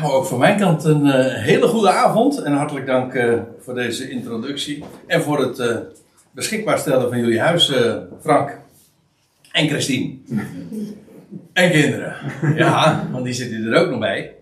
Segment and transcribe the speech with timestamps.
[0.00, 3.74] Nou, ook van mijn kant een uh, hele goede avond en hartelijk dank uh, voor
[3.74, 5.76] deze introductie en voor het uh,
[6.30, 7.72] beschikbaar stellen van jullie huis,
[8.20, 8.58] Frank
[9.52, 10.16] en Christine.
[11.52, 12.16] en kinderen.
[12.56, 14.34] Ja, want die zitten er ook nog bij.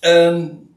[0.00, 0.68] Um,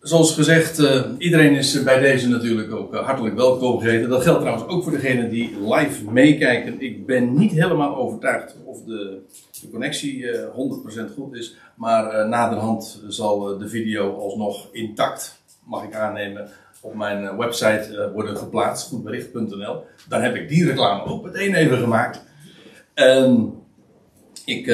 [0.00, 0.82] zoals gezegd,
[1.18, 4.08] iedereen is bij deze natuurlijk ook hartelijk welkom geheten.
[4.08, 6.80] Dat geldt trouwens ook voor degenen die live meekijken.
[6.80, 9.18] Ik ben niet helemaal overtuigd of de,
[9.60, 10.50] de connectie uh, eh,
[11.10, 11.56] 100% goed is.
[11.74, 16.50] Maar naderhand zal de video alsnog intact, mag ik aannemen,
[16.80, 18.88] op mijn website worden geplaatst.
[18.88, 19.84] Goedbericht.nl.
[20.08, 22.22] Dan heb ik die reclame ook meteen even gemaakt.
[22.94, 23.54] En
[24.44, 24.66] ik,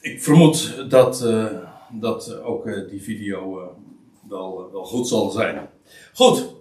[0.00, 1.24] ik vermoed dat
[1.92, 3.66] dat ook eh, die video eh,
[4.28, 5.68] wel, wel goed zal zijn.
[6.14, 6.54] Goed,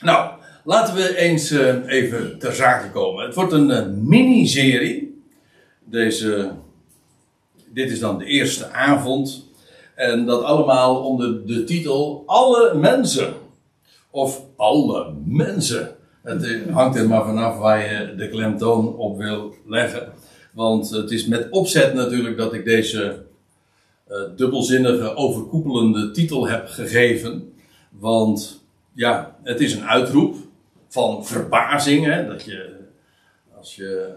[0.00, 0.30] nou,
[0.64, 3.24] laten we eens eh, even ter zake komen.
[3.24, 5.13] Het wordt een miniserie.
[5.84, 6.50] Deze,
[7.72, 9.48] dit is dan de eerste avond.
[9.94, 13.34] En dat allemaal onder de titel Alle mensen.
[14.10, 15.96] Of Alle mensen.
[16.22, 20.12] Het hangt er maar vanaf waar je de klemtoon op wil leggen.
[20.52, 23.24] Want het is met opzet natuurlijk dat ik deze
[24.08, 27.52] uh, dubbelzinnige, overkoepelende titel heb gegeven.
[27.90, 30.36] Want ja, het is een uitroep
[30.88, 32.04] van verbazing.
[32.04, 32.76] Hè, dat je,
[33.56, 34.14] als je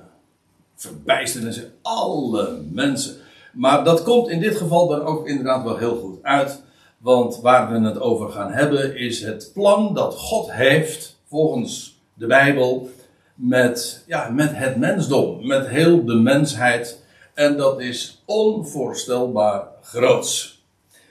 [0.78, 3.16] verbijsterd en zegt, alle mensen.
[3.53, 6.61] Maar dat komt in dit geval dan ook inderdaad wel heel goed uit.
[6.97, 12.25] Want waar we het over gaan hebben is het plan dat God heeft, volgens de
[12.25, 12.89] Bijbel,
[13.36, 17.03] met, ja, met het mensdom, met heel de mensheid.
[17.34, 20.64] En dat is onvoorstelbaar groots.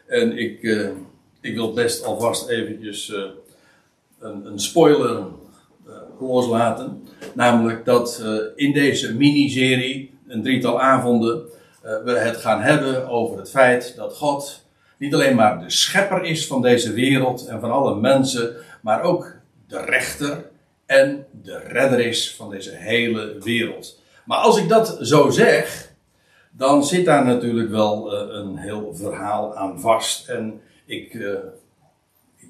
[0.06, 0.90] En ik, uh,
[1.40, 3.24] ik wil best alvast eventjes uh,
[4.18, 5.24] een, een, spoiler
[6.20, 7.08] loslaten.
[7.34, 8.24] Namelijk dat
[8.56, 11.42] in deze miniserie, een drietal avonden,
[12.04, 14.64] we het gaan hebben over het feit dat God
[14.96, 19.34] niet alleen maar de schepper is van deze wereld en van alle mensen, maar ook
[19.68, 20.44] de rechter
[20.86, 24.00] en de redder is van deze hele wereld.
[24.24, 25.92] Maar als ik dat zo zeg,
[26.50, 30.28] dan zit daar natuurlijk wel uh, een heel verhaal aan vast.
[30.28, 31.14] En ik,
[32.36, 32.48] ik,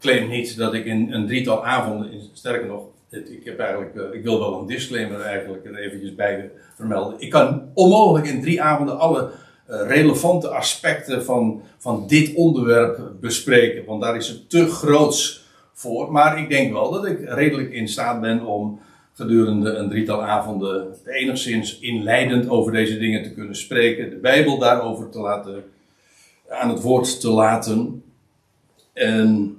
[0.00, 2.82] claim niet dat ik in een drietal avonden, sterker nog,
[3.16, 7.20] ik, heb eigenlijk, uh, ik wil wel een disclaimer eigenlijk er eventjes bij vermelden.
[7.20, 9.30] Ik kan onmogelijk in drie avonden alle
[9.66, 16.12] relevante aspecten van, van dit onderwerp bespreken, want daar is het te groots voor.
[16.12, 18.80] Maar ik denk wel dat ik redelijk in staat ben om
[19.14, 25.10] gedurende een drietal avonden enigszins inleidend over deze dingen te kunnen spreken, de Bijbel daarover
[25.10, 25.64] te laten,
[26.48, 28.02] aan het woord te laten.
[28.92, 29.56] En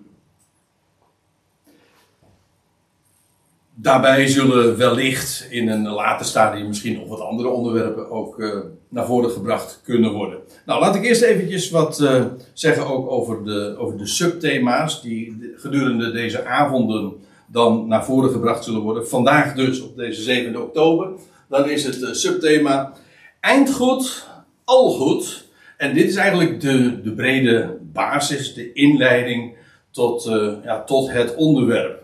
[3.75, 8.56] daarbij zullen wellicht in een later stadium misschien nog wat andere onderwerpen ook uh,
[8.90, 10.40] naar voren gebracht kunnen worden.
[10.66, 15.53] Nou, laat ik eerst eventjes wat uh, zeggen ook over de, over de subthema's die
[15.56, 17.14] gedurende deze avonden
[17.47, 19.08] dan naar voren gebracht zullen worden.
[19.08, 21.09] Vandaag dus op deze 7 oktober.
[21.50, 22.94] Dan is het uh, subthema
[23.40, 24.28] Eindgoed,
[24.64, 25.47] al goed.
[25.78, 29.56] En dit is eigenlijk de, de brede basis, de inleiding
[29.91, 30.24] tot,
[30.64, 32.03] ja, tot het onderwerp.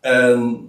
[0.00, 0.68] En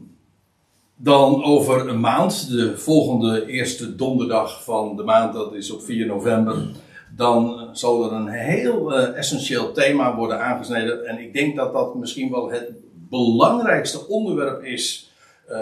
[1.02, 6.06] dan over een maand, de volgende eerste donderdag van de maand, dat is op 4
[6.06, 6.72] november.
[7.16, 11.06] Dan zal er een heel uh, essentieel thema worden aangesneden.
[11.06, 12.72] En ik denk dat dat misschien wel het
[13.10, 15.12] belangrijkste onderwerp is,
[15.50, 15.60] uh,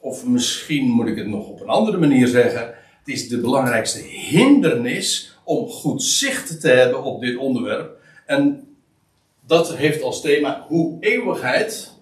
[0.00, 2.66] of misschien moet ik het nog op een andere manier zeggen,
[2.98, 7.96] het is de belangrijkste hindernis om goed zicht te hebben op dit onderwerp.
[8.26, 8.68] En
[9.46, 11.93] dat heeft als thema hoe eeuwigheid,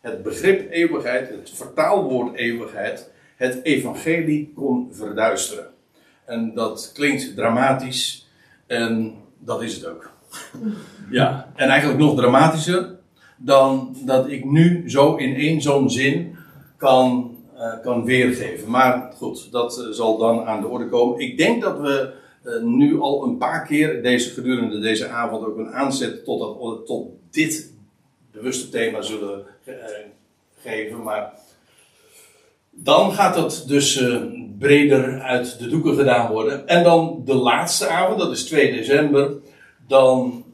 [0.00, 5.66] het begrip eeuwigheid, het vertaalwoord eeuwigheid, het evangelie kon verduisteren.
[6.24, 8.28] En dat klinkt dramatisch
[8.66, 10.10] en dat is het ook.
[11.10, 12.96] ja, en eigenlijk nog dramatischer
[13.36, 16.36] dan dat ik nu zo in één zo'n zin
[16.76, 18.70] kan, uh, kan weergeven.
[18.70, 21.18] Maar goed, dat uh, zal dan aan de orde komen.
[21.18, 22.12] Ik denk dat we
[22.44, 26.86] uh, nu al een paar keer deze, gedurende deze avond ook een aanzet tot, dat,
[26.86, 27.72] tot dit
[28.38, 29.46] bewuste thema zullen
[30.62, 31.02] geven.
[31.02, 31.32] Maar
[32.70, 34.04] dan gaat het dus
[34.58, 36.66] breder uit de doeken gedaan worden.
[36.66, 39.30] En dan de laatste avond, dat is 2 december.
[39.86, 40.44] Dan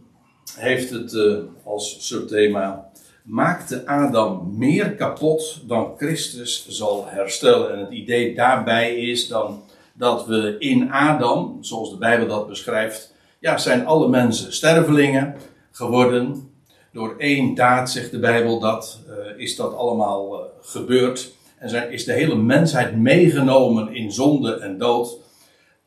[0.57, 2.91] heeft het uh, als subthema
[3.25, 7.73] maakte Adam meer kapot dan Christus zal herstellen.
[7.73, 13.15] En het idee daarbij is dan dat we in Adam, zoals de Bijbel dat beschrijft,
[13.39, 15.37] ja, zijn alle mensen stervelingen
[15.71, 16.53] geworden.
[16.95, 21.35] Door één daad, zegt de Bijbel, dat uh, is dat allemaal uh, gebeurd.
[21.59, 25.19] En zijn, is de hele mensheid meegenomen in zonde en dood.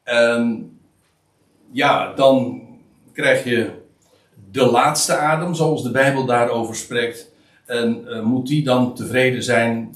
[0.04, 0.72] En
[1.72, 2.62] ja, dan
[3.14, 3.70] krijg je
[4.52, 7.32] de laatste adem, zoals de Bijbel daarover spreekt.
[7.66, 9.96] En eh, moet die dan tevreden zijn,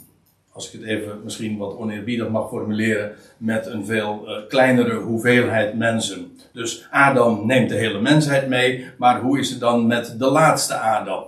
[0.52, 6.38] als ik het even misschien wat oneerbiedig mag formuleren, met een veel kleinere hoeveelheid mensen.
[6.54, 10.76] Dus Adam neemt de hele mensheid mee, maar hoe is het dan met de laatste
[10.76, 11.24] Adam?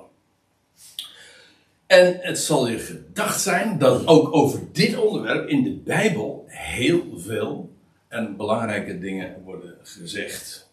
[1.87, 7.03] En het zal je gedacht zijn dat ook over dit onderwerp in de Bijbel heel
[7.17, 7.69] veel
[8.07, 10.71] en belangrijke dingen worden gezegd.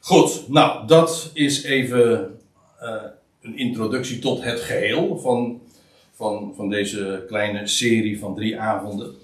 [0.00, 2.38] Goed, nou, dat is even
[2.82, 3.02] uh,
[3.42, 5.60] een introductie tot het geheel van,
[6.12, 9.14] van, van deze kleine serie van drie avonden.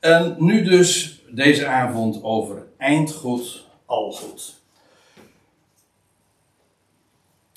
[0.00, 4.64] En nu dus deze avond over eindgoed, al goed.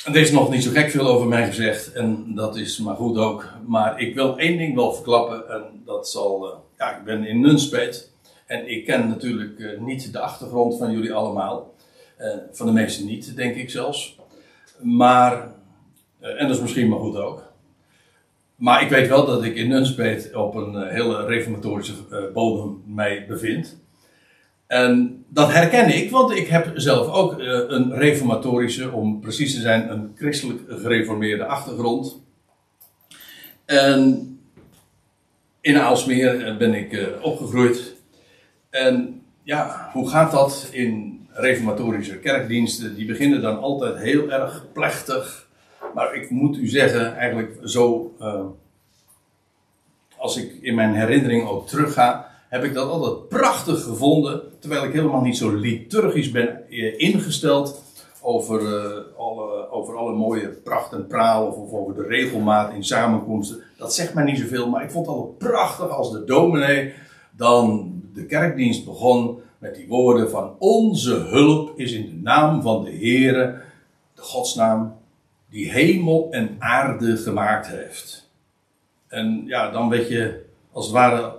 [0.04, 3.18] Er is nog niet zo gek veel over mij gezegd en dat is maar goed
[3.18, 3.54] ook.
[3.66, 7.40] Maar ik wil één ding wel verklappen en dat zal, uh, ja, ik ben in
[7.40, 8.12] Nunspeet.
[8.46, 11.74] En ik ken natuurlijk uh, niet de achtergrond van jullie allemaal.
[12.20, 14.20] Uh, van de meesten niet, denk ik zelfs.
[14.82, 15.54] Maar,
[16.20, 17.44] en dat is misschien maar goed ook.
[18.56, 21.94] Maar ik weet wel dat ik in Nunspeet op een hele reformatorische
[22.34, 23.79] bodem mij bevind.
[24.70, 29.92] En dat herken ik, want ik heb zelf ook een reformatorische, om precies te zijn,
[29.92, 32.22] een christelijk gereformeerde achtergrond.
[33.66, 34.40] En
[35.62, 37.96] in Aalsmeer ben ik opgegroeid.
[38.70, 42.96] En ja, hoe gaat dat in reformatorische kerkdiensten?
[42.96, 45.48] Die beginnen dan altijd heel erg plechtig.
[45.94, 48.16] Maar ik moet u zeggen, eigenlijk zo.
[50.18, 54.42] Als ik in mijn herinnering ook terugga, heb ik dat altijd prachtig gevonden.
[54.60, 57.84] Terwijl ik helemaal niet zo liturgisch ben eh, ingesteld
[58.22, 61.48] over, uh, alle, over alle mooie pracht en praal.
[61.48, 63.64] Of, of, over de regelmaat in samenkomsten.
[63.78, 66.94] Dat zegt mij niet zoveel, maar ik vond het altijd prachtig als de dominee
[67.32, 72.84] dan de kerkdienst begon met die woorden van onze hulp is in de naam van
[72.84, 73.62] de Heere,
[74.16, 74.96] de godsnaam,
[75.50, 78.30] die hemel en aarde gemaakt heeft.
[79.08, 81.34] En ja, dan weet je, als het ware,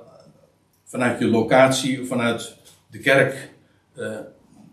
[0.90, 2.56] vanuit je locatie, vanuit
[2.90, 3.50] de kerk,
[3.96, 4.16] uh,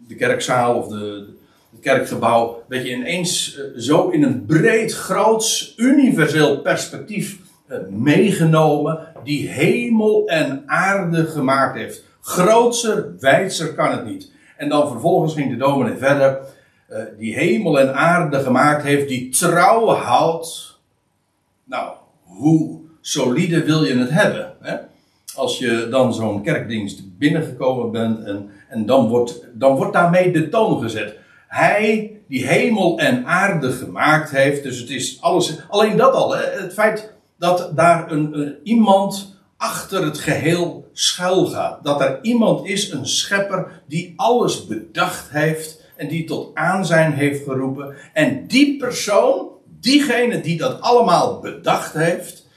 [0.08, 1.28] de kerkzaal of de,
[1.72, 7.38] het kerkgebouw, weet je ineens uh, zo in een breed, groots, universeel perspectief
[7.68, 12.06] uh, meegenomen, die hemel en aarde gemaakt heeft.
[12.22, 14.32] Grootser, wijdser kan het niet.
[14.58, 16.40] En dan vervolgens ging de dominee verder.
[17.18, 20.80] Die hemel en aarde gemaakt heeft, die trouw houdt.
[21.64, 24.57] Nou, hoe solide wil je het hebben?
[25.38, 30.50] Als je dan zo'n kerkdienst binnengekomen bent en, en dan, wordt, dan wordt daarmee de
[30.50, 31.16] toon gezet.
[31.48, 36.44] Hij die hemel en aarde gemaakt heeft, dus het is alles, alleen dat al, hè?
[36.62, 41.84] het feit dat daar een, een, iemand achter het geheel schuil gaat.
[41.84, 47.44] Dat er iemand is, een schepper, die alles bedacht heeft en die tot aanzijn heeft
[47.44, 47.96] geroepen.
[48.14, 49.48] En die persoon,
[49.80, 52.48] diegene die dat allemaal bedacht heeft,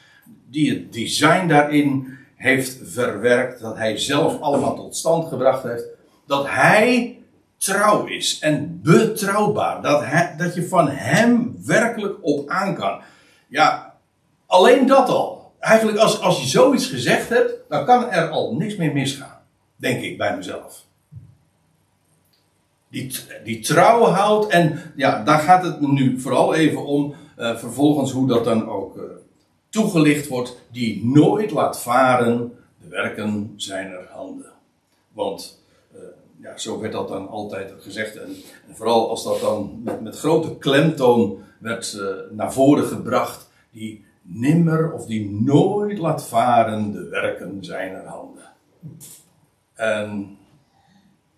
[0.51, 5.85] die het design daarin heeft verwerkt, dat hij zelf allemaal tot stand gebracht heeft,
[6.27, 7.19] dat hij
[7.57, 9.83] trouw is en betrouwbaar.
[9.83, 13.01] Dat, hij, dat je van hem werkelijk op aan kan.
[13.49, 13.95] Ja,
[14.47, 18.77] alleen dat al eigenlijk als, als je zoiets gezegd hebt, dan kan er al niks
[18.77, 19.41] meer misgaan.
[19.77, 20.85] Denk ik bij mezelf.
[22.89, 23.15] Die,
[23.45, 27.15] die trouw houdt en ja, daar gaat het nu vooral even om.
[27.39, 29.03] Uh, vervolgens hoe dat dan ook uh,
[29.71, 30.57] toegelicht wordt.
[30.71, 34.53] Die nooit laat varen de werken zijner handen.
[35.13, 35.63] Want
[35.95, 36.01] uh,
[36.41, 38.17] ja, zo werd dat dan altijd gezegd.
[38.17, 38.37] En,
[38.73, 42.01] vooral als dat dan met, met grote klemtoon werd
[42.31, 43.49] naar voren gebracht.
[43.71, 48.49] Die nimmer of die nooit laat varen de werken zijner handen.
[49.75, 50.39] En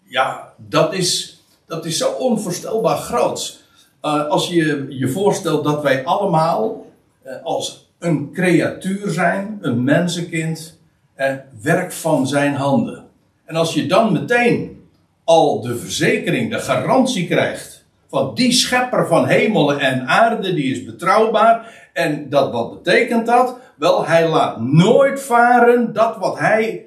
[0.03, 3.61] ja, dat is, dat is zo onvoorstelbaar groot.
[4.03, 6.87] Uh, als je je voorstelt dat wij allemaal
[7.27, 10.81] uh, als een creatuur zijn, een mensenkind,
[11.17, 11.27] uh,
[11.63, 13.05] werk van zijn handen.
[13.45, 14.87] En als je dan meteen
[15.25, 20.85] al de verzekering, de garantie krijgt van die schepper van hemel en aarde, die is
[20.85, 23.57] betrouwbaar en dat, wat betekent dat?
[23.77, 26.87] Wel, hij laat nooit varen dat wat hij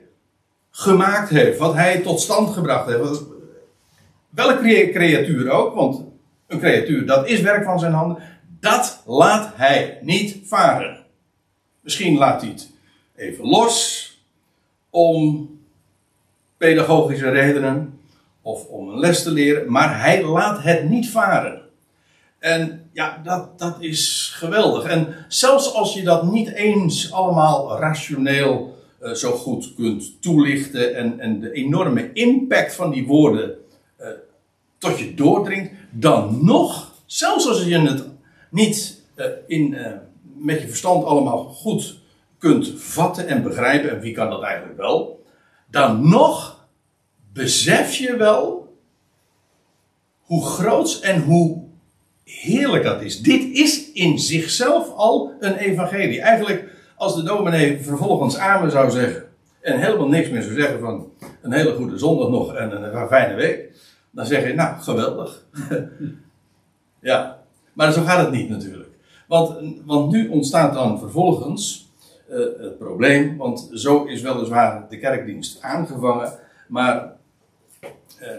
[0.72, 3.24] gemaakt heeft, wat hij tot stand gebracht heeft.
[4.30, 6.04] Welke creatuur ook, want
[6.48, 8.18] een creatuur, dat is werk van zijn handen,
[8.60, 11.05] dat laat hij niet varen.
[11.86, 12.70] Misschien laat hij het
[13.16, 14.10] even los
[14.90, 15.50] om
[16.58, 18.00] pedagogische redenen
[18.42, 21.62] of om een les te leren, maar hij laat het niet varen.
[22.40, 24.84] En ja, dat, dat is geweldig.
[24.84, 31.20] En zelfs als je dat niet eens allemaal rationeel eh, zo goed kunt toelichten en,
[31.20, 33.56] en de enorme impact van die woorden
[33.98, 34.08] eh,
[34.78, 38.06] tot je doordringt, dan nog, zelfs als je het
[38.50, 39.78] niet eh, in,
[40.46, 42.00] met je verstand allemaal goed
[42.38, 45.24] kunt vatten en begrijpen, en wie kan dat eigenlijk wel,
[45.68, 46.66] dan nog
[47.34, 48.74] besef je wel
[50.20, 51.64] hoe groot en hoe
[52.24, 53.22] heerlijk dat is.
[53.22, 56.22] Dit is in zichzelf al een evangelie.
[56.22, 59.24] Eigenlijk, als de dominee vervolgens amen zou zeggen.
[59.62, 61.12] en helemaal niks meer zou zeggen van.
[61.42, 63.72] een hele goede zondag nog en een fijne week.
[64.12, 65.46] dan zeg je, nou, geweldig.
[67.00, 67.40] ja,
[67.74, 68.85] maar zo gaat het niet natuurlijk.
[69.28, 71.90] Want, want nu ontstaat dan vervolgens
[72.30, 73.38] uh, het probleem.
[73.38, 76.34] Want zo is weliswaar de kerkdienst aangevangen.
[76.68, 77.14] Maar.
[78.22, 78.30] Uh,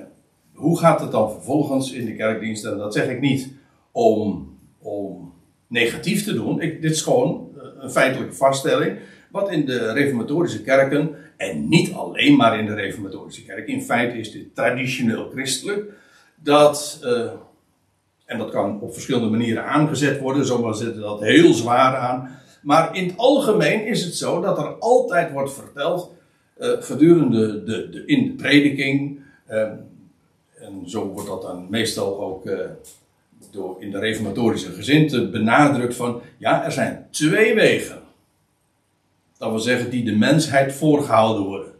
[0.56, 2.64] hoe gaat het dan vervolgens in de kerkdienst?
[2.64, 3.48] En dat zeg ik niet
[3.92, 5.32] om, om
[5.66, 6.60] negatief te doen.
[6.60, 8.98] Ik, dit is gewoon eh, een feitelijke vaststelling.
[9.30, 14.18] Wat in de reformatorische kerken, en niet alleen maar in de reformatorische kerk, in feite
[14.18, 15.92] is dit traditioneel christelijk,
[16.42, 17.00] dat,
[18.26, 22.96] en dat kan op verschillende manieren aangezet worden, sommigen zetten dat heel zwaar aan, maar
[22.96, 26.14] in het algemeen is het zo dat er altijd wordt verteld,
[26.58, 29.60] uh, gedurende de, de, in de prediking, uh,
[30.54, 32.48] en zo wordt dat dan meestal ook
[33.50, 38.02] door in de reformatorische gezinte benadrukt van, ja, er zijn twee wegen.
[39.38, 41.72] Dat wil zeggen, die de mensheid voorgehouden worden.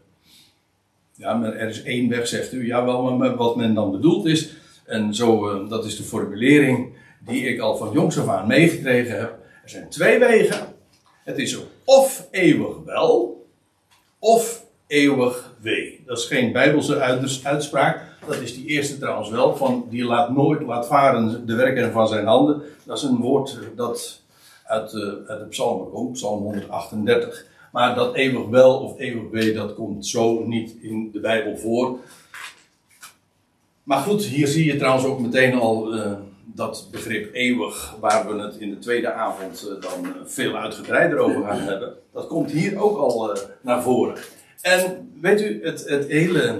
[1.15, 2.65] Ja, maar er is één weg, zegt u.
[2.65, 4.55] Ja, wel, maar wat men dan bedoelt is,
[4.87, 9.19] en zo, eh, dat is de formulering die ik al van jongs af aan meegekregen
[9.19, 9.37] heb.
[9.63, 10.75] Er zijn twee wegen.
[11.23, 13.45] Het is of eeuwig wel,
[14.19, 16.03] of eeuwig wee.
[16.05, 16.99] Dat is geen bijbelse
[17.43, 18.01] uitspraak.
[18.27, 19.55] Dat is die eerste trouwens wel.
[19.55, 22.61] Van die laat nooit, laat varen de werken van zijn handen.
[22.83, 24.21] Dat is een woord dat
[24.63, 26.11] uit de, uit de psalmen komt.
[26.11, 27.45] Psalm 138.
[27.71, 31.99] Maar dat eeuwig wel of eeuwig wee, dat komt zo niet in de Bijbel voor.
[33.87, 36.11] Maar goed, hier zie je trouwens ook meteen al uh,
[36.45, 41.43] dat begrip eeuwig, waar we het in de tweede avond uh, dan veel uitgebreider over
[41.43, 41.93] gaan hebben.
[42.13, 44.15] Dat komt hier ook al naar voren.
[44.61, 46.59] En weet u, het, het hele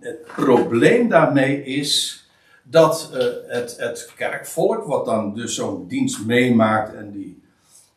[0.00, 2.24] het probleem daarmee is
[2.62, 3.10] dat
[3.46, 7.42] het, het kerkvolk, wat dan dus zo'n dienst meemaakt en die,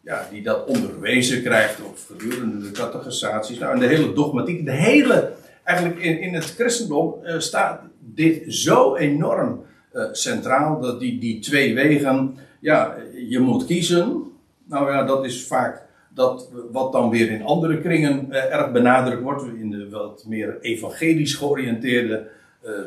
[0.02, 4.72] ja, die dat onderwezen krijgt op gedurende de catechisaties, nou en de hele dogmatiek, de
[4.72, 5.32] hele,
[5.70, 11.40] eigenlijk in, in het christendom uh, staat dit zo enorm uh, centraal, dat die, die
[11.40, 12.96] twee wegen, ja,
[13.28, 14.24] je moet kiezen.
[14.66, 15.88] Nou ja, dat is vaak
[16.20, 20.58] dat wat dan weer in andere kringen eh, erg benadrukt wordt, in de wat meer
[20.62, 22.28] evangelisch georiënteerde
[22.62, 22.84] eh, eh,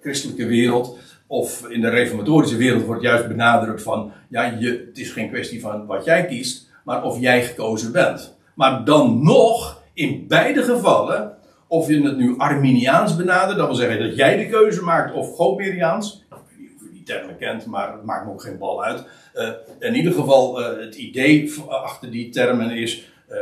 [0.00, 5.10] christelijke wereld, of in de reformatorische wereld wordt juist benadrukt van, ja, je, het is
[5.10, 8.36] geen kwestie van wat jij kiest, maar of jij gekozen bent.
[8.54, 11.35] Maar dan nog, in beide gevallen,
[11.68, 15.34] of je het nu Arminiaans benadert, dat wil zeggen dat jij de keuze maakt, of
[15.34, 18.58] Gomeriaans, ik weet niet of je die termen kent, maar het maakt me ook geen
[18.58, 19.04] bal uit.
[19.34, 23.38] Uh, in ieder geval, uh, het idee achter die termen is: uh,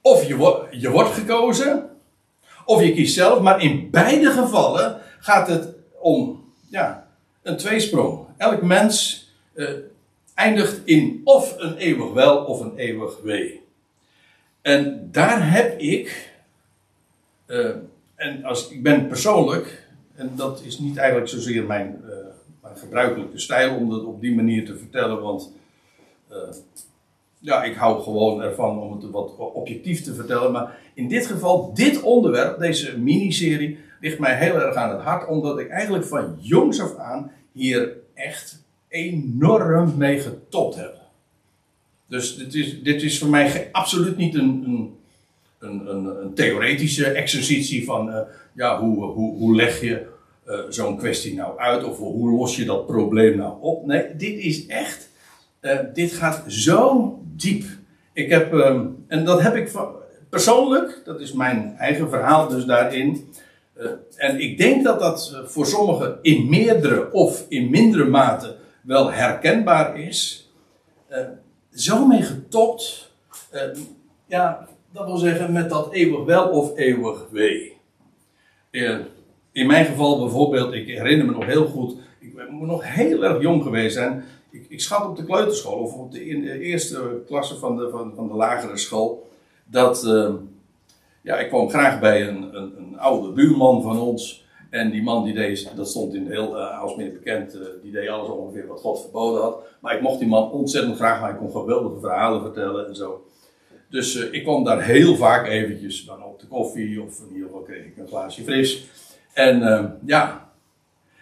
[0.00, 1.90] of je, je wordt gekozen,
[2.64, 7.08] of je kiest zelf, maar in beide gevallen gaat het om ja,
[7.42, 8.26] een tweesprong.
[8.36, 9.24] Elk mens
[10.34, 13.62] eindigt in of een eeuwig wel of een eeuwig wee.
[14.62, 16.34] En daar heb ik,
[18.14, 22.04] en als, ik ben persoonlijk, en dat is niet eigenlijk zozeer mijn
[22.78, 25.20] gebruikelijke stijl om dat op die manier te vertellen.
[25.20, 25.52] Want
[26.30, 26.36] uh,
[27.38, 30.52] ja, ik hou gewoon ervan om het wat objectief te vertellen.
[30.52, 35.28] Maar in dit geval, dit onderwerp, deze miniserie, ligt mij heel erg aan het hart.
[35.28, 40.94] Omdat ik eigenlijk van jongs af aan hier echt enorm mee getopt heb.
[42.06, 44.96] Dus dit is, dit is voor mij absoluut niet een, een
[45.58, 48.18] een, een, een, theoretische exercitie van uh,
[48.54, 50.06] ja, hoe, hoe, hoe leg je
[50.46, 51.84] uh, zo'n kwestie nou uit?
[51.84, 53.86] Of hoe los je dat probleem nou op?
[53.86, 55.10] Nee, dit is echt,
[55.60, 57.64] uh, dit gaat zo diep.
[58.12, 59.94] Ik heb, um, en dat heb ik van,
[60.30, 63.34] persoonlijk, dat is mijn eigen verhaal dus daarin.
[64.16, 70.00] En ik denk dat dat voor sommigen in meerdere of in mindere mate wel herkenbaar
[70.00, 70.50] is.
[71.70, 73.12] zo mee getopt,
[74.26, 77.74] ja, dat wil zeggen met dat eeuwig wel of eeuwig wee
[79.56, 83.42] in mijn geval bijvoorbeeld, ik herinner me nog heel goed, ik moet nog heel erg
[83.42, 84.24] jong geweest zijn.
[84.50, 88.12] Ik, ik schat op de kleuterschool of op de, in eerste klasse van de, van,
[88.14, 89.28] van de lagere school.
[89.64, 90.34] Dat, uh,
[91.22, 94.44] ja, ik kwam graag bij een, een, een, oude buurman van ons.
[94.70, 98.08] En die man die deed, dat stond in heel uh, meer bekend, uh, die deed
[98.08, 99.58] alles ongeveer wat God verboden had.
[99.80, 103.25] Maar ik mocht die man ontzettend graag, maar hij kon geweldige verhalen vertellen en zo.
[103.88, 107.46] Dus eh, ik kwam daar heel vaak eventjes dan op de koffie of in ieder
[107.46, 108.86] geval kreeg ik een glaasje fris.
[109.32, 110.50] En eh, ja,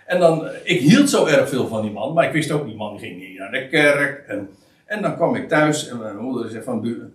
[0.06, 2.76] en dan, ik hield zo erg veel van die man, maar ik wist ook, die
[2.76, 4.26] man ging niet naar de kerk.
[4.28, 4.48] En,
[4.84, 7.12] en dan kwam ik thuis en mijn moeder zei van, bu,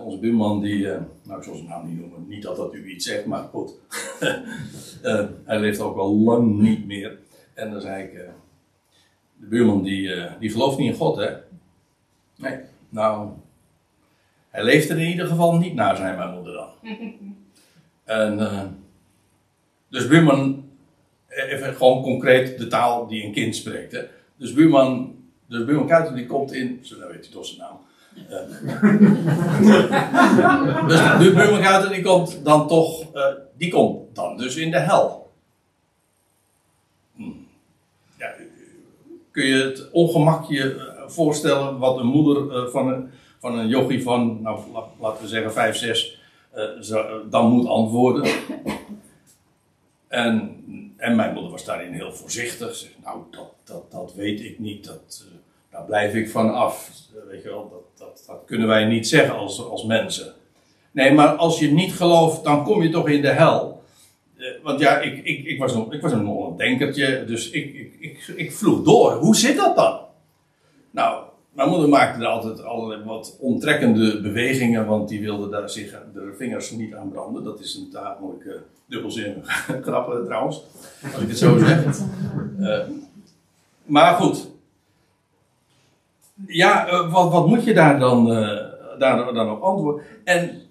[0.00, 0.86] onze buurman die,
[1.22, 3.72] nou ik zal zijn naam niet noemen, niet dat dat u iets zegt, maar goed.
[5.44, 7.18] hij leeft ook al lang niet meer.
[7.54, 8.12] En dan zei ik,
[9.36, 11.30] de buurman die, die gelooft niet in God hè.
[12.36, 13.28] Nee, nou,
[14.52, 16.70] hij leeft er in ieder geval niet naar, zei mijn moeder dan.
[18.38, 18.38] en,
[19.88, 20.70] dus buurman
[21.34, 23.92] even gewoon concreet de taal die een kind spreekt.
[23.92, 24.00] Hè.
[24.36, 25.14] Dus buurman,
[25.46, 27.80] dus buurman Kuiten die komt in, zo nou weet hij toch zijn naam.
[28.14, 28.30] Uh,
[30.88, 33.24] dus de buurman Kuiten die komt dan toch, uh,
[33.56, 35.30] die komt dan dus in de hel.
[37.16, 37.22] Hm.
[38.18, 38.34] Ja,
[39.30, 43.10] kun je het ongemakje voorstellen wat een moeder van, een,
[43.42, 44.60] van een yogi van, nou
[45.00, 46.20] laten we zeggen 5, 6,
[47.30, 48.30] dan moet antwoorden.
[50.08, 50.62] En
[51.02, 52.74] en mijn moeder was daarin heel voorzichtig.
[52.74, 54.84] Ze nou, dat, dat, dat weet ik niet.
[54.84, 55.34] Dat, uh,
[55.70, 56.90] daar blijf ik van af.
[57.28, 60.32] Weet je wel, dat, dat, dat kunnen wij niet zeggen als, als mensen.
[60.90, 63.82] Nee, maar als je niet gelooft, dan kom je toch in de hel.
[64.36, 67.24] Uh, want ja, ik, ik, ik, was nog, ik was nog een denkertje.
[67.24, 69.12] Dus ik, ik, ik, ik vroeg door.
[69.12, 70.00] Hoe zit dat dan?
[70.90, 71.21] Nou,
[71.52, 76.34] mijn moeder maakte er altijd allerlei wat onttrekkende bewegingen, want die wilde daar zich de
[76.38, 77.44] vingers niet aan branden.
[77.44, 78.54] Dat is een tamelijk uh,
[78.86, 80.62] dubbelzinnige grap trouwens,
[81.14, 81.98] als ik het zo zeg.
[82.58, 82.78] Uh,
[83.96, 84.50] maar goed.
[86.46, 88.26] Ja, uh, wat, wat, moet je daar dan,
[88.98, 90.04] daar, dan op antwoorden?
[90.24, 90.62] En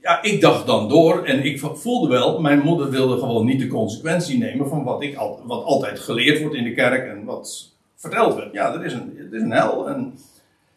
[0.00, 3.66] ja, ik dacht dan door en ik voelde wel, mijn moeder wilde gewoon niet de
[3.66, 7.76] consequentie nemen van wat, ik al, wat altijd geleerd wordt in de kerk en wat
[7.98, 8.52] verteld werd.
[8.52, 10.18] Ja, er is een, er is een hel en,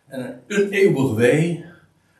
[0.07, 1.65] en een eeuwig wee.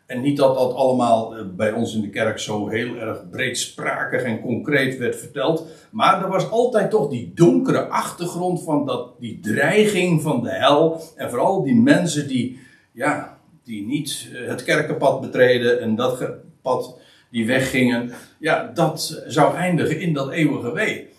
[0.06, 4.22] En niet dat dat allemaal eh, bij ons in de kerk zo heel erg breedsprakig
[4.22, 5.68] en concreet werd verteld.
[5.92, 11.02] Maar er was altijd toch die donkere achtergrond van dat, die dreiging van de hel.
[11.16, 12.60] En vooral die mensen die,
[12.92, 16.24] ja, die niet eh, het kerkenpad betreden en dat
[16.62, 17.00] pad
[17.30, 18.12] die weggingen.
[18.40, 21.10] Ja, dat zou eindigen in dat eeuwige wee.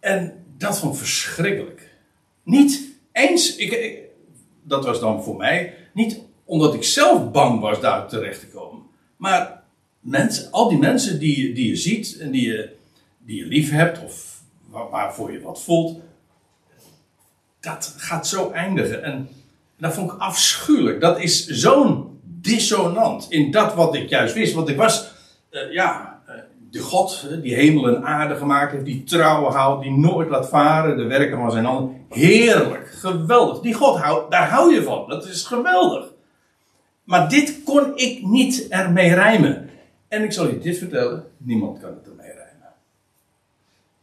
[0.00, 1.89] En dat vond ik verschrikkelijk.
[2.42, 3.98] Niet eens, ik,
[4.62, 8.82] dat was dan voor mij, niet omdat ik zelf bang was daar terecht te komen,
[9.16, 9.62] maar
[10.00, 12.70] mensen, al die mensen die, die je ziet en die je,
[13.18, 14.42] die je lief hebt of
[14.90, 16.00] waarvoor je wat voelt,
[17.60, 19.02] dat gaat zo eindigen.
[19.02, 19.28] En
[19.78, 21.00] dat vond ik afschuwelijk.
[21.00, 24.54] Dat is zo'n dissonant in dat wat ik juist wist.
[24.54, 25.12] Want ik was,
[25.50, 26.22] uh, ja,
[26.70, 30.96] de God die hemel en aarde gemaakt heeft, die trouw houdt, die nooit laat varen,
[30.96, 31.99] de werken van zijn handen.
[32.10, 33.60] Heerlijk, geweldig.
[33.60, 35.08] Die God daar hou je van.
[35.08, 36.12] Dat is geweldig.
[37.04, 39.70] Maar dit kon ik niet ermee rijmen.
[40.08, 42.72] En ik zal je dit vertellen: niemand kan het ermee rijmen.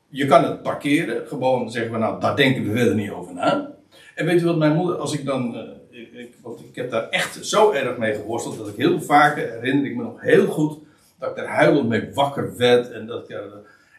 [0.08, 3.72] Je kan het parkeren, gewoon zeggen nou, daar denken we verder niet over na.
[4.16, 5.56] En weet u wat mijn moeder, als ik dan.
[5.56, 9.36] Uh, ik, want ik heb daar echt zo erg mee geworsteld dat ik heel vaak,
[9.36, 10.80] herinner ik me nog heel goed,
[11.20, 12.92] dat ik er huilend mee wakker werd.
[12.92, 13.38] En, dat ik,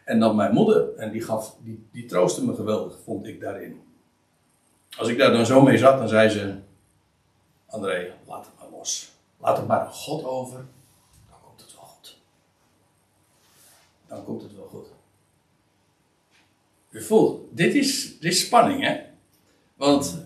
[0.05, 3.87] en dan mijn moeder, en die, gaf, die, die troostte me geweldig, vond ik daarin.
[4.99, 6.55] Als ik daar dan zo mee zat, dan zei ze:
[7.67, 9.11] André, laat het maar los.
[9.37, 10.65] Laat het maar aan God over.
[11.29, 12.17] Dan komt het wel goed.
[14.07, 14.87] Dan komt het wel goed.
[16.89, 18.99] U voelt, dit is, dit is spanning, hè?
[19.75, 20.25] Want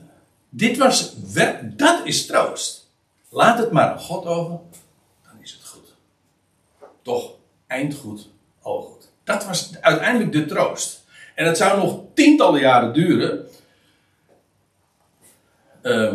[0.50, 1.16] dit was,
[1.64, 2.92] dat is troost.
[3.30, 4.60] Laat het maar aan God over
[7.04, 7.36] toch
[7.68, 8.30] eindgoed,
[8.62, 9.10] al goed.
[9.24, 11.04] Dat was uiteindelijk de troost.
[11.36, 13.48] En het zou nog tientallen jaren duren.
[15.84, 16.14] Uh,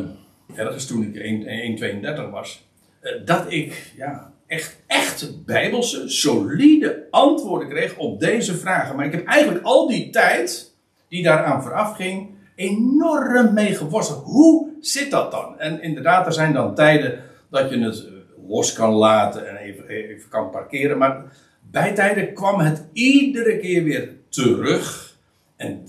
[0.55, 1.81] ergens toen ik
[2.27, 2.67] 1,32 was.
[3.03, 8.97] Uh, dat ik ja, echt, echt bijbelse, solide antwoorden kreeg op deze vragen.
[8.97, 10.75] Maar ik heb eigenlijk al die tijd
[11.09, 14.25] die daaraan vooraf ging, enorm mee geworsteld.
[14.25, 15.59] Hoe zit dat dan?
[15.59, 18.07] En inderdaad, er zijn dan tijden dat je het
[18.49, 20.99] los kan laten en even, even kan parkeren.
[20.99, 21.25] Maar
[21.61, 25.17] bij tijden kwam het iedere keer weer terug.
[25.57, 25.83] En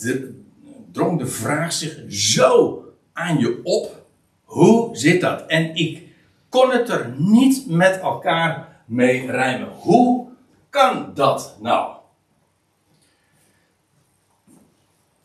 [0.91, 2.83] drong de vraag zich zo
[3.19, 4.05] aan je op.
[4.43, 5.45] Hoe zit dat?
[5.47, 6.07] En ik
[6.49, 9.69] kon het er niet met elkaar mee rijmen.
[9.69, 10.27] Hoe
[10.69, 11.95] kan dat nou?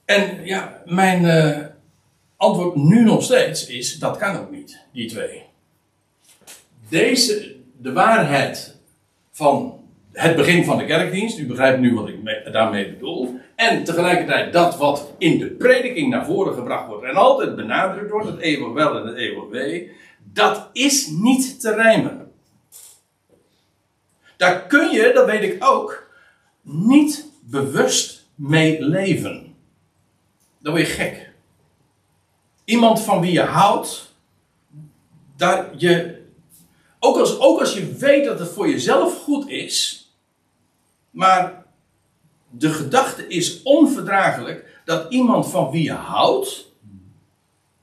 [0.05, 1.67] En ja, mijn uh,
[2.37, 5.45] antwoord nu nog steeds is: dat kan ook niet, die twee
[6.89, 8.77] deze, de waarheid
[9.31, 9.84] van
[10.15, 14.77] het begin van de kerkdienst, u begrijpt nu wat ik daarmee bedoel, en tegelijkertijd dat
[14.77, 18.99] wat in de prediking naar voren gebracht wordt en altijd benadrukt wordt, het eeuwig wel
[18.99, 19.93] en het eeuwig wee,
[20.33, 22.33] Dat is niet te rijmen.
[24.37, 26.11] Daar kun je, dat weet ik ook,
[26.63, 29.55] niet bewust mee leven.
[30.59, 31.33] Dan word je gek.
[32.65, 34.15] Iemand van wie je houdt,
[35.37, 36.23] daar je,
[36.99, 40.04] ook, als, ook als je weet dat het voor jezelf goed is,
[41.15, 41.65] maar
[42.51, 46.73] de gedachte is onverdraaglijk dat iemand van wie je houdt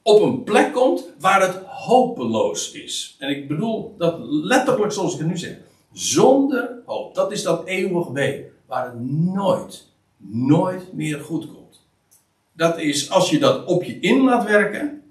[0.02, 3.16] op een plek komt waar het hopeloos is.
[3.20, 5.58] En ik bedoel dat letterlijk zoals ik het nu zeg.
[5.92, 7.16] Zonder hoop.
[7.16, 8.46] Dat is dat eeuwig wee.
[8.66, 9.88] Waar het nooit,
[10.28, 11.82] nooit meer goed komt.
[12.54, 15.04] Dat is als je dat op je in laat werken.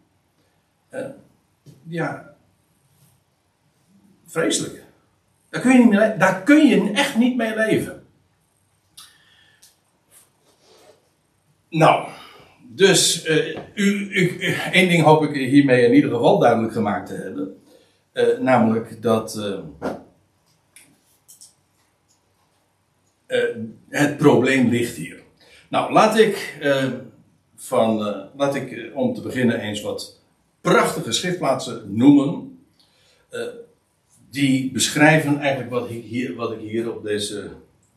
[0.91, 1.07] Uh,
[1.89, 2.35] ja.
[4.27, 4.85] Vreselijk.
[5.51, 8.00] Daar kun, je niet daar kun je echt niet mee leven.
[11.71, 12.09] Nou,
[12.63, 14.15] dus uh, u,
[14.73, 17.63] één ding hoop ik hiermee in ieder geval duidelijk gemaakt te hebben.
[18.13, 19.59] Uh, namelijk dat uh,
[23.89, 25.23] het probleem ligt hier.
[25.69, 26.59] Nou, laat ik,
[27.57, 27.99] van,
[28.37, 30.21] laat ik om te beginnen eens wat
[30.61, 32.59] prachtige schriftplaatsen noemen.
[34.31, 37.51] die beschrijven eigenlijk wat ik, hier, wat ik hier op deze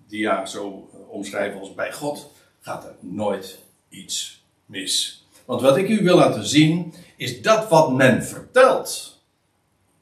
[0.07, 3.62] dia zo omschrijf als bij God gaat er nooit
[3.93, 5.25] iets mis.
[5.45, 9.21] Want wat ik u wil laten zien, is dat wat men vertelt.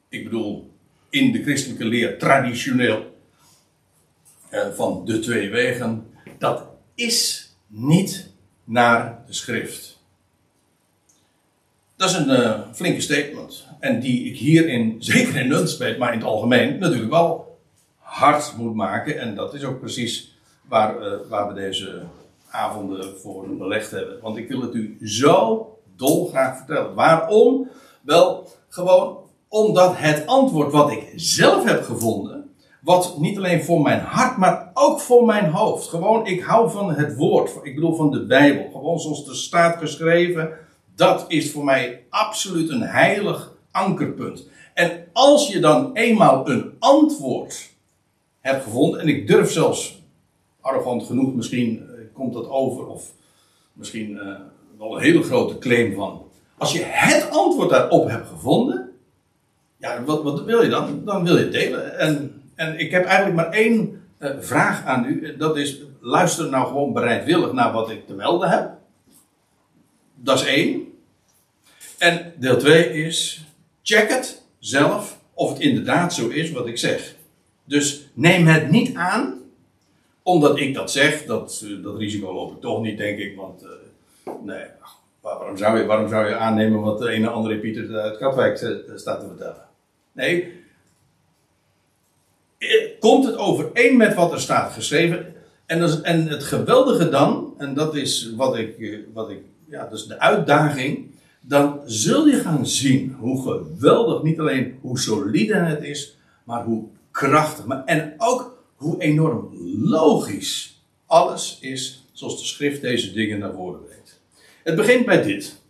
[0.08, 0.70] Ik bedoel,
[1.10, 3.16] in de christelijke leer traditioneel
[4.48, 6.06] eh, van de twee wegen,
[6.38, 8.30] dat is niet
[8.64, 10.00] naar de schrift.
[11.96, 13.66] Dat is een uh, flinke statement.
[13.80, 17.58] En die ik hierin, zeker in Nunspeet, maar in het algemeen, natuurlijk wel
[17.98, 19.20] hard moet maken.
[19.20, 20.36] En dat is ook precies
[20.68, 22.02] waar, uh, waar we deze
[22.52, 24.18] avonden voor belegd hebben.
[24.22, 26.94] Want ik wil het u zo dolgraag vertellen.
[26.94, 27.68] Waarom?
[28.02, 29.16] Wel, gewoon
[29.48, 34.70] omdat het antwoord wat ik zelf heb gevonden, wat niet alleen voor mijn hart, maar
[34.74, 35.88] ook voor mijn hoofd.
[35.88, 37.50] Gewoon, ik hou van het woord.
[37.62, 38.70] Ik bedoel van de Bijbel.
[38.72, 40.52] Gewoon zoals er staat geschreven.
[40.94, 44.48] Dat is voor mij absoluut een heilig ankerpunt.
[44.74, 47.70] En als je dan eenmaal een antwoord
[48.40, 50.02] hebt gevonden, en ik durf zelfs
[50.60, 53.12] arrogant genoeg misschien komt dat over, of
[53.72, 54.34] misschien uh,
[54.78, 56.30] wel een hele grote claim van.
[56.58, 58.90] Als je het antwoord daarop hebt gevonden,
[59.76, 61.04] ja, wat, wat wil je dan?
[61.04, 61.98] Dan wil je delen.
[61.98, 65.36] En, en ik heb eigenlijk maar één uh, vraag aan u.
[65.36, 68.70] Dat is, luister nou gewoon bereidwillig naar wat ik te melden heb.
[70.14, 70.92] Dat is één.
[71.98, 73.46] En deel twee is,
[73.82, 77.14] check het zelf of het inderdaad zo is wat ik zeg.
[77.64, 79.41] Dus neem het niet aan
[80.22, 83.36] omdat ik dat zeg, dat, eh, dat risico loop ik toch niet, denk ik.
[83.36, 84.64] Want uh, nee,
[85.20, 88.96] waarom zou, je, waarom zou je aannemen wat de ene andere Pieter uit Katwijk eh,
[88.96, 89.64] staat te vertellen?
[90.12, 90.60] Nee.
[93.00, 95.34] Komt het overeen met wat er staat geschreven?
[95.66, 100.18] En, en het geweldige dan, en dat is wat ik, wat ik, ja, is de
[100.18, 101.10] uitdaging.
[101.40, 106.84] Dan zul je gaan zien hoe geweldig, niet alleen hoe solide het is, maar hoe
[107.10, 107.64] krachtig.
[107.64, 108.51] Maar, en ook
[108.82, 109.48] hoe enorm
[109.82, 114.20] logisch alles is zoals de schrift deze dingen naar voren brengt.
[114.62, 115.60] Het begint bij dit.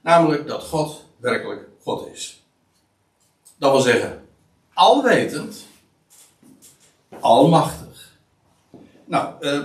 [0.00, 2.42] Namelijk dat God werkelijk God is.
[3.56, 4.22] Dat wil zeggen,
[4.72, 5.66] alwetend,
[7.20, 8.18] almachtig.
[9.04, 9.64] Nou, uh,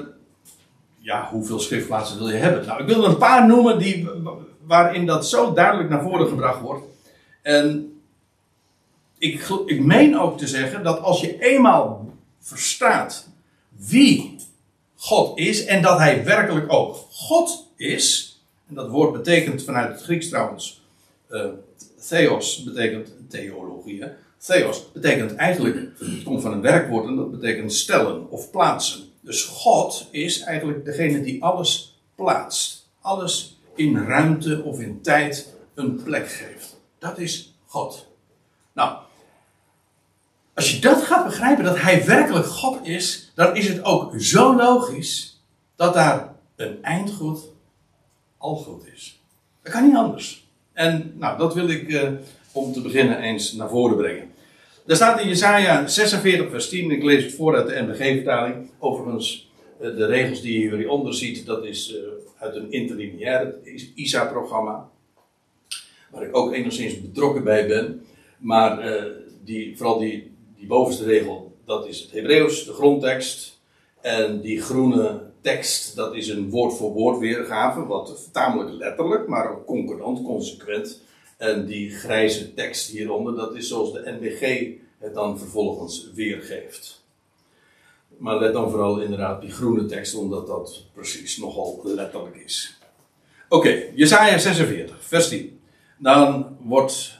[0.97, 2.65] ja, hoeveel schriftplaatsen wil je hebben?
[2.65, 4.09] Nou, ik wil er een paar noemen die,
[4.61, 6.85] waarin dat zo duidelijk naar voren gebracht wordt.
[7.41, 7.93] En
[9.17, 12.12] ik, ik meen ook te zeggen dat als je eenmaal
[12.43, 13.29] verstaat
[13.69, 14.35] wie
[14.95, 18.37] God is en dat hij werkelijk ook God is.
[18.67, 20.81] En dat woord betekent vanuit het Grieks trouwens,
[21.29, 21.45] uh,
[22.07, 24.03] theos betekent theologie.
[24.37, 29.03] Theos betekent eigenlijk, het komt van een werkwoord en dat betekent stellen of plaatsen.
[29.19, 32.87] Dus God is eigenlijk degene die alles plaatst.
[33.01, 36.79] Alles in ruimte of in tijd een plek geeft.
[36.99, 38.07] Dat is God.
[38.73, 38.97] Nou,
[40.53, 44.55] als je dat gaat begrijpen, dat hij werkelijk God is, dan is het ook zo
[44.55, 45.41] logisch
[45.75, 47.39] dat daar een eindgoed
[48.37, 49.21] al goed is.
[49.63, 50.47] Dat kan niet anders.
[50.73, 52.09] En nou, dat wil ik uh,
[52.51, 54.31] om te beginnen eens naar voren brengen.
[54.85, 58.69] Daar staat in Jesaja 46 vers 10, ik lees het voor uit de NBG-vertaling.
[58.79, 61.99] Overigens, uh, de regels die je hieronder ziet, dat is uh,
[62.37, 63.55] uit een interlineair
[63.95, 64.89] ISA-programma.
[66.09, 68.05] Waar ik ook enigszins betrokken bij ben.
[68.37, 68.91] Maar
[69.43, 70.32] die, vooral die
[70.63, 73.59] die bovenste regel, dat is het Hebreeuws, de grondtekst.
[74.01, 79.51] En die groene tekst, dat is een woord voor woord weergave, wat tamelijk letterlijk, maar
[79.51, 81.01] ook concordant, consequent
[81.37, 87.05] En die grijze tekst hieronder, dat is zoals de NBG het dan vervolgens weergeeft.
[88.17, 92.79] Maar let dan vooral inderdaad die groene tekst, omdat dat precies nogal letterlijk is.
[93.49, 95.59] Oké, okay, Jezaja 46, vers 10.
[95.97, 97.19] Dan wordt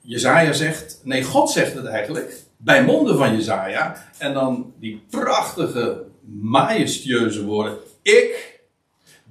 [0.00, 4.04] Jezaja zegt, nee, God zegt het eigenlijk, bij monden van Jezaja.
[4.18, 6.02] En dan die prachtige,
[6.40, 7.78] majestueuze woorden.
[8.02, 8.60] Ik,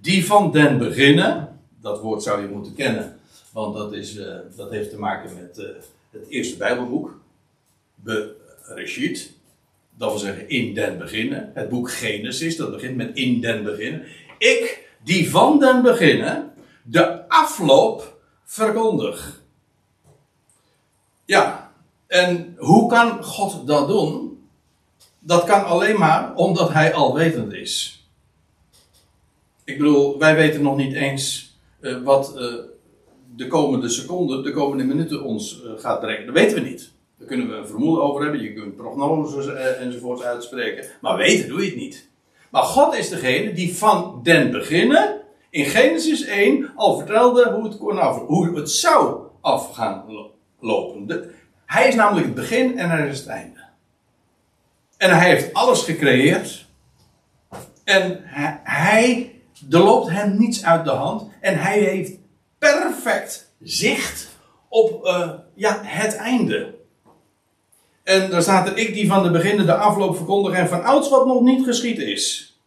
[0.02, 3.20] die van den beginnen, dat woord zou je moeten kennen,
[3.52, 5.66] want dat, is, uh, dat heeft te maken met uh,
[6.10, 7.20] het eerste Bijbelboek,
[7.96, 9.32] Bereshit.
[9.98, 11.52] Dat wil zeggen in den beginnen.
[11.54, 14.04] Het boek Genesis, dat begint met in den beginnen.
[14.38, 19.42] Ik, die van den beginnen, de afloop verkondig.
[21.26, 21.69] Ja,
[22.10, 24.40] en hoe kan God dat doen?
[25.20, 28.04] Dat kan alleen maar omdat Hij alwetend is.
[29.64, 32.54] Ik bedoel, wij weten nog niet eens uh, wat uh,
[33.36, 36.26] de komende seconden, de komende minuten ons uh, gaat brengen.
[36.26, 36.92] Dat weten we niet.
[37.18, 38.42] Daar kunnen we een vermoeden over hebben.
[38.42, 39.46] Je kunt prognoses
[39.80, 40.86] enzovoort uitspreken.
[41.02, 42.10] Maar weten doe je het niet.
[42.52, 47.78] Maar God is degene die van den beginnen in Genesis 1 al vertelde hoe het,
[47.78, 50.04] kon af, hoe het zou af gaan
[50.60, 51.08] lopen.
[51.70, 53.60] Hij is namelijk het begin en hij is het einde.
[54.98, 56.66] En hij heeft alles gecreëerd.
[57.84, 58.20] En
[58.64, 59.36] hij,
[59.70, 61.32] er loopt hem niets uit de hand.
[61.42, 62.12] En hij heeft
[62.58, 64.28] perfect zicht
[64.70, 66.76] op uh, ja, het einde.
[68.04, 71.10] En daar staat er, ik die van de beginnen de afloop verkondig en van ouds
[71.10, 72.58] wat nog niet geschied is.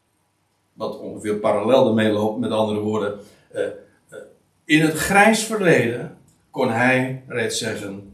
[0.72, 3.20] Wat ongeveer parallel ermee loopt, met andere woorden.
[3.54, 4.18] Uh, uh,
[4.64, 6.18] in het grijs verleden
[6.50, 8.12] kon hij reeds zeggen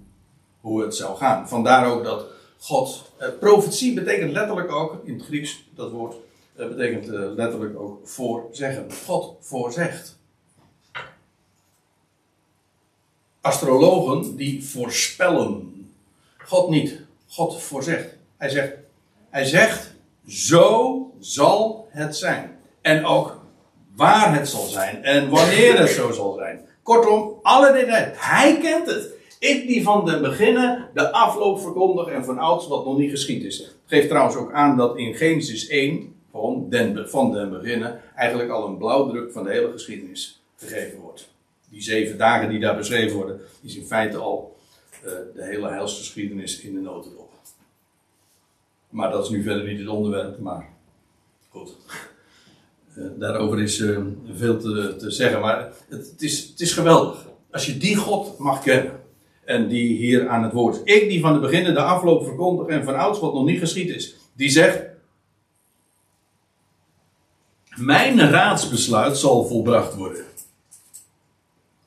[0.61, 1.49] hoe het zou gaan.
[1.49, 2.27] Vandaar ook dat
[2.59, 3.13] God.
[3.21, 6.15] Uh, profetie betekent letterlijk ook, in het Grieks, dat woord,
[6.57, 8.93] betekent letterlijk ook voorzeggen.
[9.07, 10.19] God voorzegt.
[13.41, 15.73] Astrologen die voorspellen.
[16.39, 17.01] God niet.
[17.29, 18.15] God voorzegt.
[18.37, 18.73] Hij zegt,
[19.31, 19.95] hij zegt,
[20.27, 22.59] zo zal het zijn.
[22.81, 23.41] En ook
[23.95, 26.67] waar het zal zijn en wanneer het zo zal zijn.
[26.83, 28.17] Kortom, alle details.
[28.17, 29.17] Hij kent het.
[29.39, 33.45] Ik die van den beginnen de afloop verkondig en van ouds wat nog niet geschied
[33.45, 33.59] is.
[33.59, 38.51] Het geeft trouwens ook aan dat in Genesis 1, van den, van den beginnen, eigenlijk
[38.51, 41.29] al een blauwdruk van de hele geschiedenis gegeven wordt.
[41.71, 44.57] Die zeven dagen die daar beschreven worden, is in feite al
[45.05, 47.31] uh, de hele heilsgeschiedenis in de notendop.
[48.89, 50.69] Maar dat is nu verder niet het onderwerp, maar
[51.49, 51.77] goed.
[52.97, 53.99] Uh, daarover is uh,
[54.33, 57.27] veel te, te, zeggen, maar het, is, het is geweldig.
[57.51, 59.07] Als je die God mag kennen
[59.49, 60.95] en die hier aan het woord is.
[60.95, 63.89] Ik die van de beginnen de afloop verkondig en van ouds wat nog niet geschied
[63.89, 64.17] is.
[64.33, 64.83] Die zegt,
[67.77, 70.25] mijn raadsbesluit zal volbracht worden.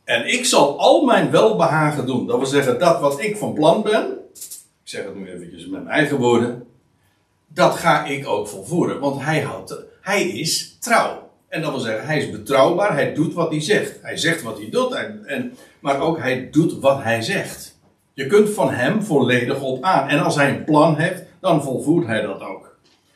[0.03, 2.27] En ik zal al mijn welbehagen doen.
[2.27, 4.17] Dat wil zeggen, dat wat ik van plan ben.
[4.33, 6.67] Ik zeg het nu eventjes met mijn eigen woorden.
[7.47, 8.99] Dat ga ik ook volvoeren.
[8.99, 11.29] Want hij, houdt, hij is trouw.
[11.47, 12.93] En dat wil zeggen, hij is betrouwbaar.
[12.93, 14.01] Hij doet wat hij zegt.
[14.01, 14.93] Hij zegt wat hij doet.
[14.93, 17.79] En, en, maar ook hij doet wat hij zegt.
[18.13, 20.07] Je kunt van hem volledig op aan.
[20.07, 22.75] En als hij een plan heeft, dan volvoert hij dat ook.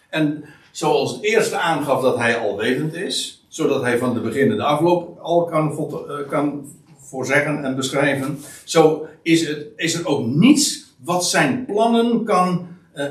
[0.10, 4.64] En zoals het eerste aangaf dat hij alwetend is, zodat hij van de beginnen de
[4.64, 6.66] afloop al kan, eh, kan
[6.98, 13.06] voorzeggen en beschrijven, zo is, het, is er ook niets wat zijn plannen kan uh,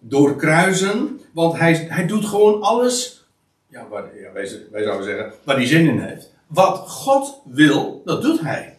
[0.00, 3.26] doorkruisen, want hij, hij doet gewoon alles,
[3.68, 6.32] ja, waar, ja wij, wij zouden zeggen, waar hij zin in heeft.
[6.46, 8.75] Wat God wil, dat doet hij.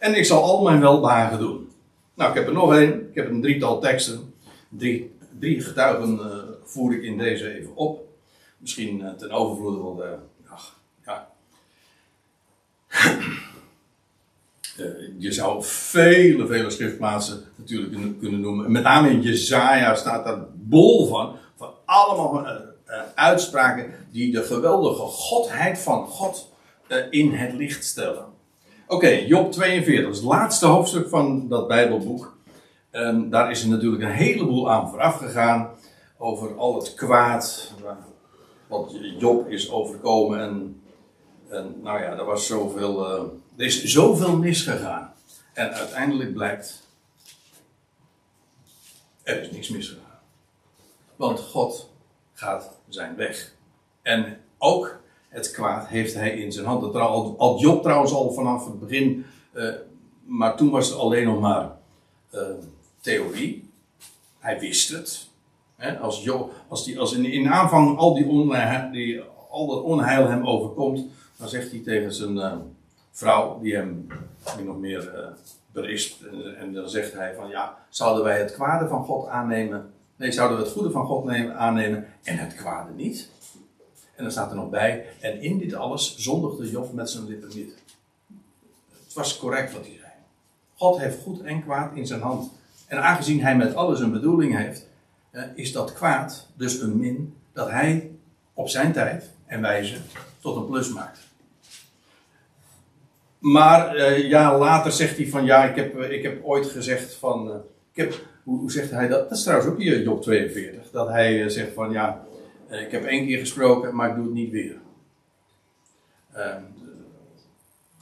[0.00, 1.70] En ik zal al mijn welbehagen doen.
[2.14, 3.08] Nou, ik heb er nog één.
[3.08, 4.34] Ik heb een drietal teksten.
[4.68, 8.08] Drie, drie getuigen uh, voer ik in deze even op.
[8.58, 10.02] Misschien uh, ten overvloede,
[10.44, 11.28] uh, ach, ja.
[15.18, 18.72] je zou vele, vele schriftplaatsen natuurlijk kunnen, kunnen noemen.
[18.72, 21.36] Met name in Jezaja staat daar bol van.
[21.56, 22.46] Van allemaal
[23.14, 26.52] uitspraken die de geweldige godheid van God
[27.10, 28.24] in het licht stellen.
[28.90, 32.36] Oké, Job 42, dat is het laatste hoofdstuk van dat Bijbelboek.
[32.90, 35.70] En daar is er natuurlijk een heleboel aan vooraf gegaan.
[36.18, 37.72] Over al het kwaad.
[38.66, 40.40] Wat Job is overkomen.
[40.40, 40.82] En,
[41.48, 43.06] en nou ja, er was zoveel.
[43.06, 43.22] Uh,
[43.56, 45.12] er is zoveel misgegaan.
[45.52, 46.88] En uiteindelijk blijkt.
[49.22, 50.20] Er is niks misgegaan.
[51.16, 51.90] Want God
[52.32, 53.52] gaat zijn weg.
[54.02, 54.99] En ook
[55.30, 56.92] het kwaad heeft hij in zijn hand.
[56.92, 59.24] Dat had Job trouwens al vanaf het begin.
[59.54, 59.72] Uh,
[60.24, 61.70] maar toen was het alleen nog maar
[62.34, 62.40] uh,
[63.00, 63.68] theorie.
[64.38, 65.28] Hij wist het.
[65.76, 69.16] He, als, Job, als, die, als in, in aanvang al, die onheil, die,
[69.50, 72.52] dat onheil hem overkomt, dan zegt hij tegen zijn, uh,
[73.10, 74.06] vrouw die hem
[74.64, 75.26] nog meer uh,
[76.58, 79.92] en, dan zegt hij van ja, zouden wij het kwade van God aannemen?
[80.16, 83.30] Nee, zouden we het goede van God nemen, aannemen en het kwade niet?
[84.20, 87.48] En dan staat er nog bij, en in dit alles zondigde Job met zijn lippen
[87.54, 87.74] niet.
[89.04, 90.12] Het was correct wat hij zei.
[90.74, 92.50] God heeft goed en kwaad in zijn hand.
[92.86, 94.86] En aangezien hij met alles een bedoeling heeft,
[95.30, 98.10] eh, is dat kwaad dus een min dat hij
[98.54, 99.96] op zijn tijd en wijze
[100.40, 101.18] tot een plus maakt.
[103.38, 107.14] Maar uh, ja, later zegt hij van ja, ik heb, eh, ik heb ooit gezegd
[107.14, 107.62] van.
[107.92, 109.28] Ik hoe, hoe, zegt hij dat?
[109.28, 110.90] Dat is trouwens ook hier Job 42.
[110.90, 112.28] Dat hij zegt van ja,
[112.78, 114.76] ik heb één keer gesproken, maar ik doe het niet weer.
[116.32, 116.62] Ehm,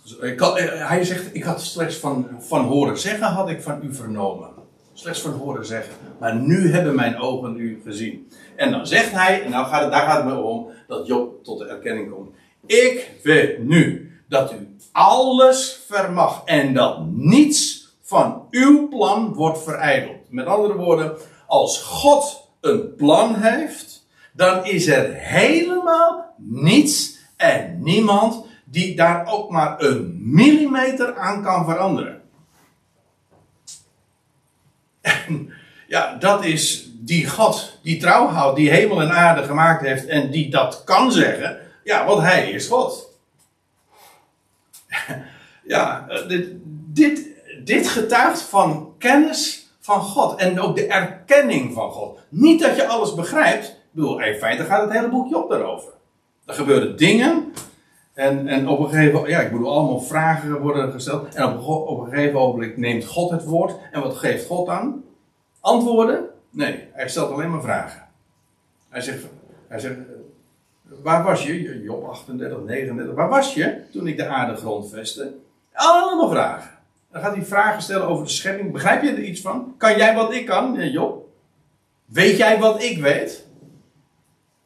[0.02, 3.80] dus ik had, hij zegt, ik had slechts van, van horen zeggen, had ik van
[3.82, 4.50] u vernomen.
[4.92, 5.94] Slechts van horen zeggen.
[6.18, 8.28] Maar nu hebben mijn ogen u gezien.
[8.56, 11.44] En dan zegt hij, en nou gaat het, daar gaat het me om, dat Job
[11.44, 12.34] tot de erkenning komt.
[12.66, 20.30] Ik weet nu dat u alles vermag en dat niets van uw plan wordt verijdeld.
[20.30, 24.06] Met andere woorden, als God een plan heeft,
[24.38, 31.64] dan is er helemaal niets en niemand die daar ook maar een millimeter aan kan
[31.64, 32.22] veranderen.
[35.00, 35.52] En
[35.86, 40.30] ja, dat is die God die trouw houdt, die hemel en aarde gemaakt heeft en
[40.30, 41.58] die dat kan zeggen.
[41.84, 43.06] Ja, want hij is God.
[45.74, 46.48] ja, eh, dit,
[46.86, 47.26] dit,
[47.64, 52.18] dit getuigt van kennis van God en ook de erkenning van God.
[52.28, 53.77] Niet dat je alles begrijpt.
[53.98, 55.92] Bedoel, in feite gaat het hele boekje op daarover.
[56.46, 57.52] Er gebeuren dingen
[58.14, 61.34] en, en op een gegeven moment, ja, ik bedoel, allemaal vragen worden gesteld.
[61.34, 63.76] En op, op een gegeven moment neemt God het woord.
[63.92, 65.04] En wat geeft God dan?
[65.60, 66.24] Antwoorden?
[66.50, 68.08] Nee, hij stelt alleen maar vragen.
[68.88, 69.26] Hij zegt,
[69.68, 69.96] hij zegt
[71.02, 71.82] waar was je?
[71.82, 73.14] Job 38, 39.
[73.14, 75.34] Waar was je toen ik de aarde grondvestte?
[75.72, 76.70] Allemaal vragen.
[77.12, 78.72] Dan gaat hij vragen stellen over de schepping.
[78.72, 79.74] Begrijp je er iets van?
[79.78, 81.26] Kan jij wat ik kan, Job?
[82.04, 83.46] Weet jij wat ik weet?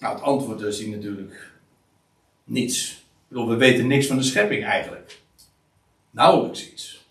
[0.02, 1.50] Nou, het antwoord is hier natuurlijk
[2.44, 2.92] niets.
[2.92, 5.20] Ik bedoel, we weten niks van de schepping eigenlijk.
[6.10, 7.06] Nauwelijks iets.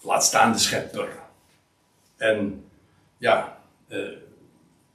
[0.00, 1.08] Laat staan de schepper.
[2.16, 2.64] En
[3.18, 4.08] ja, eh,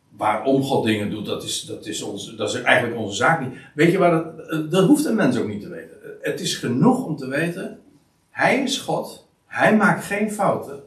[0.09, 3.59] waarom God dingen doet, dat is, dat, is ons, dat is eigenlijk onze zaak niet.
[3.73, 5.97] Weet je waar dat, eh, dat hoeft een mens ook niet te weten.
[6.21, 7.81] Het is genoeg om te weten,
[8.29, 10.83] Hij is God, Hij maakt geen fouten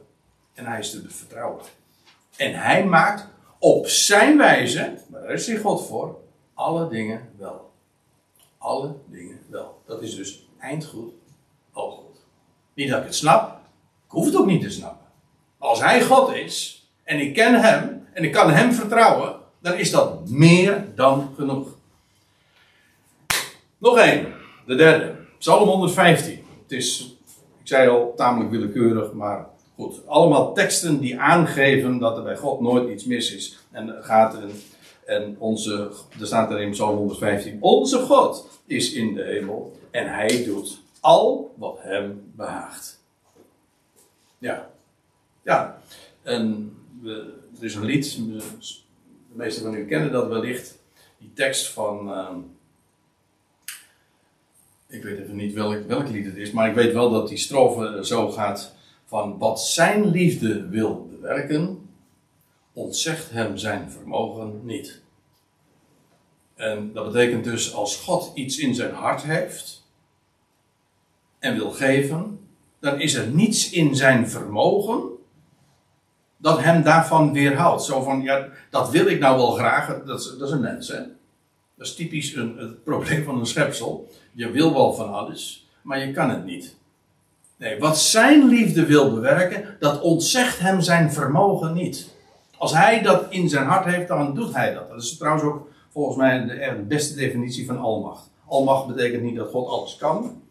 [0.53, 1.63] en Hij is te vertrouwen.
[2.35, 3.33] En Hij maakt
[3.65, 6.17] op zijn wijze, maar daar is hij God voor,
[6.53, 7.71] alle dingen wel.
[8.57, 9.81] Alle dingen wel.
[9.85, 11.13] Dat is dus eindgoed,
[11.71, 12.25] al goed.
[12.73, 13.59] Niet dat ik het snap,
[14.05, 15.05] ik hoef het ook niet te snappen.
[15.57, 19.91] Als Hij God is en ik ken Hem en ik kan Hem vertrouwen, dan is
[19.91, 21.67] dat meer dan genoeg.
[23.77, 24.33] Nog één,
[24.65, 25.15] de derde.
[25.37, 26.45] Psalm 115.
[26.61, 27.17] Het is,
[27.61, 30.07] ik zei al, tamelijk willekeurig, maar goed.
[30.07, 33.57] Allemaal teksten die aangeven dat er bij God nooit iets mis is.
[33.71, 34.51] En gaat en,
[35.05, 40.13] en onze, er staat er in Psalm 115, onze God is in de hemel en
[40.13, 43.03] hij doet al wat hem behaagt.
[44.37, 44.69] Ja.
[45.43, 45.81] Ja.
[46.21, 48.43] En we, er is een lied, de
[49.31, 50.77] meesten van u kennen dat wellicht,
[51.17, 52.09] die tekst van...
[52.09, 52.29] Uh,
[54.87, 57.37] ik weet even niet welk, welk lied het is, maar ik weet wel dat die
[57.37, 58.74] strofe zo gaat
[59.05, 61.89] van wat zijn liefde wil bewerken,
[62.73, 65.01] ontzegt hem zijn vermogen niet.
[66.55, 69.83] En dat betekent dus als God iets in zijn hart heeft
[71.39, 72.39] en wil geven,
[72.79, 75.15] dan is er niets in zijn vermogen
[76.37, 77.83] dat hem daarvan weerhoudt.
[77.83, 80.87] Zo van, ja, dat wil ik nou wel graag, dat is, dat is een mens,
[80.87, 81.01] hè.
[81.75, 84.09] Dat is typisch een, het probleem van een schepsel.
[84.31, 86.75] Je wil wel van alles, maar je kan het niet.
[87.57, 92.13] Nee, wat zijn liefde wil bewerken, dat ontzegt hem zijn vermogen niet.
[92.57, 94.89] Als hij dat in zijn hart heeft, dan doet hij dat.
[94.89, 98.29] Dat is trouwens ook volgens mij de, beste definitie van almacht.
[98.45, 100.41] Almacht betekent niet dat God alles kan,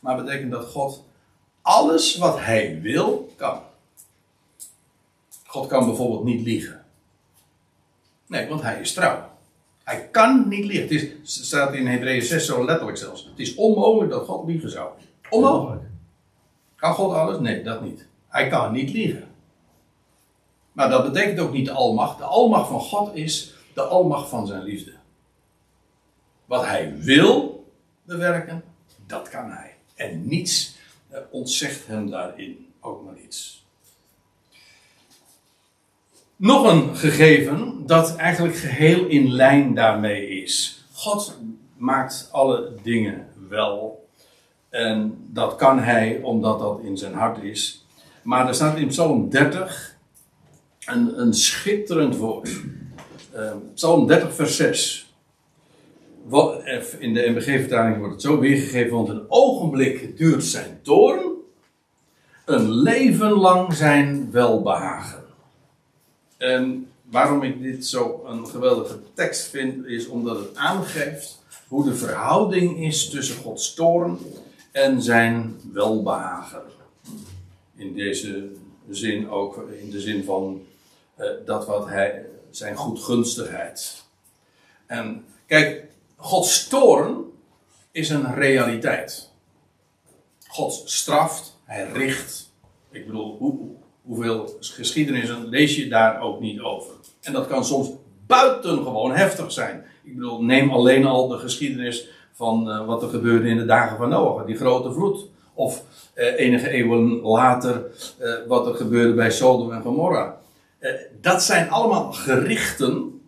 [0.00, 1.04] maar betekent dat God
[1.62, 3.60] alles wat hij wil, kan.
[5.46, 6.84] God kan bijvoorbeeld niet liegen.
[8.26, 9.28] Nee, want hij is trouw.
[9.84, 10.82] Hij kan niet liegen.
[10.82, 13.24] Het is, staat in Hebreeën 6 zo letterlijk zelfs.
[13.24, 14.88] Het is onmogelijk dat God liegen zou.
[15.30, 15.82] Onmogelijk.
[16.84, 17.38] Kan God alles?
[17.38, 18.06] Nee, dat niet.
[18.28, 19.28] Hij kan niet liegen.
[20.72, 22.18] Maar dat betekent ook niet de almacht.
[22.18, 24.92] De almacht van God is de almacht van zijn liefde.
[26.44, 27.64] Wat hij wil
[28.02, 28.64] bewerken,
[29.06, 29.74] dat kan hij.
[29.94, 30.76] En niets
[31.08, 33.66] eh, ontzegt hem daarin ook maar iets.
[36.36, 40.84] Nog een gegeven dat eigenlijk geheel in lijn daarmee is.
[40.92, 41.38] God
[41.76, 44.03] maakt alle dingen wel.
[44.74, 47.86] En dat kan hij omdat dat in zijn hart is.
[48.22, 49.96] Maar er staat in Psalm 30
[50.86, 52.60] een, een schitterend woord.
[53.34, 55.14] Uh, Psalm 30, vers 6.
[56.22, 56.62] Wat,
[56.98, 61.32] in de MBG-vertaling wordt het zo weergegeven: want een ogenblik duurt zijn toorn,
[62.44, 65.24] een leven lang zijn welbehagen.
[66.36, 71.94] En waarom ik dit zo een geweldige tekst vind, is omdat het aangeeft hoe de
[71.94, 74.18] verhouding is tussen Gods toorn
[74.74, 76.62] en zijn welbehagen.
[77.76, 78.48] In deze
[78.90, 80.66] zin ook in de zin van
[81.18, 84.04] uh, dat wat hij, zijn goedgunstigheid.
[84.86, 85.84] En kijk,
[86.16, 87.24] Gods toorn
[87.90, 89.30] is een realiteit.
[90.46, 92.52] God straft, hij richt.
[92.90, 93.58] Ik bedoel, hoe,
[94.02, 96.94] hoeveel geschiedenissen lees je daar ook niet over?
[97.20, 97.90] En dat kan soms
[98.26, 99.84] buitengewoon heftig zijn.
[100.02, 103.96] Ik bedoel, neem alleen al de geschiedenis van uh, wat er gebeurde in de dagen
[103.96, 105.26] van Noach, die grote vloed.
[105.54, 105.82] Of
[106.14, 107.86] uh, enige eeuwen later
[108.20, 110.40] uh, wat er gebeurde bij Sodom en Gomorra.
[111.20, 113.22] dat zijn allemaal gerichten.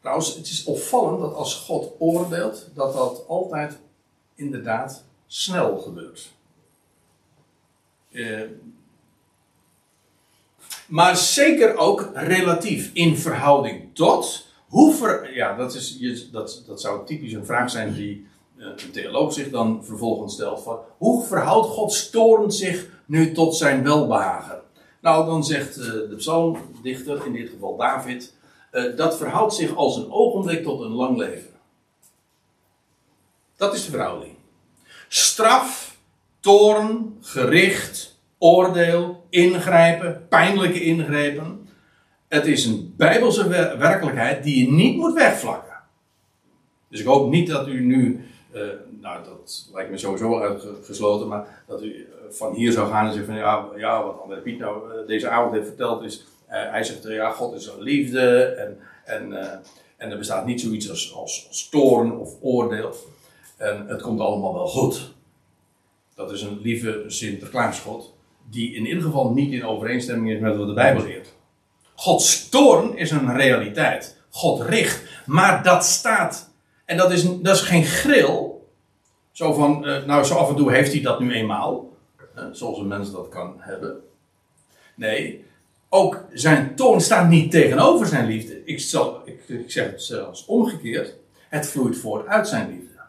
[0.00, 3.78] trouwens, het is opvallend dat als God oordeelt, dat dat altijd
[4.34, 6.30] inderdaad snel gebeurt.
[10.86, 17.06] maar zeker ook relatief in verhouding tot hoe ver, ja, dat, is, dat, dat zou
[17.06, 20.62] typisch een vraag zijn die eh, een theoloog zich dan vervolgens stelt.
[20.62, 24.60] Van, hoe verhoudt God toorn zich nu tot zijn welbehagen?
[25.00, 28.34] Nou, dan zegt uh, de psalmdichter, in dit geval David,
[28.72, 31.50] uh, dat verhoudt zich als een ogenblik tot een lang leven.
[33.56, 34.34] Dat is de verhouding.
[35.08, 35.96] Straf,
[36.40, 41.59] toorn, gericht, oordeel, ingrijpen, pijnlijke ingrepen.
[42.30, 45.76] Het is een bijbelse werkelijkheid die je niet moet wegvlakken.
[46.88, 48.24] Dus ik hoop niet dat u nu,
[48.54, 48.62] uh,
[49.00, 53.12] nou dat lijkt me sowieso uitgesloten, maar dat u eh, van hier zou gaan en
[53.12, 56.84] zeggen van ja, ja wat André Piet nou uh, deze avond heeft verteld is, hij
[56.84, 59.32] zegt ja God is een liefde en, en,
[59.96, 62.94] en er bestaat niet zoiets als, als, toorn of oordeel.
[63.56, 65.14] En het komt allemaal wel goed.
[66.14, 68.14] Dat is een lieve Sinterklaasgod
[68.50, 71.38] die in ieder geval niet in overeenstemming is met wat de Bijbel leert.
[72.00, 74.16] Gods toorn is een realiteit.
[74.30, 75.02] God richt.
[75.26, 76.50] Maar dat staat.
[76.84, 78.68] En dat is, dat is geen gril.
[79.32, 81.96] Zo van, uh, nou zo af en toe heeft hij dat nu eenmaal.
[82.52, 84.00] Zoals een mens dat kan hebben.
[84.94, 85.44] Nee,
[85.88, 88.64] ook zijn toorn staat niet tegenover zijn liefde.
[88.64, 91.14] Ik, zal, ik, ik zeg het zelfs omgekeerd.
[91.48, 93.00] Het vloeit voort uit zijn liefde.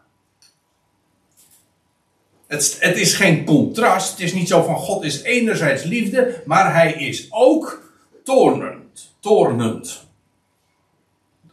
[2.46, 4.10] Het, het is geen contrast.
[4.10, 7.90] Het is niet zo van God is enerzijds liefde, maar hij is ook
[8.24, 8.81] toornen
[9.20, 10.06] toornend.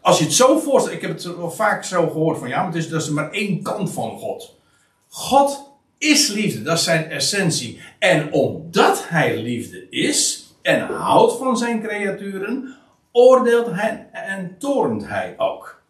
[0.02, 2.66] Als je het zo voorstelt, ik heb het wel vaak zo gehoord van ja, maar
[2.66, 4.58] het is, dat is maar één kant van God.
[5.10, 7.82] God is liefde, dat is zijn essentie.
[8.00, 12.76] En omdat hij liefde is en houdt van zijn creaturen,
[13.12, 15.82] oordeelt hij en toornt hij ook.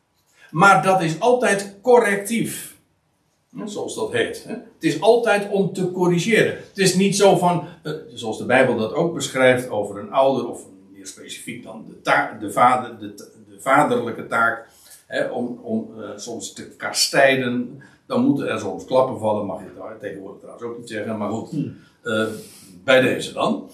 [0.51, 2.77] Maar dat is altijd correctief.
[3.65, 4.45] Zoals dat heet.
[4.47, 6.57] Het is altijd om te corrigeren.
[6.67, 10.47] Het is niet zo van, eh, zoals de Bijbel dat ook beschrijft over een ouder
[10.47, 13.13] of een meer specifiek dan de, taak, de, vader, de,
[13.49, 14.67] de vaderlijke taak,
[15.07, 17.81] hè, om, om uh, soms te kastijden.
[18.05, 21.29] Dan moeten er soms klappen vallen, mag je daar tegenwoordig trouwens ook niet zeggen, maar
[21.29, 21.53] goed,
[22.03, 22.27] uh,
[22.83, 23.69] bij deze dan.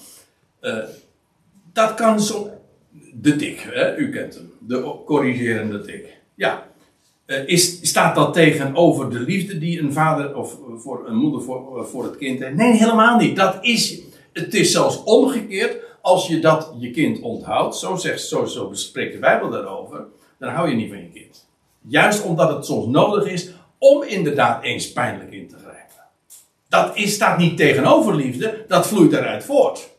[0.62, 0.84] Uh,
[1.74, 2.50] dat kan zo.
[3.14, 6.18] De tik, hè, u kent hem, de corrigerende tik.
[6.36, 6.68] Ja,
[7.46, 12.04] is, staat dat tegenover de liefde die een vader of voor een moeder voor, voor
[12.04, 12.56] het kind heeft?
[12.56, 13.36] Nee, helemaal niet.
[13.36, 14.02] Dat is,
[14.34, 19.14] het is zelfs omgekeerd als je dat je kind onthoudt, zo, zegt, zo, zo spreekt
[19.14, 20.06] de Bijbel daarover,
[20.40, 21.48] dan hou je niet van je kind.
[21.82, 26.04] Juist omdat het soms nodig is om inderdaad eens pijnlijk in te grijpen.
[26.70, 29.90] Dat is, staat niet tegenover liefde, dat vloeit eruit voort.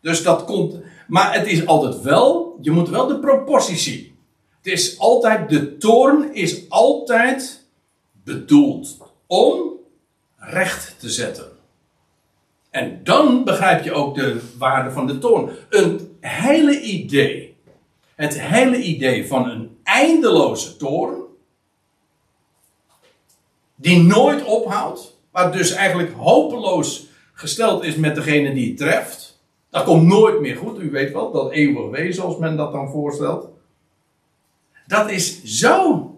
[0.00, 4.18] Dus dat komt, maar het is altijd wel, je moet wel de proporties zien.
[4.62, 7.64] Het is altijd, de toorn is altijd
[8.24, 8.96] bedoeld
[9.26, 9.70] om
[10.36, 11.55] recht te zetten.
[12.76, 15.50] En dan begrijp je ook de waarde van de toorn.
[15.68, 17.56] Een hele idee.
[18.14, 21.22] Het hele idee van een eindeloze toorn.
[23.74, 25.16] Die nooit ophoudt.
[25.30, 29.40] Waar dus eigenlijk hopeloos gesteld is met degene die het treft.
[29.70, 30.80] Dat komt nooit meer goed.
[30.80, 33.48] U weet wel, dat eeuwig wezen als men dat dan voorstelt.
[34.86, 36.10] Dat is zo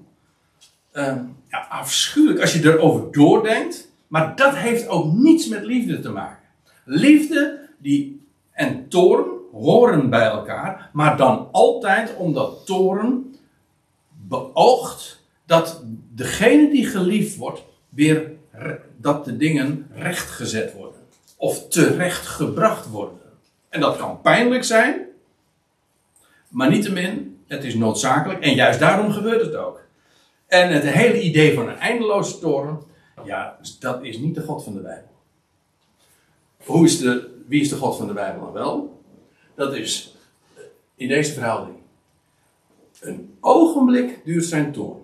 [0.93, 1.17] uh,
[1.49, 3.91] ja, afschuwelijk als je erover doordenkt.
[4.07, 6.38] Maar dat heeft ook niets met liefde te maken.
[6.91, 13.37] Liefde die, en toorn horen bij elkaar, maar dan altijd omdat toorn
[14.29, 15.83] beoogt dat
[16.15, 18.31] degene die geliefd wordt, weer
[18.97, 21.01] dat de dingen rechtgezet worden.
[21.37, 23.19] Of terecht gebracht worden.
[23.69, 25.07] En dat kan pijnlijk zijn,
[26.49, 29.81] maar niettemin, het is noodzakelijk en juist daarom gebeurt het ook.
[30.47, 32.83] En het hele idee van een eindeloze toren,
[33.25, 35.18] ja, dat is niet de God van de Bijbel.
[36.69, 39.03] Hoe is de, wie is de God van de Bijbel dan wel?
[39.55, 40.17] Dat is
[40.95, 41.77] in deze verhouding.
[43.01, 45.03] Een ogenblik duurt zijn toorn.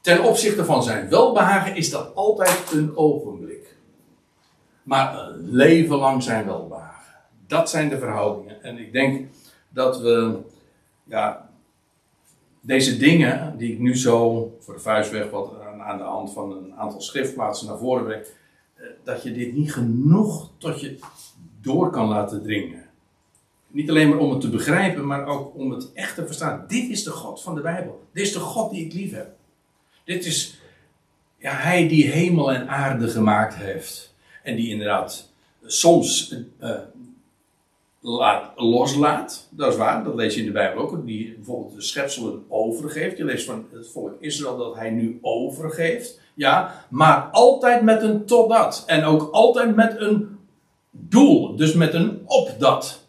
[0.00, 3.76] Ten opzichte van zijn welbehagen is dat altijd een ogenblik.
[4.82, 7.14] Maar een leven lang zijn welbehagen.
[7.46, 8.62] Dat zijn de verhoudingen.
[8.62, 9.28] En ik denk
[9.68, 10.38] dat we
[11.04, 11.50] ja,
[12.60, 16.74] deze dingen die ik nu zo voor de vuistweg wat aan de hand van een
[16.74, 18.39] aantal schriftplaatsen naar voren breng, eh,
[19.04, 20.98] dat je dit niet genoeg tot je
[21.60, 22.88] door kan laten dringen.
[23.66, 26.64] Niet alleen maar om het te begrijpen, maar ook om het echt te verstaan.
[26.68, 28.06] Dit is de God van de Bijbel.
[28.12, 29.30] Dit is de God die ik lief heb.
[30.04, 30.60] Dit is
[31.38, 34.14] ja, Hij die hemel en aarde gemaakt heeft.
[34.42, 36.78] En die inderdaad soms uh,
[38.00, 39.48] laat, loslaat.
[39.50, 41.06] Dat is waar, dat lees je in de Bijbel ook.
[41.06, 43.16] Die bijvoorbeeld de schepselen overgeeft.
[43.16, 46.20] Je leest van het volk Israël dat hij nu overgeeft.
[46.40, 48.82] Ja, maar altijd met een totdat.
[48.86, 50.38] En ook altijd met een
[50.90, 51.56] doel.
[51.56, 53.06] Dus met een opdat.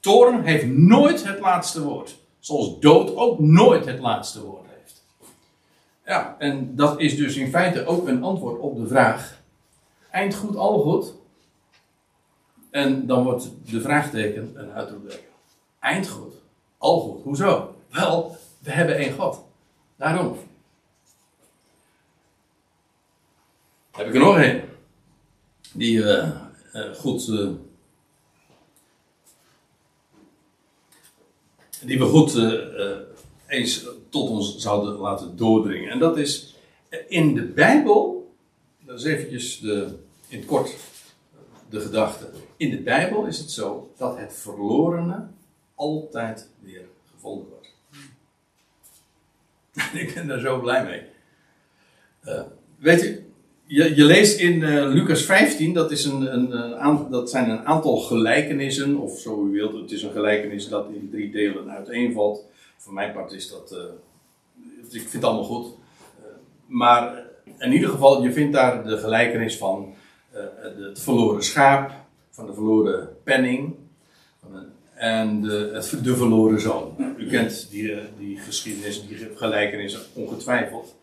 [0.00, 2.18] Toorn heeft nooit het laatste woord.
[2.38, 5.04] Zoals dood ook nooit het laatste woord heeft.
[6.04, 9.40] Ja, en dat is dus in feite ook een antwoord op de vraag:
[10.10, 11.14] eind goed, al goed?
[12.70, 15.28] En dan wordt de vraagteken een uitroepteken.
[15.80, 16.34] Eind goed,
[16.78, 17.22] al goed.
[17.22, 17.74] Hoezo?
[17.90, 19.44] Wel, we hebben één God.
[19.96, 20.36] Daarom.
[23.98, 24.64] Heb ik er nog één.
[25.72, 26.40] Die uh,
[26.94, 27.28] goed.
[27.28, 27.50] Uh,
[31.84, 32.34] die we goed
[33.46, 35.90] eens tot ons zouden laten doordringen.
[35.90, 36.56] En dat is
[37.08, 38.32] in de Bijbel.
[38.80, 40.76] Dat is eventjes de, in het kort
[41.68, 42.30] de gedachte.
[42.56, 45.26] In de Bijbel is het zo dat het verlorene
[45.74, 46.84] altijd weer
[47.14, 47.74] gevonden wordt.
[50.02, 51.02] Ik ben daar zo blij mee.
[52.76, 53.27] Weet u,
[53.68, 56.52] je, je, leest in uh, Lucas 15, dat, is een, een,
[56.86, 60.86] een, dat zijn een aantal gelijkenissen, of zo u wilt, het is een gelijkenis dat
[60.92, 62.44] in drie delen uiteenvalt.
[62.76, 63.78] Voor mijn part is dat, uh,
[64.90, 65.66] ik vind het allemaal goed.
[66.66, 67.26] maar
[67.58, 69.94] in ieder geval, je vindt daar de gelijkenis van
[70.78, 71.92] het verloren schaap,
[72.30, 73.74] van de verloren penning
[74.94, 77.14] en de, het, verloren zoon.
[77.18, 80.94] U kent die, die geschiedenis, die gelijkenis ongetwijfeld.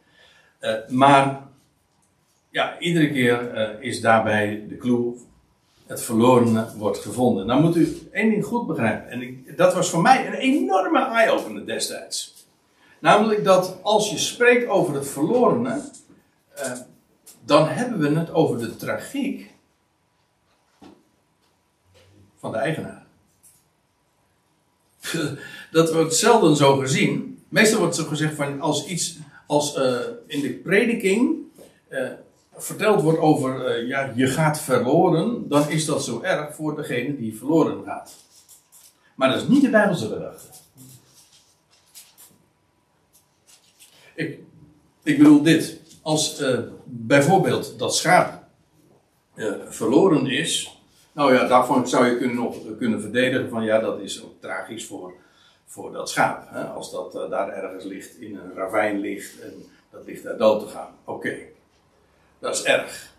[0.88, 1.48] Maar
[2.56, 5.14] ja, iedere keer uh, is daarbij de clue,
[5.86, 7.46] het verlorene wordt gevonden.
[7.46, 9.10] Nou moet u één ding goed begrijpen.
[9.10, 12.46] En dat was voor mij een enorme eye-opener destijds.
[13.00, 15.82] Namelijk dat als je spreekt over het verlorene,
[16.58, 16.72] uh,
[17.46, 19.54] dan hebben we het over de tragiek
[22.36, 23.06] van de eigenaar.
[25.72, 27.44] Dat wordt zelden zo gezien.
[27.50, 31.44] Meestal wordt zo gezegd van als iets, als uh, in de prediking
[32.58, 37.18] verteld wordt over uh, ja, je gaat verloren, dan is dat zo erg voor degene
[37.18, 38.16] die verloren gaat.
[39.16, 40.48] Maar dat is niet de Bijbelse gedachte.
[44.16, 44.40] Ik,
[45.04, 45.80] ik bedoel dit.
[46.02, 46.44] Als
[46.84, 48.44] bijvoorbeeld dat schaap
[49.70, 50.80] verloren is,
[51.12, 55.14] nou ja, daarvan zou je kunnen kunnen verdedigen van ja, dat is ook tragisch voor,
[55.66, 56.48] voor dat schaap.
[56.50, 56.64] Hè?
[56.64, 60.68] Als dat daar ergens ligt, in een ravijn ligt en dat ligt daar dood te
[60.68, 60.90] gaan.
[61.04, 61.38] Oké,
[62.40, 63.14] dat is erg.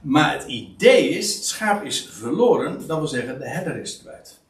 [0.00, 4.40] Maar het idee is, het schaap is verloren, dat wil zeggen de herder is kwijt.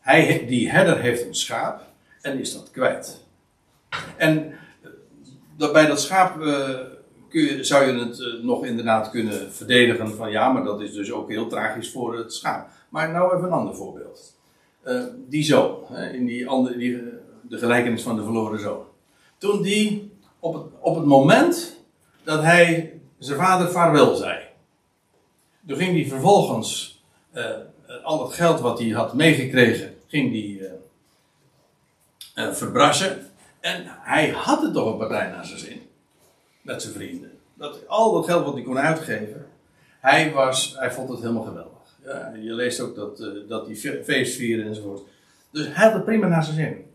[0.00, 1.82] Hij, die herder heeft een schaap
[2.20, 3.24] en is dat kwijt.
[4.16, 4.54] En
[5.56, 6.78] dat bij dat schaap uh,
[7.28, 11.12] je, zou je het uh, nog inderdaad kunnen verdedigen van ja, maar dat is dus
[11.12, 12.68] ook heel tragisch voor het schaap.
[12.88, 14.36] Maar nou even een ander voorbeeld.
[15.28, 17.02] Die zoon, in die andere, die,
[17.42, 18.84] de gelijkenis van de verloren zoon.
[19.38, 21.81] Toen die op het, op het moment
[22.24, 24.40] dat hij zijn vader vaarwel zei.
[25.66, 27.02] Toen ging hij vervolgens
[27.34, 27.44] uh,
[28.02, 30.70] al het geld wat hij had meegekregen, ging hij
[32.54, 33.30] verbrassen.
[33.60, 35.82] En hij had het toch een partij naar zijn zin
[36.62, 37.30] met zijn vrienden.
[37.54, 39.46] Dat, al dat geld wat hij kon uitgeven,
[40.00, 41.70] hij, was, hij vond het helemaal geweldig.
[42.04, 45.02] Ja, je leest ook dat, dat hij feest vieren enzovoort.
[45.50, 46.91] Dus hij had het prima naar zijn zin.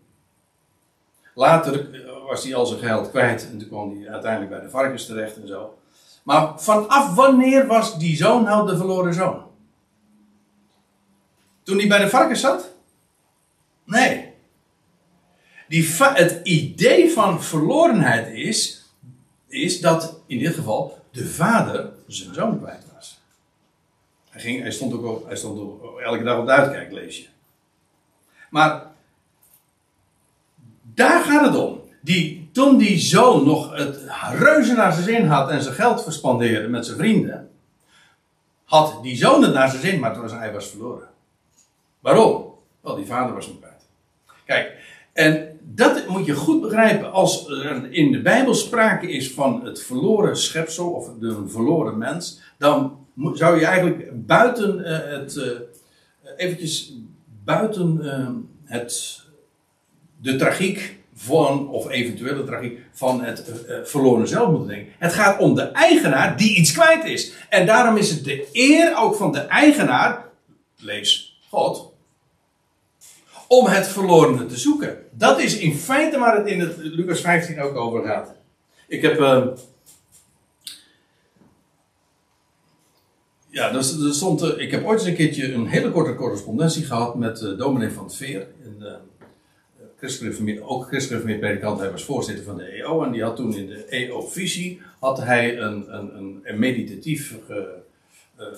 [1.38, 1.88] Later
[2.26, 5.42] was hij al zijn geld kwijt en toen kwam hij uiteindelijk bij de varkens terecht
[5.42, 5.78] en zo.
[6.24, 9.44] Maar vanaf wanneer was die zoon nou de verloren zoon?
[11.64, 12.72] Toen hij bij de varkens zat?
[13.84, 14.34] Nee.
[15.68, 18.86] Die het idee van verlorenheid is,
[19.48, 23.22] is dat in dit geval de vader zijn zoon kwijt was.
[24.30, 27.28] Hij, ging, hij stond ook op, hij stond elke dag op de uitkijk, lees je.
[28.50, 28.87] Maar
[30.98, 31.82] daar gaat het om.
[32.02, 34.00] Die, toen die zoon nog het
[34.32, 37.50] reuze naar zijn zin had en zijn geld verspandeerde met zijn vrienden,
[38.64, 41.08] had die zoon het naar zijn zin, maar toen was hij was verloren.
[42.00, 42.46] Waarom?
[42.82, 43.86] Wel, die vader was hem kwijt.
[44.46, 44.72] Kijk,
[45.14, 47.12] en dat moet je goed begrijpen.
[47.12, 52.42] Als er in de Bijbel sprake is van het verloren schepsel of de verloren mens,
[52.58, 55.52] dan zou je eigenlijk buiten uh, het, uh,
[56.38, 56.94] eventjes
[57.44, 58.30] buiten uh,
[58.64, 59.26] het,
[60.22, 63.52] de tragiek van, of eventuele tragiek van het
[63.84, 64.94] verloren zelf moeten denken.
[64.98, 67.34] Het gaat om de eigenaar die iets kwijt is.
[67.50, 70.26] En daarom is het de eer ook van de eigenaar,
[70.78, 71.94] lees God,
[73.48, 74.98] om het verlorene te zoeken.
[75.12, 78.36] Dat is in feite waar het in het Lucas 15 ook over gaat.
[78.88, 79.20] Ik heb.
[79.20, 79.48] Uh,
[83.50, 87.90] ja, stond, ik heb ooit eens een keertje een hele korte correspondentie gehad met uh,
[87.94, 88.48] van het Veer.
[88.64, 88.84] Een,
[89.98, 91.80] christelijke ook christelijke predikant.
[91.80, 93.04] Hij was voorzitter van de EO.
[93.04, 97.36] En die had toen in de EO-visie had hij een, een, een meditatief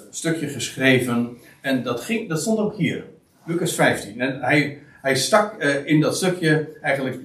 [0.10, 1.38] stukje geschreven.
[1.62, 3.06] En dat, ging, dat stond ook hier.
[3.46, 4.22] Lucas 15.
[4.22, 7.18] En hij, hij stak uh, in dat stukje eigenlijk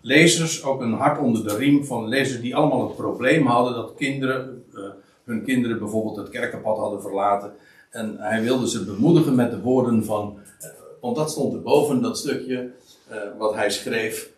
[0.00, 3.94] lezers ook een hart onder de riem van lezers die allemaal het probleem hadden dat
[3.96, 4.64] kinderen,
[5.24, 7.52] hun kinderen bijvoorbeeld het kerkenpad hadden verlaten.
[7.90, 10.38] En hij wilde ze bemoedigen met de woorden van,
[11.00, 12.70] want dat stond erboven, dat stukje
[13.38, 14.30] wat hij schreef.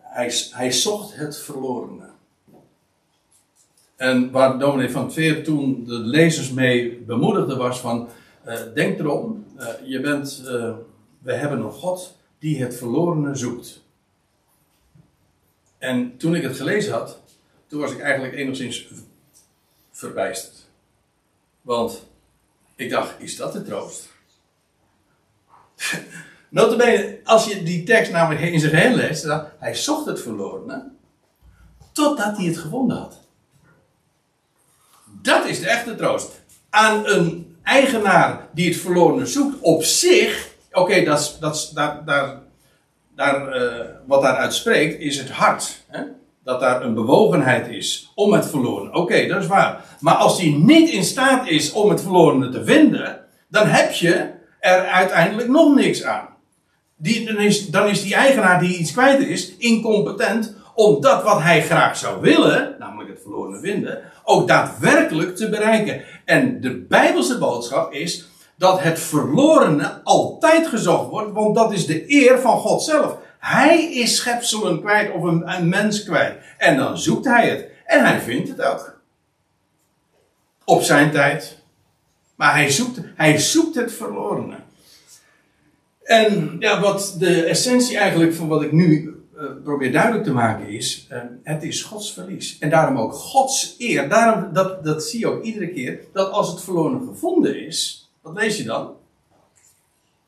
[0.00, 2.08] hij, hij zocht het verlorene.
[3.96, 8.08] En waar dominee van Veer toen de lezers mee bemoedigde was van,
[8.74, 9.46] denk erom,
[9.84, 10.42] je bent,
[11.18, 13.84] we hebben een God die het verlorene zoekt.
[15.78, 17.20] En toen ik het gelezen had,
[17.66, 18.88] toen was ik eigenlijk enigszins
[19.90, 20.68] verbijsterd.
[21.62, 22.06] Want
[22.74, 24.08] ik dacht, is dat de troost?
[26.56, 30.84] Notabene, als je die tekst namelijk in zijn geheel leest, dan, hij zocht het verlorene,
[31.92, 33.20] totdat hij het gevonden had.
[35.22, 36.42] Dat is de echte troost.
[36.70, 42.38] Aan een eigenaar die het verlorene zoekt op zich, oké, dat, dat, daar,
[43.14, 45.84] daar, uh, wat daaruit spreekt, is het hart.
[45.86, 46.02] Hè?
[46.44, 48.94] Dat daar een bewogenheid is om het verloren.
[48.94, 49.84] Oké, dat is waar.
[50.00, 54.30] Maar als die niet in staat is om het verlorene te vinden, dan heb je
[54.60, 56.34] er uiteindelijk nog niks aan.
[56.96, 61.42] Die, dan, is, dan is die eigenaar die iets kwijt is, incompetent om dat wat
[61.42, 66.02] hij graag zou willen, namelijk het verlorene vinden, ook daadwerkelijk te bereiken.
[66.24, 72.04] En de Bijbelse boodschap is dat het verlorene altijd gezocht wordt, want dat is de
[72.06, 73.16] eer van God zelf.
[73.38, 76.38] Hij is schepselen kwijt of een, een mens kwijt.
[76.58, 77.68] En dan zoekt hij het.
[77.84, 79.00] En hij vindt het ook.
[80.64, 81.58] Op zijn tijd.
[82.34, 84.56] Maar hij zoekt, hij zoekt het verlorene.
[86.06, 90.68] En ja, wat de essentie eigenlijk van wat ik nu uh, probeer duidelijk te maken
[90.68, 92.56] is, uh, het is Gods verlies.
[92.58, 94.08] En daarom ook Gods eer.
[94.08, 98.34] Daarom, dat, dat zie je ook iedere keer, dat als het verloren gevonden is, wat
[98.34, 98.92] lees je dan?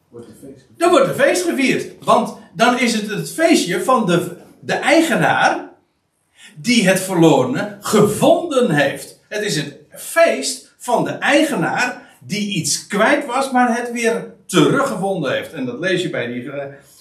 [0.09, 0.79] Wordt een feest gevierd.
[0.79, 2.05] Dan wordt een feest gevierd.
[2.05, 5.70] Want dan is het het feestje van de, de eigenaar
[6.57, 9.20] die het verlorene gevonden heeft.
[9.29, 15.32] Het is het feest van de eigenaar die iets kwijt was, maar het weer teruggevonden
[15.32, 15.53] heeft.
[15.53, 16.51] En dat lees je bij die,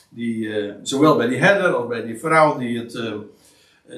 [0.09, 3.13] die, uh, zowel bij die herder als bij die vrouw die, het, uh,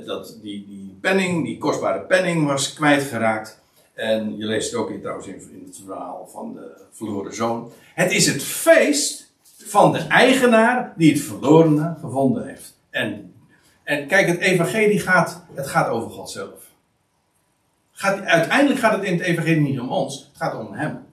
[0.06, 3.62] dat, die, die penning, die kostbare penning was kwijtgeraakt.
[3.94, 7.72] En je leest het ook in, trouwens in, in het verhaal van de verloren zoon.
[7.94, 12.78] Het is het feest van de eigenaar die het verlorene gevonden heeft.
[12.90, 13.34] En,
[13.84, 16.68] en kijk, het evangelie gaat, het gaat over God zelf.
[17.92, 21.06] Gaat, uiteindelijk gaat het in het evangelie niet om ons, het gaat om hem.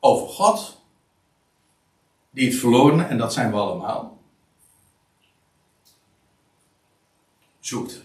[0.00, 0.82] Over God,
[2.34, 4.18] die het verlorene, en dat zijn we allemaal,
[7.60, 8.02] zoekt.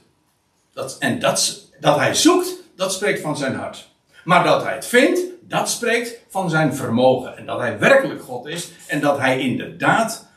[0.73, 3.89] Dat, en dat, dat hij zoekt, dat spreekt van zijn hart.
[4.23, 7.37] Maar dat hij het vindt, dat spreekt van zijn vermogen.
[7.37, 10.27] En dat hij werkelijk God is en dat hij inderdaad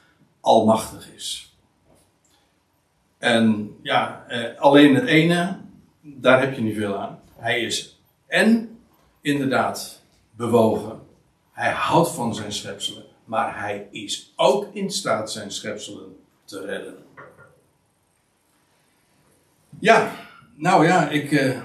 [0.41, 1.57] almachtig is.
[3.19, 5.59] En ja, eh, alleen het ene,
[6.01, 7.21] daar heb je niet veel aan.
[7.37, 8.79] Hij is en
[9.21, 11.01] inderdaad bewogen.
[11.53, 13.12] Hij houdt van zijn schepselen.
[13.25, 16.95] Maar hij is ook in staat zijn schepselen te redden.
[19.79, 20.13] Ja,
[20.55, 21.61] nou ja, ik, uh,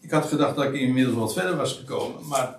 [0.00, 2.58] ik had gedacht dat ik inmiddels wat verder was gekomen, maar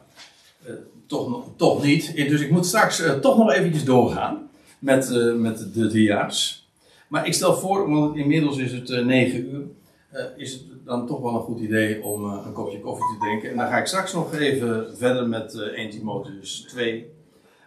[0.67, 0.73] uh,
[1.05, 2.15] toch, toch niet.
[2.15, 4.49] Dus ik moet straks toch nog eventjes doorgaan
[4.79, 6.67] met, met de dia's.
[7.07, 9.61] Maar ik stel voor, want inmiddels is het uh, 9 uur,
[10.37, 13.49] is het dan toch wel een goed idee om een kopje koffie te drinken.
[13.49, 17.11] En dan ga ik straks nog even verder met 1 Timotheus 2,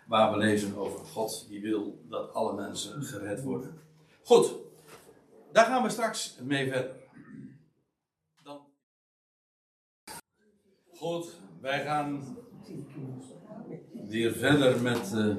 [0.06, 3.78] waar we lezen over God die wil dat alle mensen gered worden.
[4.22, 4.54] Goed,
[5.52, 6.96] daar gaan we straks mee verder.
[8.42, 8.60] Dan...
[10.96, 11.26] Goed,
[11.60, 12.36] wij gaan
[14.08, 15.36] weer verder met, uh,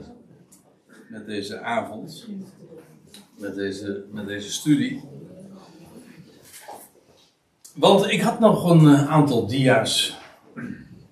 [1.10, 2.28] met deze avond,
[3.38, 5.04] met deze, met deze studie.
[7.76, 10.18] Want ik had nog een uh, aantal dia's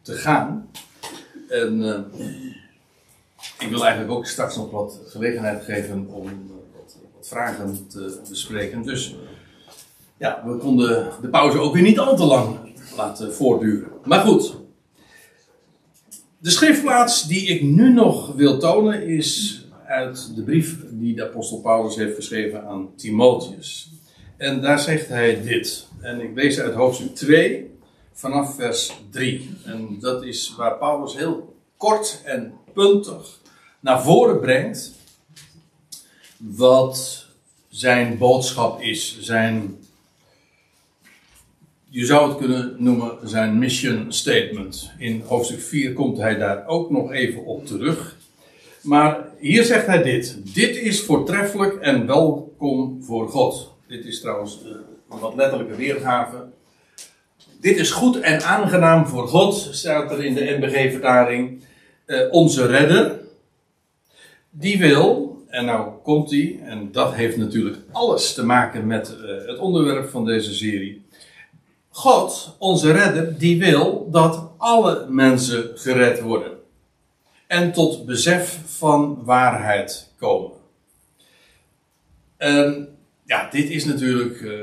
[0.02, 0.70] te gaan.
[1.49, 1.99] En uh,
[3.62, 6.24] ik wil eigenlijk ook straks nog wat gelegenheid geven om
[6.76, 8.84] wat, wat, vragen te bespreken.
[8.84, 9.16] Dus
[10.18, 12.57] ja, we konden de pauze ook weer niet al te lang
[12.95, 13.91] laten voortduren.
[14.03, 14.55] Maar goed,
[16.38, 21.62] de schriftplaats die ik nu nog wil tonen is uit de brief die de apostel
[21.62, 23.91] Paulus heeft geschreven aan Timotheus.
[24.38, 25.88] En daar zegt hij dit.
[25.99, 27.72] En ik lees uit hoofdstuk 2
[28.14, 29.49] vanaf vers 3.
[29.66, 33.41] En dat is waar Paulus heel kort en puntig
[33.82, 34.91] naar voren brengt
[36.38, 37.25] wat
[37.69, 39.79] zijn boodschap is, zijn
[41.93, 44.91] je zou het kunnen noemen zijn mission statement.
[44.97, 48.17] In hoofdstuk 4 komt hij daar ook nog even op terug.
[48.82, 53.73] Maar hier zegt hij dit: Dit is voortreffelijk en welkom voor God.
[53.88, 54.59] Dit is trouwens
[55.09, 56.45] een wat letterlijke weergave.
[57.59, 61.63] Dit is goed en aangenaam voor God, staat er in de NBG-vertaling.
[62.05, 63.19] Uh, onze redder,
[64.52, 69.47] die wil, en nou komt hij, en dat heeft natuurlijk alles te maken met uh,
[69.47, 71.06] het onderwerp van deze serie.
[71.89, 76.52] God, onze redder, die wil dat alle mensen gered worden.
[77.47, 80.58] En tot besef van waarheid komen.
[82.38, 84.60] En ja, dit is natuurlijk uh,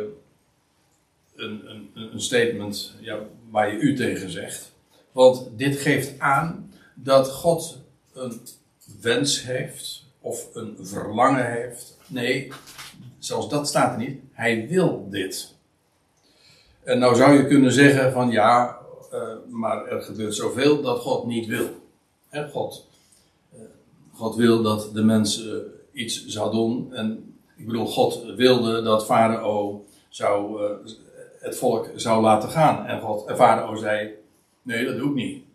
[1.36, 3.18] een, een, een, statement ja,
[3.50, 4.72] waar je u tegen zegt.
[5.12, 7.80] Want dit geeft aan dat God
[8.12, 8.40] een
[9.00, 11.96] wens heeft of een verlangen heeft.
[12.06, 12.52] Nee,
[13.18, 14.20] zelfs dat staat er niet.
[14.32, 15.54] Hij wil dit.
[16.82, 18.78] En nou zou je kunnen zeggen van ja,
[19.12, 21.68] uh, maar er gebeurt zoveel dat God niet wil.
[22.28, 22.86] He, God,
[23.54, 23.60] uh,
[24.12, 25.54] God wil dat de mens uh,
[25.92, 26.94] iets zou doen.
[26.94, 30.62] En ik bedoel, God wilde dat Farao zou,
[31.38, 32.86] het volk zou laten gaan.
[32.86, 34.14] En, God, en Farao zei,
[34.62, 35.47] nee dat doe ik niet.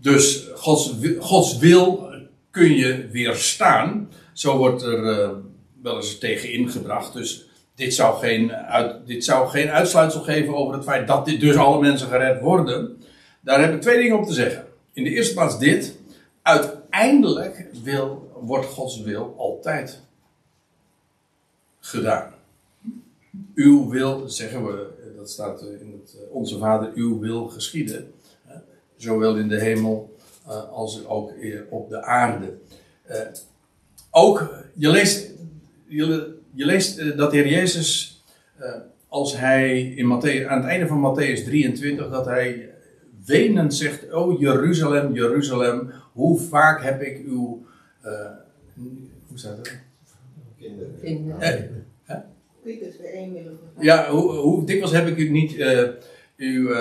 [0.00, 2.10] Dus Gods, Gods wil
[2.50, 4.10] kun je weerstaan.
[4.32, 5.34] Zo wordt er
[5.82, 7.12] wel eens tegen ingebracht.
[7.12, 11.40] Dus dit zou, geen uit, dit zou geen uitsluitsel geven over het feit dat dit
[11.40, 13.02] dus alle mensen gered worden.
[13.40, 14.66] Daar heb ik twee dingen op te zeggen.
[14.92, 15.98] In de eerste plaats dit.
[16.42, 20.00] Uiteindelijk wil, wordt Gods wil altijd
[21.80, 22.34] gedaan.
[23.54, 24.86] Uw wil, zeggen we,
[25.16, 28.12] dat staat in het eh, Onze Vader, uw wil geschieden.
[29.00, 31.32] Zowel in de hemel eh, als ook
[31.68, 32.58] op de aarde.
[33.02, 33.20] Eh,
[34.10, 35.32] ook, je leest,
[35.86, 38.22] je, je leest uh, dat de Heer Jezus,
[38.60, 38.66] uh,
[39.08, 42.70] als hij in Matthäus, aan het einde van Matthäus 23, dat hij
[43.26, 47.66] wenend zegt: Oh Jeruzalem, Jeruzalem, hoe vaak heb ik uw.
[48.04, 48.10] Uh,
[49.28, 49.78] hoe staat het?
[50.58, 51.86] Kinderen.
[53.78, 55.56] Ja, hoe, hoe dikwijls heb ik u niet
[56.36, 56.74] uw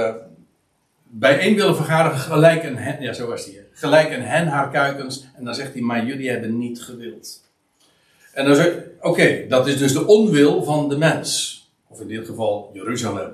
[1.10, 5.28] bijeen willen vergaderen gelijk een hen, ja zo was die, gelijk een hen haar kuikens.
[5.36, 7.48] En dan zegt hij, maar jullie hebben niet gewild.
[8.34, 11.58] En dan zeg oké, dat is dus de onwil van de mens.
[11.88, 13.32] Of in dit geval Jeruzalem.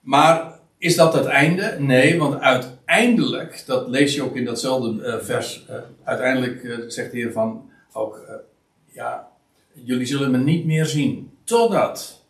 [0.00, 1.76] Maar is dat het einde?
[1.78, 7.10] Nee, want uiteindelijk, dat lees je ook in datzelfde uh, vers, uh, uiteindelijk uh, zegt
[7.10, 8.42] de Heer van ook,
[8.92, 9.28] ja,
[9.72, 12.24] jullie zullen me niet meer zien, totdat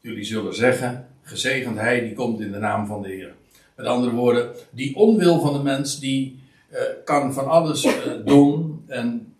[0.00, 3.34] jullie zullen zeggen, gezegend hij die komt in de naam van de Heer.
[3.78, 6.40] Met andere woorden, die onwil van de mens, die
[7.04, 7.86] kan van alles
[8.24, 9.34] doen en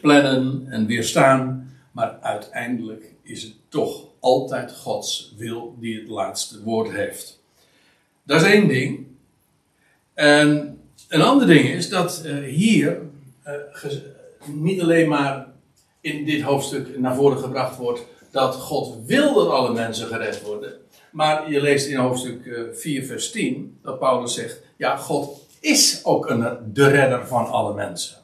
[0.00, 6.90] plannen en weerstaan, maar uiteindelijk is het toch altijd Gods wil die het laatste woord
[6.90, 7.40] heeft.
[8.22, 9.06] Dat is één ding.
[10.14, 10.78] En
[11.08, 13.00] een ander ding is dat uh, hier
[14.46, 15.46] niet alleen maar
[16.00, 20.72] in dit hoofdstuk naar voren gebracht wordt dat God wil dat alle mensen gered worden.
[21.12, 26.04] Maar je leest in hoofdstuk uh, 4, vers 10 dat Paulus zegt: Ja, God is
[26.04, 28.16] ook een, de redder van alle mensen.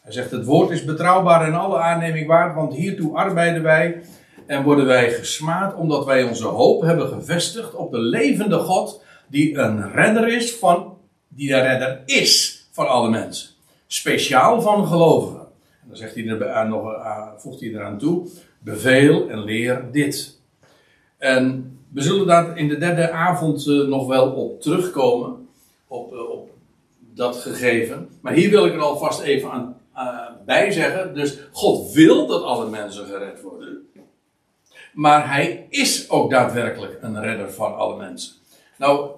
[0.00, 4.02] Hij zegt: Het woord is betrouwbaar en alle aanneming waard, want hiertoe arbeiden wij
[4.46, 9.58] en worden wij gesmaad, omdat wij onze hoop hebben gevestigd op de levende God, die
[9.58, 10.98] een redder is van,
[11.28, 13.48] die een redder is van alle mensen.
[13.86, 15.40] Speciaal van gelovigen.
[15.82, 20.40] En dan zegt hij er nog, uh, voegt hij eraan toe: beveel en leer dit.
[21.18, 25.48] En we zullen daar in de derde avond uh, nog wel op terugkomen,
[25.88, 26.50] op, uh, op
[26.98, 28.08] dat gegeven.
[28.20, 29.76] Maar hier wil ik er alvast even aan
[30.44, 31.14] bij zeggen.
[31.14, 33.88] Dus God wil dat alle mensen gered worden.
[34.92, 38.34] Maar hij is ook daadwerkelijk een redder van alle mensen.
[38.78, 39.10] Nou,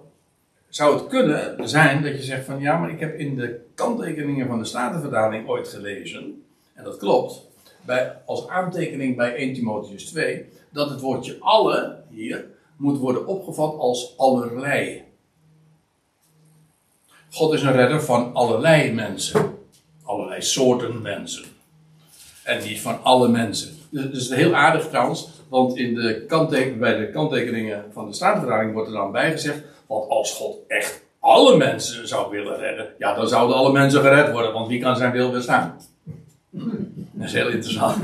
[0.68, 4.46] zou het kunnen zijn dat je zegt van ja, maar ik heb in de kanttekeningen
[4.46, 7.46] van de Statenverdaling ooit gelezen, en dat klopt,
[7.86, 13.78] bij, als aantekening bij 1 Timotheus 2, dat het woordje alle hier moet worden opgevat
[13.78, 15.04] als allerlei.
[17.30, 19.58] God is een redder van allerlei mensen,
[20.04, 21.44] allerlei soorten mensen.
[22.44, 23.76] En niet van alle mensen.
[23.90, 28.94] Dus heel aardig trouwens, want in de bij de kanttekeningen van de Statenvertaling wordt er
[28.94, 33.72] dan bijgezegd want als God echt alle mensen zou willen redden, ja, dan zouden alle
[33.72, 35.76] mensen gered worden, want wie kan zijn wil weerstaan?
[36.50, 37.96] Dat is heel interessant.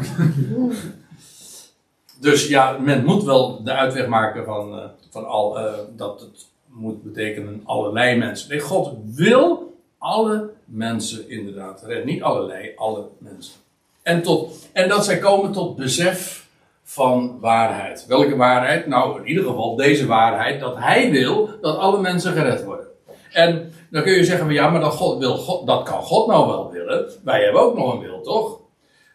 [2.20, 6.46] Dus ja, men moet wel de uitweg maken van, uh, van al, uh, dat het
[6.66, 8.48] moet betekenen allerlei mensen.
[8.48, 12.06] Nee, God wil alle mensen inderdaad redden.
[12.06, 13.54] Niet allerlei, alle mensen.
[14.02, 16.46] En, tot, en dat zij komen tot besef
[16.82, 18.06] van waarheid.
[18.06, 18.86] Welke waarheid?
[18.86, 22.86] Nou, in ieder geval deze waarheid, dat hij wil dat alle mensen gered worden.
[23.32, 26.46] En dan kun je zeggen, ja, maar dat, God wil God, dat kan God nou
[26.46, 27.10] wel willen.
[27.24, 28.60] Wij hebben ook nog een wil, toch?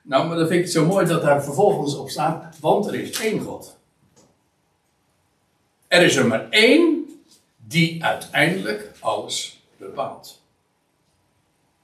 [0.02, 3.20] Nou, maar dan vind ik zo mooi dat daar vervolgens op staat, want er is
[3.20, 3.78] één God.
[5.88, 7.06] Er is er maar één
[7.68, 10.42] die uiteindelijk alles bepaalt.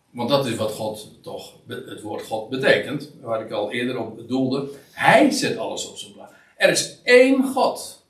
[0.09, 4.27] Want dat is wat God toch, het woord God betekent, waar ik al eerder op
[4.27, 4.69] doelde.
[4.91, 6.33] Hij zet alles op zijn plaats.
[6.57, 8.03] Er is één God.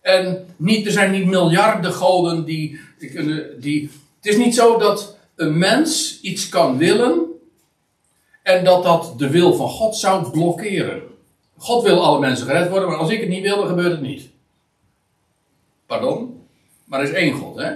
[0.00, 3.58] En niet, er zijn niet miljarden goden die, die.
[3.58, 7.35] Die, het is niet zo dat een mens iets kan willen
[8.46, 11.02] en dat dat de wil van God zou blokkeren.
[11.56, 14.00] God wil alle mensen gered worden, maar als ik het niet wil, dan gebeurt het
[14.00, 14.28] niet.
[15.86, 16.46] Pardon?
[16.84, 17.74] Maar er is één God, hè?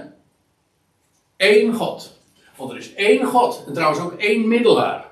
[1.37, 2.17] Eén God.
[2.55, 5.05] Want er is één God en trouwens ook één middelaar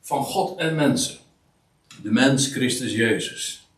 [0.00, 1.18] van God en mensen.
[2.02, 3.68] De mens Christus Jezus.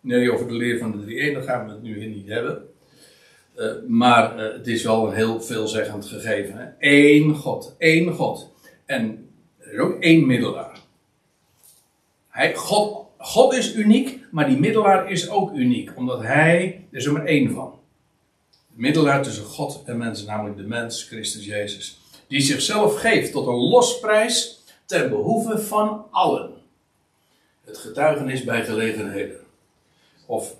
[0.00, 2.68] Nee, over de leer van de drie ene gaan we het nu niet hebben.
[3.56, 6.56] Uh, maar uh, het is wel een heel veelzeggend gegeven.
[6.56, 6.66] Hè?
[6.78, 8.52] Eén God, één God.
[8.84, 9.23] En
[9.74, 10.78] is ook één middelaar.
[12.28, 12.54] Hij,
[13.18, 17.24] God, is uniek, maar die middelaar is ook uniek, omdat hij er is er maar
[17.24, 17.82] één van
[18.74, 21.98] middelaar tussen God en mensen, namelijk de mens, Christus Jezus.
[22.26, 26.50] Die zichzelf geeft tot een losprijs ter behoeve van allen.
[27.64, 29.36] Het getuigenis bij gelegenheden.
[30.26, 30.54] Of,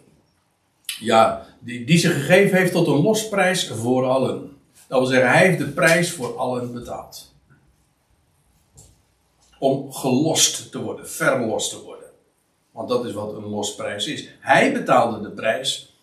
[1.00, 4.56] ja, die, die zich gegeven heeft tot een losprijs voor allen.
[4.88, 7.34] Dat wil zeggen, hij heeft de prijs voor allen betaald.
[9.64, 12.08] Om gelost te worden, verlost te worden.
[12.70, 14.28] Want dat is wat een losprijs is.
[14.40, 15.96] Hij betaalde de prijs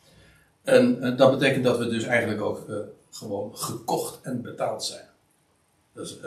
[0.63, 2.77] en, en, dat betekent dat we dus eigenlijk ook uh,
[3.11, 5.05] gewoon gekocht en betaald zijn.
[5.93, 6.23] Dat is, uh,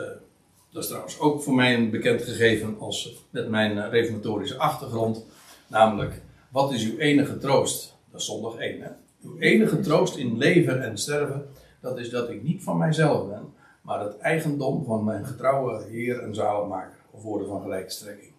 [0.71, 5.25] dat is, trouwens ook voor mij een bekend gegeven als met mijn reformatorische achtergrond.
[5.67, 7.95] Namelijk, wat is uw enige troost?
[8.11, 8.81] Dat is zondag 1.
[8.81, 8.89] Hè?
[9.23, 11.49] Uw enige troost in leven en sterven,
[11.81, 16.19] dat is dat ik niet van mijzelf ben, maar het eigendom van mijn getrouwe Heer
[16.23, 18.31] en Zaligmaker, of woorden van gelijke strekking.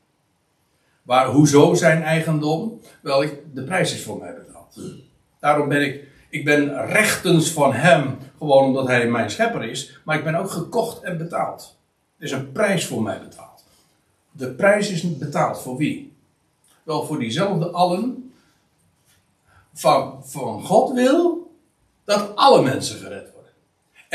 [1.03, 2.81] Maar hoezo zijn eigendom?
[3.03, 4.81] Wel, de prijs is voor mij betaald.
[5.41, 10.19] Daarom ben ik, ik ben rechtens van hem, gewoon omdat hij mijn schepper is, maar
[10.19, 11.77] ik ben ook gekocht en betaald.
[12.19, 13.65] Er is een prijs voor mij betaald.
[14.33, 16.13] De prijs is betaald voor wie?
[16.83, 18.33] Wel voor diezelfde allen,
[19.73, 21.51] van, van God wil
[22.05, 23.36] dat alle mensen gered worden.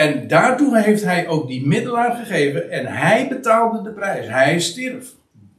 [0.02, 4.28] En daartoe heeft hij ook die middelaar gegeven en hij betaalde de prijs.
[4.28, 5.14] Hij stierf.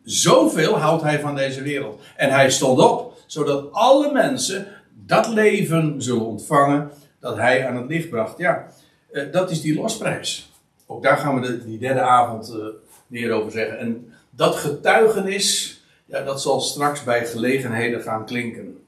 [0.04, 2.00] Zoveel houdt hij van deze wereld.
[2.16, 4.66] En hij stond op, zodat alle mensen
[5.06, 6.90] dat leven zullen ontvangen
[7.20, 8.38] dat hij aan het licht bracht.
[8.38, 8.66] Ja,
[9.12, 10.52] eh, dat is die losprijs.
[10.86, 12.64] Ook daar gaan we de, die derde avond uh,
[13.06, 13.78] meer over zeggen.
[13.78, 18.78] En dat getuigenis, ja, dat zal straks bij gelegenheden gaan klinken.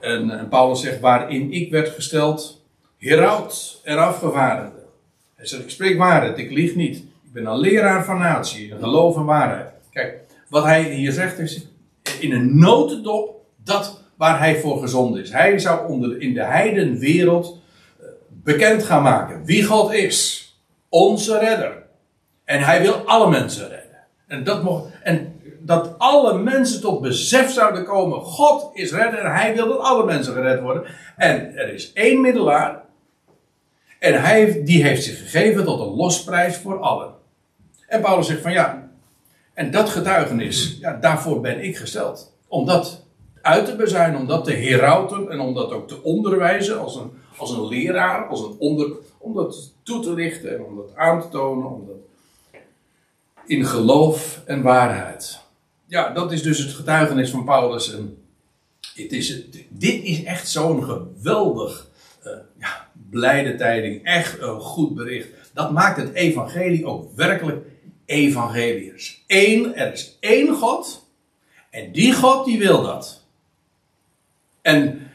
[0.00, 2.64] En, Paulus zegt, waarin ik werd gesteld,
[2.96, 4.77] heraut en afgevaardigde.
[5.38, 6.96] Hij zegt, ik spreek waarheid, ik lieg niet.
[6.96, 9.68] Ik ben een leraar van natie, een geloof en waarheid.
[9.90, 11.66] Kijk, wat hij hier zegt is,
[12.20, 15.32] in een notendop, dat waar hij voor gezonden is.
[15.32, 17.60] Hij zou onder, in de heidenwereld
[18.00, 20.46] eh, bekend gaan maken wie God is.
[20.88, 21.82] Onze redder.
[22.44, 23.98] En hij wil alle mensen redden.
[24.26, 28.20] En dat, mocht, en dat alle mensen tot besef zouden komen.
[28.20, 29.34] God is redder.
[29.34, 30.84] Hij wil dat alle mensen gered worden.
[31.16, 32.86] En er is één middelaar.
[33.98, 37.14] En hij, die heeft zich gegeven tot een losprijs voor allen.
[37.86, 38.90] En Paulus zegt van ja,
[39.54, 42.32] en dat getuigenis, ja, daarvoor ben ik gesteld.
[42.48, 43.04] Om dat
[43.42, 47.10] uit te bezuinen, om dat te herauten en om dat ook te onderwijzen als een,
[47.36, 51.20] als een leraar, als een onder, om dat toe te lichten en om dat aan
[51.20, 51.96] te tonen, om dat
[53.46, 55.40] in geloof en waarheid.
[55.86, 57.94] Ja, dat is dus het getuigenis van Paulus.
[57.94, 58.22] En
[58.94, 61.88] het is, dit is echt zo'n geweldig
[62.26, 62.77] uh, ja,
[63.10, 64.04] blijde tijding.
[64.04, 65.28] Echt een goed bericht.
[65.52, 67.66] Dat maakt het evangelie ook werkelijk
[68.04, 69.24] evangeliërs.
[69.26, 71.06] Er is één God.
[71.70, 73.24] En die God die wil dat.
[74.62, 75.10] En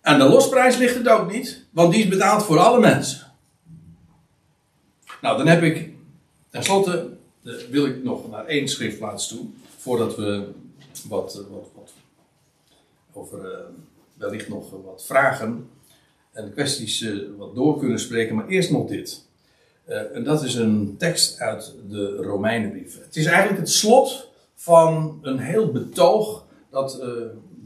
[0.00, 1.64] aan de losprijs ligt het ook niet.
[1.70, 3.32] Want die is betaald voor alle mensen.
[5.20, 5.90] Nou, dan heb ik
[6.50, 7.16] tenslotte
[7.70, 9.46] wil ik nog naar één schriftplaats toe.
[9.76, 10.48] Voordat we
[11.08, 11.92] wat, eh, wat, wat
[13.12, 13.58] over uh,
[14.14, 15.70] wellicht nog wat vragen
[16.36, 18.34] en kwesties uh, wat door kunnen spreken.
[18.34, 19.24] Maar eerst nog dit.
[19.88, 22.98] Uh, en dat is een tekst uit de Romeinenbrief.
[23.04, 27.04] Het is eigenlijk het slot van een heel betoog dat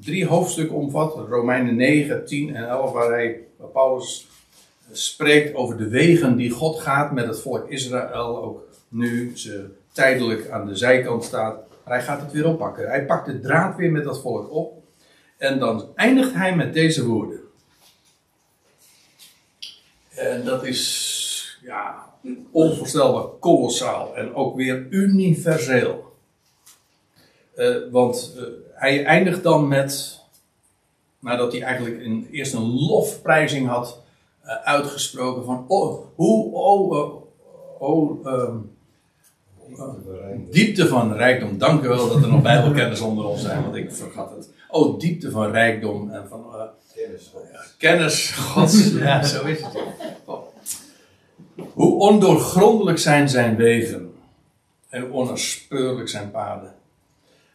[0.01, 1.15] drie hoofdstukken omvat.
[1.29, 4.29] Romeinen 9, 10 en 11, waar, hij, waar Paulus
[4.93, 8.43] spreekt over de wegen die God gaat met het volk Israël.
[8.43, 11.57] Ook nu ze tijdelijk aan de zijkant staat.
[11.85, 12.89] Maar hij gaat het weer oppakken.
[12.89, 14.83] Hij pakt de draad weer met dat volk op.
[15.37, 17.40] En dan eindigt hij met deze woorden.
[20.21, 22.11] En dat is ja,
[22.51, 26.13] onvoorstelbaar kolossaal en ook weer universeel.
[27.57, 28.43] Uh, want uh,
[28.73, 30.21] hij eindigt dan met,
[31.19, 34.03] nadat hij eigenlijk een, eerst een lofprijzing had
[34.45, 37.23] uh, uitgesproken van, oh, hoe, oh,
[37.79, 38.77] oh, um,
[40.51, 41.59] diepte van rijkdom.
[41.59, 44.51] Dank u wel dat er nog bijbelkennis onder ons zijn, want ik vergat het.
[44.69, 46.45] Oh, diepte van rijkdom en van
[47.03, 47.33] kennis.
[47.53, 48.93] Ja, kennis Gods.
[48.93, 49.83] ja, zo is het.
[50.25, 50.43] Oh.
[51.73, 54.15] Hoe ondoorgrondelijk zijn zijn wegen
[54.89, 56.75] en hoe zijn paden.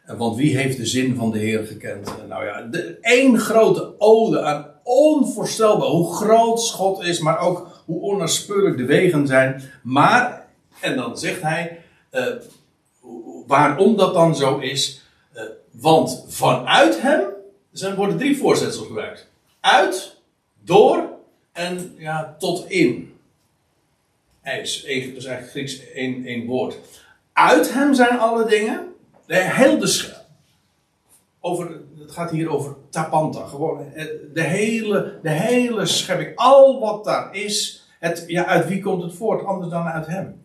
[0.05, 2.27] Want wie heeft de zin van de Heer gekend?
[2.27, 8.01] Nou ja, de één grote ode aan onvoorstelbaar hoe groot God is, maar ook hoe
[8.01, 9.61] onnaspeurlijk de wegen zijn.
[9.83, 10.47] Maar,
[10.79, 11.81] en dan zegt hij,
[12.11, 12.25] uh,
[13.47, 15.01] waarom dat dan zo is.
[15.35, 15.41] Uh,
[15.71, 17.23] want vanuit hem
[17.71, 19.27] zijn, worden drie voorzetsels gebruikt:
[19.65, 20.21] uit,
[20.63, 21.09] door
[21.51, 23.17] en ja, tot in.
[24.41, 26.77] IJs, dus eigenlijk Grieks één, één woord.
[27.33, 28.93] Uit hem zijn alle dingen.
[29.25, 30.13] De hele
[31.39, 33.45] over, het gaat hier over tapanta.
[33.45, 36.35] Gewoon eh, de hele, de hele schepping.
[36.35, 37.85] Al wat daar is.
[37.99, 39.45] Het, ja, uit wie komt het voort?
[39.45, 40.41] Anders dan uit hem.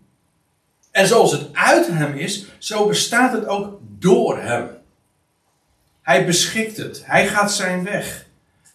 [0.91, 4.69] En zoals het uit hem is, zo bestaat het ook door hem.
[6.03, 7.03] Hij beschikt het.
[7.07, 8.29] Hij gaat zijn weg.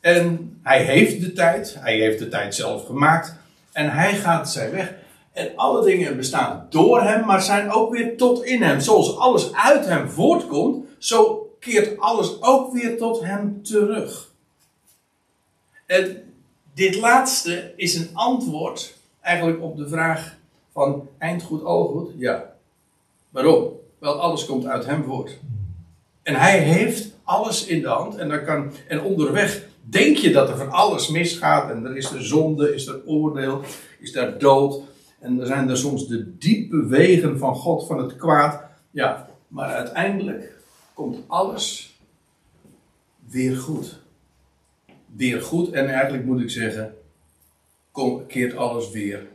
[0.05, 1.75] En hij heeft de tijd.
[1.79, 3.35] Hij heeft de tijd zelf gemaakt.
[3.71, 4.93] En hij gaat zijn weg.
[5.31, 8.79] En alle dingen bestaan door hem, maar zijn ook weer tot in hem.
[8.79, 14.31] Zoals alles uit hem voortkomt, zo keert alles ook weer tot hem terug.
[15.85, 16.33] En
[16.73, 20.35] dit laatste is een antwoord eigenlijk op de vraag
[20.73, 22.11] van eind goed, al goed?
[22.17, 22.55] Ja.
[23.29, 23.71] Waarom?
[23.99, 25.39] Wel, alles komt uit hem voort.
[26.23, 28.15] En hij heeft alles in de hand.
[28.15, 31.69] En, dan kan, en onderweg denk je dat er van alles misgaat.
[31.69, 33.61] En er is de zonde, is er oordeel,
[33.99, 34.81] is daar dood.
[35.19, 38.61] En er zijn er soms de diepe wegen van God, van het kwaad.
[38.91, 40.53] Ja, maar uiteindelijk
[40.93, 41.95] komt alles
[43.29, 43.99] weer goed.
[45.15, 45.71] Weer goed.
[45.71, 46.95] En eigenlijk moet ik zeggen,
[48.27, 49.27] keert alles weer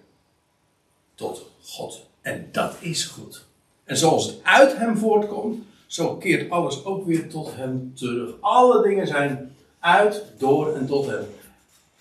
[1.15, 2.07] tot God.
[2.21, 3.47] En dat is goed.
[3.85, 8.35] En zoals het uit hem voortkomt, zo keert alles ook weer tot hem terug.
[8.41, 11.25] Alle dingen zijn uit, door en tot hem.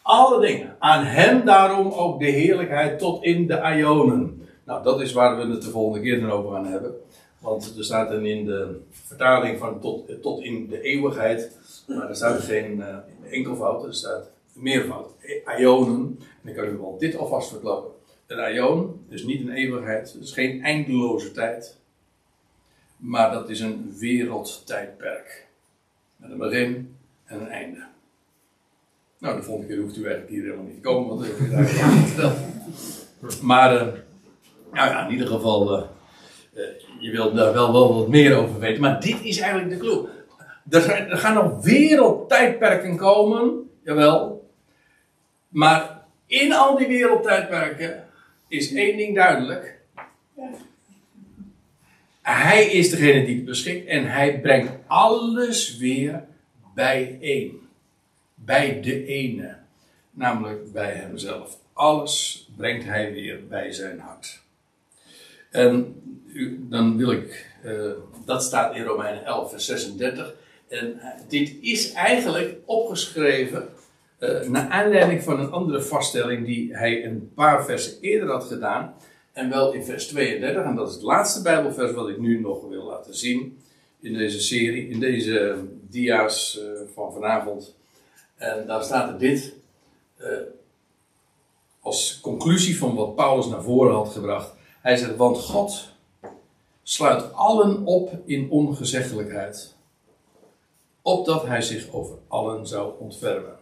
[0.02, 0.76] Alle dingen.
[0.80, 4.48] Aan hem daarom ook de heerlijkheid tot in de Ionen.
[4.64, 6.94] Nou, dat is waar we het de volgende keer over gaan hebben.
[7.40, 11.58] Want er staat dan in de vertaling van tot, tot in de eeuwigheid.
[11.88, 12.98] Maar er staat geen uh,
[13.32, 15.12] enkelvoud, er staat meervoud.
[15.60, 16.20] Ionen.
[16.44, 17.92] En ik kan u wel dit alvast verklappen.
[18.28, 21.78] Een ion, dus niet een eeuwigheid, het is geen eindeloze tijd.
[22.98, 25.48] Maar dat is een wereldtijdperk.
[26.16, 26.98] Met een begin
[27.30, 27.86] en een einde.
[29.20, 31.48] Nou, de volgende keer hoeft u eigenlijk hier helemaal niet te komen, want dat heb
[31.48, 33.42] ik eigenlijk niet verteld.
[33.42, 33.82] Maar, uh,
[34.74, 35.86] nou ja, in ieder geval, uh,
[36.54, 36.64] uh,
[37.00, 38.82] je wilt daar wel, wel wat meer over weten.
[38.82, 40.08] Maar dit is eigenlijk de clue.
[40.70, 44.50] Er, er gaan nog wereldtijdperken komen, jawel.
[45.50, 48.06] Maar in al die wereldtijdperken
[48.48, 49.80] is één ding duidelijk.
[52.22, 56.28] Hij is degene die het beschikt en hij brengt alles weer
[56.80, 57.60] bijeen.
[58.36, 59.56] Bij de ene.
[60.12, 61.58] Namelijk bij hemzelf.
[61.74, 64.42] Alles brengt hij weer bij zijn hart.
[65.52, 65.96] En
[66.70, 67.92] dan wil ik, eh,
[68.26, 70.34] dat staat in Romeinen 11, vers 36.
[70.68, 73.70] En eh, dit is eigenlijk opgeschreven
[74.20, 78.94] uh, naar aanleiding van een andere vaststelling die hij een paar versen eerder had gedaan.
[79.34, 82.68] En wel in vers 32, en dat is het laatste Bijbelvers wat ik nu nog
[82.68, 83.58] wil laten zien
[84.00, 85.58] in deze serie, in deze
[85.90, 86.60] dia's
[86.94, 87.76] van vanavond.
[88.36, 89.54] En daar staat er dit
[91.82, 94.54] als conclusie van wat Paulus naar voren had gebracht.
[94.82, 95.92] Hij zegt, want God
[96.84, 99.76] sluit allen op in ongezeggelijkheid,
[101.02, 103.58] opdat hij zich over allen zou ontfermen.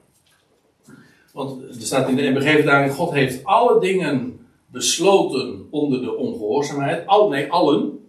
[1.34, 7.07] Want er staat in de NBG-vertaling, God heeft alle dingen besloten onder de ongehoorzaamheid.
[7.07, 8.06] Al, nee, allen.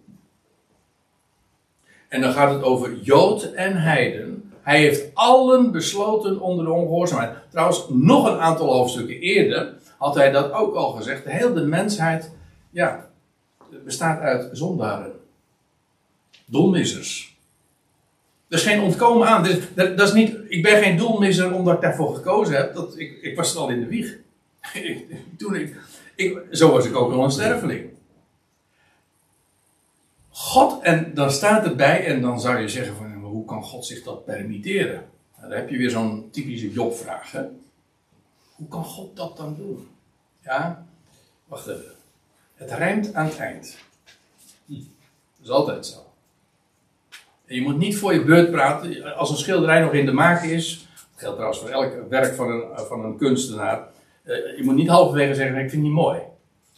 [2.09, 4.51] En dan gaat het over Jood en Heiden.
[4.61, 7.35] Hij heeft allen besloten onder de ongehoorzaamheid.
[7.49, 11.23] Trouwens, nog een aantal hoofdstukken eerder had hij dat ook al gezegd.
[11.23, 12.31] De hele mensheid,
[12.69, 13.09] ja,
[13.85, 15.11] bestaat uit zondaren.
[16.45, 17.37] Doelmissers.
[18.47, 19.47] Er is geen ontkomen aan.
[19.75, 22.73] Dat, is niet, ik ben geen doelmisser omdat ik daarvoor gekozen heb.
[22.73, 24.17] Dat, ik, ik was al in de wieg.
[25.37, 25.75] Toen ik,
[26.15, 27.89] ik, zo was ik ook al een sterveling.
[30.39, 34.03] God, en dan staat erbij, en dan zou je zeggen van, hoe kan God zich
[34.03, 35.03] dat permitteren?
[35.37, 37.31] Nou, dan heb je weer zo'n typische Jobvraag.
[37.31, 37.43] Hè?
[38.55, 39.87] Hoe kan God dat dan doen?
[40.41, 40.85] Ja,
[41.45, 41.91] wacht even.
[42.55, 43.77] Het rijmt aan het eind.
[44.65, 44.73] Hm.
[44.73, 45.97] Dat is altijd zo.
[47.45, 49.15] En je moet niet voor je beurt praten.
[49.15, 50.87] Als een schilderij nog in de maak is.
[50.95, 53.87] Dat geldt trouwens voor elk werk van een, van een kunstenaar.
[54.23, 56.19] Eh, je moet niet halverwege zeggen: Ik vind het niet mooi.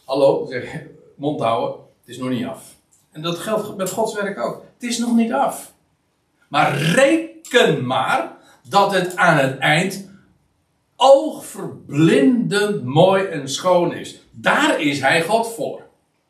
[0.04, 0.82] Hallo, zeg,
[1.14, 1.80] mond houden.
[2.00, 2.80] Het is nog niet af.
[3.12, 4.64] En dat geldt met Gods werk ook.
[4.74, 5.72] Het is nog niet af.
[6.48, 8.36] Maar reken maar
[8.68, 10.10] dat het aan het eind
[10.96, 14.20] oogverblindend mooi en schoon is.
[14.30, 15.82] Daar is hij God voor.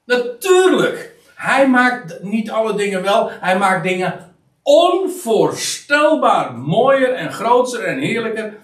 [0.04, 1.14] Natuurlijk.
[1.34, 3.30] Hij maakt niet alle dingen wel.
[3.30, 8.54] Hij maakt dingen onvoorstelbaar mooier en groter en heerlijker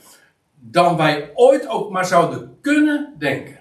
[0.54, 3.58] dan wij ooit ook maar zouden kunnen denken.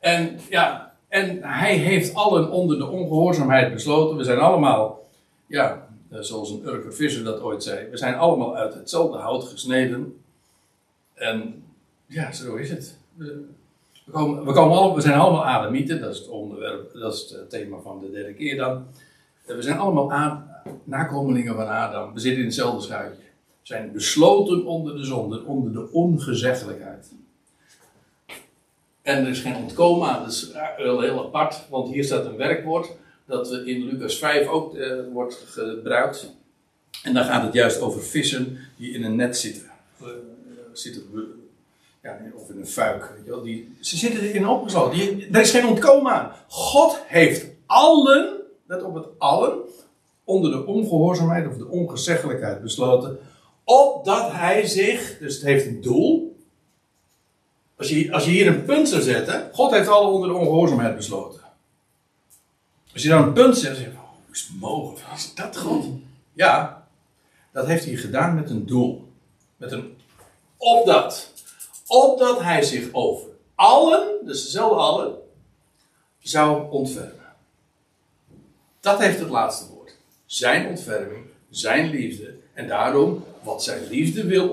[0.00, 4.16] En ja, en hij heeft allen onder de ongehoorzaamheid besloten.
[4.16, 5.08] We zijn allemaal,
[5.46, 10.20] ja, zoals een Urker Visser dat ooit zei, we zijn allemaal uit hetzelfde hout gesneden.
[11.14, 11.62] En
[12.06, 12.98] ja, zo is het.
[13.14, 13.44] We,
[14.10, 17.50] komen, we, komen allemaal, we zijn allemaal Adamieten, dat is het onderwerp, dat is het
[17.50, 18.84] thema van de derde keer dan.
[19.46, 20.42] We zijn allemaal
[20.84, 22.14] nakomelingen van Adam.
[22.14, 23.22] We zitten in hetzelfde schuitje.
[23.22, 27.12] We zijn besloten onder de zonde, onder de ongezeggelijkheid.
[29.08, 30.22] En er is geen ontkomen aan.
[30.22, 32.88] Dat is wel heel apart, want hier staat een werkwoord
[33.26, 36.32] dat in Lucas 5 ook eh, wordt gebruikt.
[37.02, 39.70] En dan gaat het juist over vissen die in een net zitten.
[40.02, 40.08] Uh,
[40.72, 41.02] zitten
[42.02, 43.12] ja, of in een fuik.
[43.16, 44.98] Weet je wel, die, ze zitten erin opgesloten.
[44.98, 46.32] Die, er is geen ontkomen aan.
[46.48, 48.36] God heeft allen,
[48.66, 49.58] let op het allen,
[50.24, 53.18] onder de ongehoorzaamheid of de ongezeggelijkheid besloten.
[53.64, 56.27] Opdat hij zich, dus het heeft een doel.
[57.78, 60.96] Als je, als je hier een punt zou zetten, God heeft allen onder de ongehoorzaamheid
[60.96, 61.40] besloten.
[62.92, 65.06] Als je dan een punt zet, dan zeg je, hoe is het mogelijk?
[65.14, 65.86] Is dat God?
[66.32, 66.86] Ja,
[67.52, 69.08] dat heeft hij gedaan met een doel.
[69.56, 69.96] Met een
[70.56, 71.32] opdat
[71.88, 75.14] opdat hij zich over allen, dus dezelfde allen,
[76.18, 77.14] zou ontfermen.
[78.80, 79.96] Dat heeft het laatste woord.
[80.26, 82.34] Zijn ontferming, zijn liefde.
[82.52, 84.48] En daarom, wat zijn liefde wil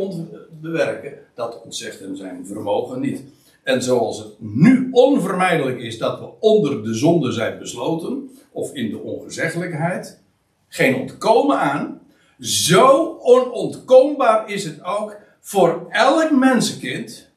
[0.62, 3.24] bewerken, dat ontzegt hem zijn vermogen niet.
[3.64, 8.90] En zoals het nu onvermijdelijk is dat we onder de zonde zijn besloten, of in
[8.90, 10.20] de ongezeggelijkheid,
[10.68, 12.02] geen ontkomen aan,
[12.40, 17.30] zo onontkoombaar is het ook voor elk mensenkind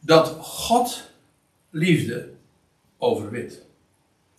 [0.00, 1.10] dat God
[1.70, 2.28] liefde
[2.98, 3.62] overwint.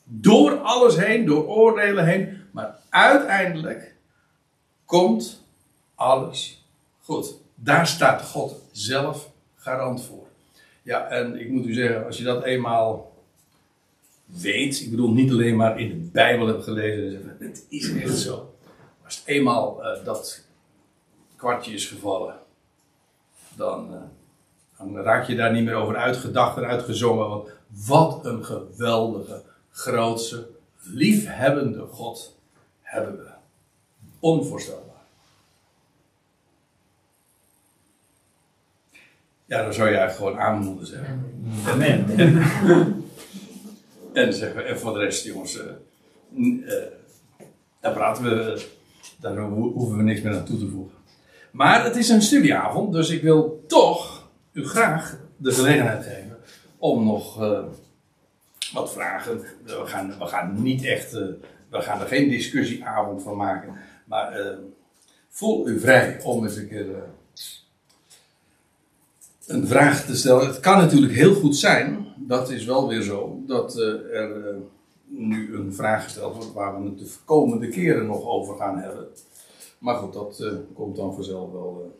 [0.03, 3.95] Door alles heen, door oordelen heen, maar uiteindelijk
[4.85, 5.43] komt
[5.95, 6.62] alles
[7.03, 7.35] goed.
[7.55, 10.27] Daar staat God zelf garant voor.
[10.83, 13.13] Ja, en ik moet u zeggen, als je dat eenmaal
[14.25, 18.55] weet, ik bedoel niet alleen maar in de Bijbel hebt gelezen, het is echt zo.
[19.05, 20.45] Als het eenmaal uh, dat
[21.35, 22.35] kwartje is gevallen,
[23.55, 23.97] dan, uh,
[24.77, 27.29] dan raak je daar niet meer over uitgedacht en uitgezongen.
[27.29, 27.49] Want
[27.85, 30.47] wat een geweldige, grootse,
[30.81, 32.37] liefhebbende God
[32.81, 33.31] hebben we.
[34.19, 34.82] Onvoorstelbaar.
[39.53, 41.35] Ja, dan zou je eigenlijk gewoon aan moeten zeggen.
[41.67, 42.09] Amen.
[44.13, 45.61] En, zeggen we, en voor de rest, jongens,
[46.35, 46.73] uh,
[47.79, 48.65] daar praten we,
[49.19, 50.95] daar hoeven we niks meer aan toe te voegen.
[51.51, 56.37] Maar het is een studieavond, dus ik wil toch u graag de gelegenheid geven
[56.77, 57.59] om nog uh,
[58.73, 59.41] wat vragen.
[59.63, 63.73] We gaan, we gaan niet echt, we gaan er geen discussieavond van maken.
[64.05, 64.57] Maar
[65.29, 66.85] voel u vrij om eens een keer
[69.47, 70.47] een vraag te stellen.
[70.47, 74.55] Het kan natuurlijk heel goed zijn, dat is wel weer zo, dat er
[75.05, 79.07] nu een vraag gesteld wordt waar we het de komende keren nog over gaan hebben.
[79.77, 80.43] Maar goed, dat
[80.73, 81.99] komt dan vanzelf wel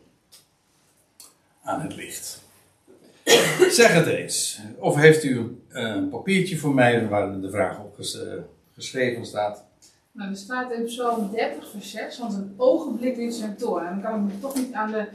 [1.62, 2.42] aan het licht.
[3.70, 4.60] Zeg het eens.
[4.78, 7.98] Of heeft u een papiertje voor mij waar de vraag op
[8.74, 9.64] geschreven staat?
[10.12, 13.86] Nou, er staat in Psalm 30, vers 6, want een ogenblik is zijn toorn.
[13.86, 15.06] En dan kan ik me toch niet aan de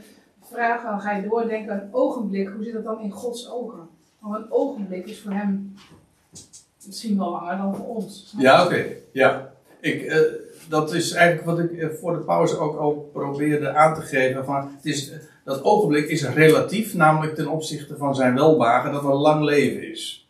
[0.52, 3.88] vraag, dan ga je doordenken, een ogenblik, hoe zit dat dan in Gods ogen?
[4.18, 5.74] Want een ogenblik is voor hem
[6.86, 8.34] misschien wel langer dan voor ons.
[8.38, 8.86] Ja, oké.
[9.12, 9.52] Ja.
[9.80, 10.18] Ik, uh,
[10.68, 14.44] dat is eigenlijk wat ik eh, voor de pauze ook al probeerde aan te geven.
[14.44, 15.12] Van, het is,
[15.44, 20.28] dat ogenblik is relatief, namelijk ten opzichte van zijn welbehagen, dat een lang leven is.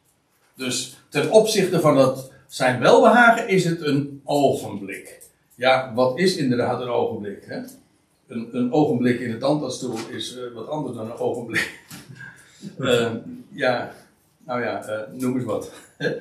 [0.55, 5.21] Dus ten opzichte van dat zijn welbehagen is het een ogenblik.
[5.55, 7.45] Ja, wat is inderdaad een ogenblik?
[7.47, 7.61] Hè?
[8.31, 11.81] Een, een ogenblik in de tandartsstoel is uh, wat anders dan een ogenblik.
[12.79, 13.11] uh,
[13.65, 13.93] ja,
[14.39, 15.73] nou ja, uh, noem eens wat.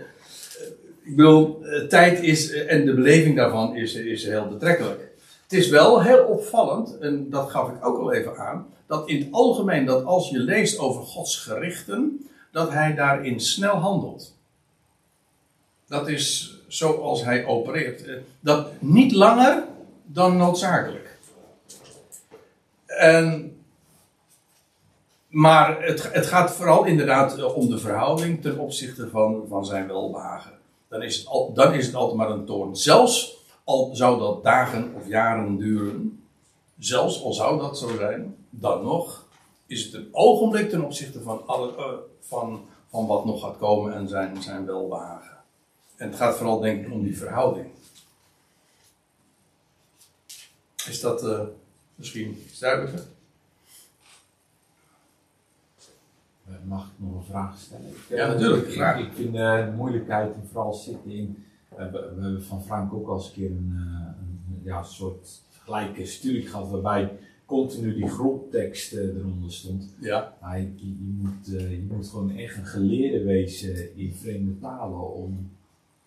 [1.03, 5.07] Ik bedoel, tijd is, en de beleving daarvan is, is heel betrekkelijk.
[5.43, 9.19] Het is wel heel opvallend, en dat gaf ik ook al even aan, dat in
[9.19, 14.35] het algemeen, dat als je leest over Gods gerichten, dat hij daarin snel handelt.
[15.87, 18.03] Dat is zoals hij opereert.
[18.39, 19.63] Dat niet langer
[20.05, 21.08] dan noodzakelijk.
[22.97, 23.57] En,
[25.27, 30.57] maar het, het gaat vooral inderdaad om de verhouding ten opzichte van, van zijn welbehagen.
[30.87, 32.75] Dan is, het dan is het altijd maar een toorn.
[32.75, 36.23] Zelfs al zou dat dagen of jaren duren,
[36.77, 39.27] zelfs al zou dat zo zijn, dan nog
[39.65, 41.85] is het een ogenblik ten opzichte van, alle, uh,
[42.19, 45.37] van, van wat nog gaat komen en zijn, zijn welbehagen.
[45.95, 47.67] En het gaat vooral denk ik om die verhouding.
[50.87, 51.41] Is dat uh,
[51.99, 53.03] misschien iets duidelijker?
[56.65, 57.91] Mag ik nog een vraag stellen?
[58.09, 58.67] Ja, natuurlijk.
[58.67, 58.99] Ik, Graag.
[58.99, 61.43] ik vind de moeilijkheid vooral zitten in.
[61.69, 63.75] We, hebben van Frank ook al eens een keer een,
[64.19, 69.93] een ja, soort gelijke studie gehad waarbij continu die grondtekst eronder stond.
[69.99, 70.37] Ja.
[70.41, 75.49] Maar je, je, moet, je moet gewoon echt een geleerde wezen in vreemde talen om,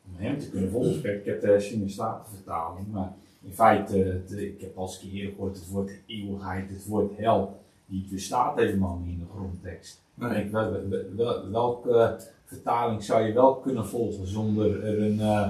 [0.07, 1.19] om hem te kunnen volgen.
[1.19, 3.13] Ik heb de Sinestatenvertaling, maar
[3.45, 7.61] in feite, ik heb al eens een keer gehoord het woord eeuwigheid, het woord hel,
[7.87, 10.01] die bestaat helemaal niet in de grondtekst.
[10.15, 10.45] Nee.
[10.45, 10.73] Ik, wel,
[11.17, 15.49] wel, welke vertaling zou je wel kunnen volgen zonder er een, uh,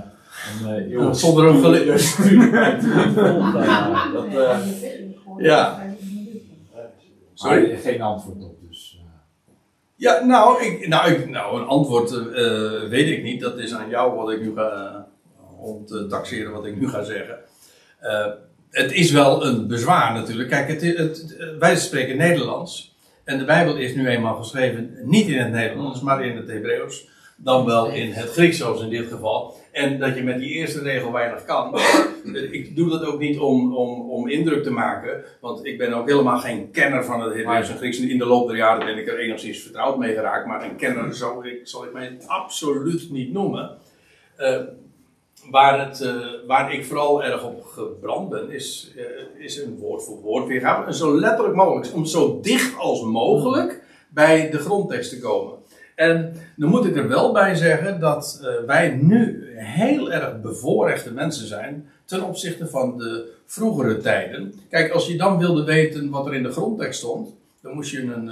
[0.60, 3.60] een uh, eeuwig Zonder een gele- studie bij te volgen?
[3.62, 4.58] Uh, dat, uh,
[5.38, 5.84] Ja.
[7.42, 9.00] maar geen antwoord op, dus.
[9.94, 13.40] Ja, nou, ik, nou, ik, nou een antwoord uh, weet ik niet.
[13.40, 15.06] Dat is aan jou wat ik nu ga,
[15.60, 17.38] om te taxeren wat ik nu ga zeggen.
[18.02, 18.26] Uh,
[18.70, 20.48] het is wel een bezwaar natuurlijk.
[20.48, 22.96] Kijk, het, het, het, wij spreken Nederlands.
[23.24, 27.10] En de Bijbel is nu eenmaal geschreven niet in het Nederlands, maar in het Hebreeuws.
[27.36, 29.54] Dan wel in het Grieks, zoals in dit geval.
[29.72, 31.78] En dat je met die eerste regel weinig kan.
[32.50, 35.24] Ik doe dat ook niet om, om, om indruk te maken.
[35.40, 37.98] Want ik ben ook helemaal geen kenner van het Hebreeuws en Grieks.
[37.98, 40.46] In de loop der jaren ben ik er enigszins vertrouwd mee geraakt.
[40.46, 43.78] Maar een kenner zal ik, zal ik mij absoluut niet noemen.
[44.38, 44.56] Uh,
[45.50, 46.16] waar, uh,
[46.46, 50.86] waar ik vooral erg op gebrand ben, is, uh, is een woord voor woord weergave.
[50.86, 55.52] En zo letterlijk mogelijk, om zo dicht als mogelijk bij de grondtekst te komen.
[55.94, 61.12] En dan moet ik er wel bij zeggen dat uh, wij nu heel erg bevoorrechte
[61.12, 64.54] mensen zijn ten opzichte van de vroegere tijden.
[64.70, 68.02] Kijk, als je dan wilde weten wat er in de grondtekst stond, dan moest je
[68.02, 68.30] een.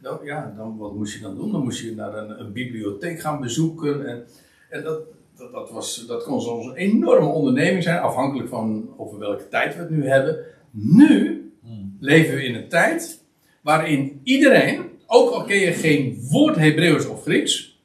[0.00, 1.52] Dan, ja, dan, wat moest je dan doen?
[1.52, 4.06] Dan moest je naar een, een bibliotheek gaan bezoeken.
[4.06, 4.24] En,
[4.70, 5.00] en dat,
[5.38, 9.74] dat, dat, was, dat kon soms een enorme onderneming zijn, afhankelijk van over welke tijd
[9.74, 10.44] we het nu hebben.
[10.70, 11.96] Nu hmm.
[12.00, 13.24] leven we in een tijd
[13.62, 17.80] waarin iedereen, ook al ken je geen woord Hebreeuws of Grieks,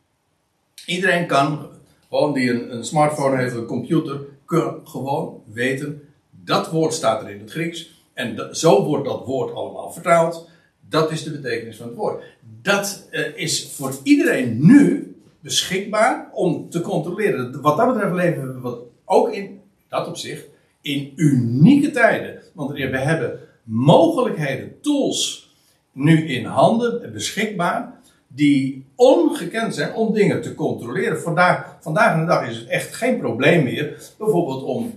[0.85, 1.67] iedereen kan,
[2.09, 7.29] gewoon die een, een smartphone heeft, een computer, kan gewoon weten, dat woord staat er
[7.29, 7.91] in het Grieks.
[8.13, 10.49] En dat, zo wordt dat woord allemaal vertaald.
[10.89, 12.23] Dat is de betekenis van het woord.
[12.61, 15.12] Dat uh, is voor iedereen nu
[15.43, 17.61] beschikbaar om te controleren.
[17.61, 20.47] Wat dat betreft leven we wat ook in dat opzicht
[20.81, 22.41] in unieke tijden.
[22.53, 25.51] Want we hebben mogelijkheden, tools
[25.91, 31.21] nu in handen beschikbaar die ongekend zijn om dingen te controleren.
[31.21, 34.13] Vandaag, vandaag de dag is het echt geen probleem meer.
[34.17, 34.93] Bijvoorbeeld om,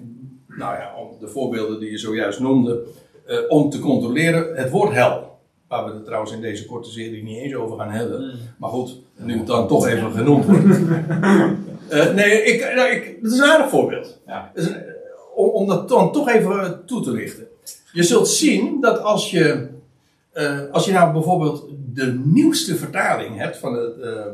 [0.47, 2.87] nou ja, om de voorbeelden die je zojuist noemde,
[3.27, 5.36] uh, om te controleren het woord hel.
[5.69, 8.39] Waar we het trouwens in deze korte serie niet eens over gaan hebben.
[8.59, 10.65] Maar goed, nu het dan toch even genoemd wordt.
[11.89, 14.21] Eh, nee, ik, nou, ik, dat is een aardig voorbeeld.
[14.27, 14.51] Ja.
[14.55, 14.77] Een-
[15.35, 17.47] om, om dat dan toch even eh, toe te lichten.
[17.93, 19.69] Je zult zien dat als je,
[20.33, 24.25] eh, als je nou bijvoorbeeld de nieuwste vertaling hebt van het, eh,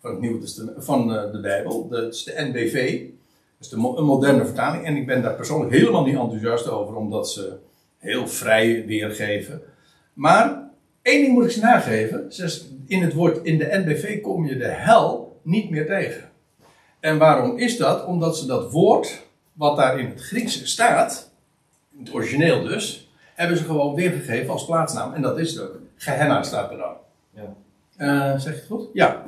[0.00, 3.08] van het Nieuwe Testament, van eh, de Bijbel, dat is de NBV, dat
[3.60, 4.84] is de mo- een moderne vertaling.
[4.84, 7.52] En ik ben daar persoonlijk helemaal niet enthousiast over, omdat ze
[7.98, 9.62] heel vrij weergeven.
[10.12, 10.69] Maar
[11.02, 12.32] één ding moet ik ze nageven.
[12.32, 16.22] Ze is- In het woord in de NBV kom je de hel niet meer tegen.
[17.00, 18.04] En waarom is dat?
[18.06, 19.22] Omdat ze dat woord,
[19.52, 21.30] wat daar in het Grieks staat,
[21.98, 25.12] in het origineel dus, hebben ze gewoon weergegeven als plaatsnaam.
[25.14, 25.78] En dat is het ook.
[25.96, 26.92] Gehenna staat er dan.
[27.34, 27.54] Ja.
[27.96, 28.88] Eh, zeg je het goed?
[28.92, 29.22] Ja.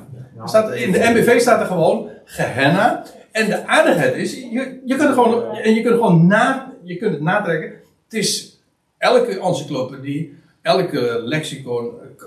[0.45, 3.03] Staat, in de MBV staat er gewoon Gehenna.
[3.31, 6.97] En de aardigheid is, je, je kunt er gewoon, en je kunt gewoon na, je
[6.97, 7.69] kunt het natrekken.
[8.03, 8.59] Het is
[8.97, 12.23] elke encyclopedie, elke lexicon, eh,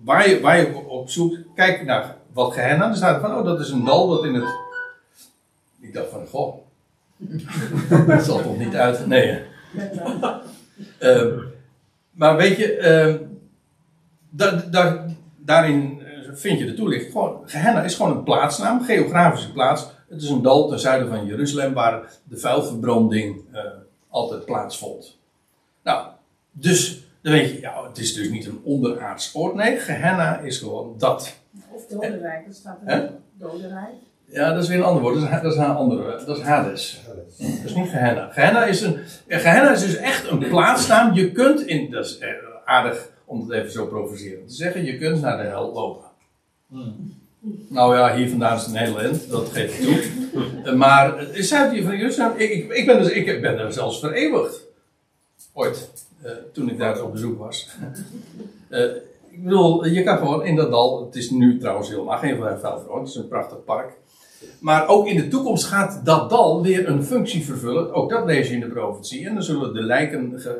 [0.00, 2.88] waar je, waar je op zoekt, kijk naar wat Gehenna.
[2.88, 4.48] Er staat van, oh dat is een dal dat in het...
[5.80, 6.54] Ik dacht van, goh.
[8.06, 9.06] dat zal toch niet uit.
[9.06, 9.42] Nee.
[10.98, 11.38] Ehm,
[12.10, 12.78] maar weet je,
[14.30, 15.06] da- da-
[15.38, 17.12] daarin eh, vind je de toelichting.
[17.12, 19.86] Gewoon, Gehenna is gewoon een plaatsnaam, geografische plaats.
[20.08, 23.62] Het is een dal ten zuiden van Jeruzalem waar de vuilverbranding eh,
[24.08, 25.18] altijd plaatsvond.
[25.82, 26.06] Nou,
[26.52, 29.54] dus dan weet je, ja, het is dus niet een onderaards oord.
[29.54, 31.34] Nee, Gehenna is gewoon dat.
[31.70, 32.94] Of dodenrijk, dat staat Hè?
[32.94, 33.10] er.
[33.38, 33.94] Dodenrijk.
[34.24, 35.14] Ja, dat is weer een ander woord.
[35.14, 36.24] Dat is, dat is een andere.
[36.26, 37.00] Dat is Hades.
[37.38, 38.30] Dat is niet Gehenna.
[38.32, 38.98] Gehenna is, een,
[39.28, 41.14] Gehenna is dus echt een plaatsnaam.
[41.14, 42.28] Je kunt, in, dat is eh,
[42.64, 46.04] aardig om het even zo provocerend te zeggen, je kunt naar de hel lopen.
[47.68, 50.02] Nou ja, hier vandaan is het een hele end, dat geef ik toe.
[50.64, 52.36] Eh, maar het is zuid hier van Jeruzalem.
[52.36, 54.60] Ik, ik, ik, ben dus, ik ben er zelfs vereeuwigd.
[55.52, 56.03] Ooit, eh,
[56.52, 57.68] toen ik daar op bezoek was.
[58.68, 58.82] Eh,
[59.30, 62.58] ik bedoel, je kan gewoon in dat dal, het is nu trouwens helemaal geen vuil
[62.58, 63.92] veranderd, het is een prachtig park.
[64.60, 67.92] Maar ook in de toekomst gaat dat dal weer een functie vervullen.
[67.92, 69.26] Ook dat lees je in de profetie.
[69.26, 70.50] En dan zullen de lijken ge,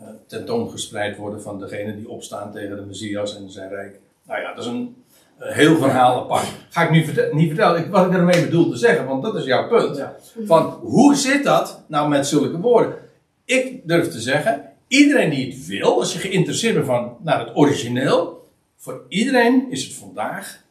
[0.00, 3.98] eh, tentoongespreid worden van degene die opstaan tegen de Messias en zijn rijk.
[4.26, 4.96] Nou ja, dat is een,
[5.38, 6.46] eh, heel verhaal apart.
[6.70, 9.44] Ga ik nu niet vertellen ik- wat ik ermee bedoel te zeggen, want dat is
[9.44, 9.96] jouw punt.
[9.96, 10.16] Ja.
[10.44, 12.94] Van hoe zit dat nou met zulke woorden?
[13.48, 17.56] Ik durf te zeggen, iedereen die het wil, als je geïnteresseerd bent van, naar het
[17.56, 20.64] origineel, voor iedereen is het vandaag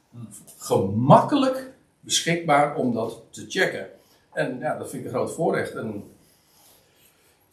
[0.57, 3.87] gemakkelijk beschikbaar om dat te checken.
[4.33, 5.75] En ja, dat vind ik een groot voorrecht.
[5.75, 6.03] En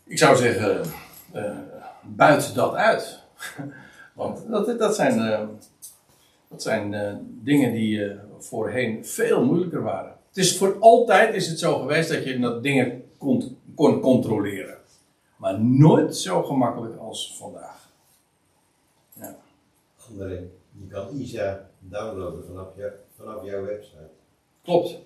[0.06, 0.82] ik zou zeggen,
[1.32, 1.58] eh
[2.02, 3.20] buit dat uit.
[4.14, 5.46] Want dat, dat zijn, eh,
[6.48, 10.12] dat zijn eh, dingen die voorheen veel moeilijker waren.
[10.28, 14.73] Het is voor altijd is het zo geweest dat je dat dingen kon controleren.
[15.44, 17.88] Maar nooit zo gemakkelijk als vandaag.
[19.12, 19.36] Ja.
[20.10, 24.10] André, je kan ISA downloaden vanaf, je, vanaf jouw website.
[24.62, 24.98] Klopt.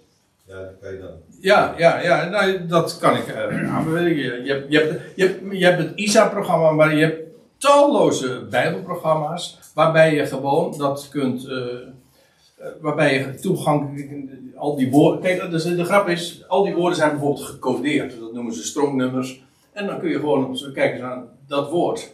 [0.46, 1.10] Ja, dat kan je dan.
[1.40, 4.16] Ja, ja, ja nou, dat kan ik eh, aanbevelen.
[4.16, 7.22] Je, je, hebt, je, hebt, je, hebt, je hebt het ISA-programma, maar je hebt
[7.56, 9.58] talloze Bijbelprogramma's.
[9.74, 11.46] Waarbij je gewoon dat kunt.
[11.46, 11.74] eh,
[12.56, 14.10] eh, waarbij je toegang.
[14.56, 15.20] Al die woorden.
[15.20, 16.48] Kijk, dus de grap is.
[16.48, 18.20] Al die woorden zijn bijvoorbeeld gecodeerd.
[18.20, 19.46] Dat noemen ze strongnummers.
[19.78, 22.12] En dan kun je gewoon kijken aan dat woord.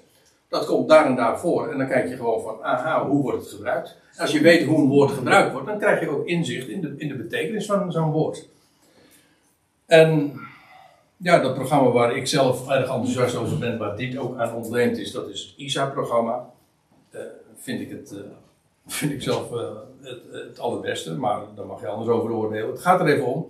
[0.48, 1.68] Dat komt daar en daar voor.
[1.68, 2.62] En dan kijk je gewoon van.
[2.62, 3.96] Aha, hoe wordt het gebruikt?
[4.18, 6.94] Als je weet hoe een woord gebruikt wordt, dan krijg je ook inzicht in de,
[6.96, 8.48] in de betekenis van zo'n woord.
[9.86, 10.32] En
[11.16, 14.98] ja, dat programma waar ik zelf erg enthousiast over ben, waar dit ook aan ontleend
[14.98, 16.50] is, dat is het ISA-programma.
[17.10, 17.20] Eh,
[17.56, 18.20] vind ik het, eh,
[18.98, 19.68] vind ik zelf eh,
[20.00, 22.70] het, het allerbeste, maar daar mag je anders over oordelen.
[22.70, 23.46] Het gaat er even om.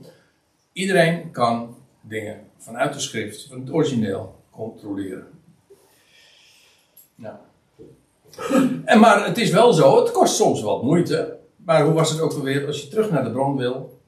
[0.73, 1.77] Iedereen kan
[2.09, 5.27] dingen vanuit de schrift, van het origineel, controleren.
[7.15, 7.41] Ja.
[8.85, 11.39] En maar het is wel zo, het kost soms wat moeite.
[11.57, 14.01] Maar hoe was het ook alweer, als je terug naar de bron wil,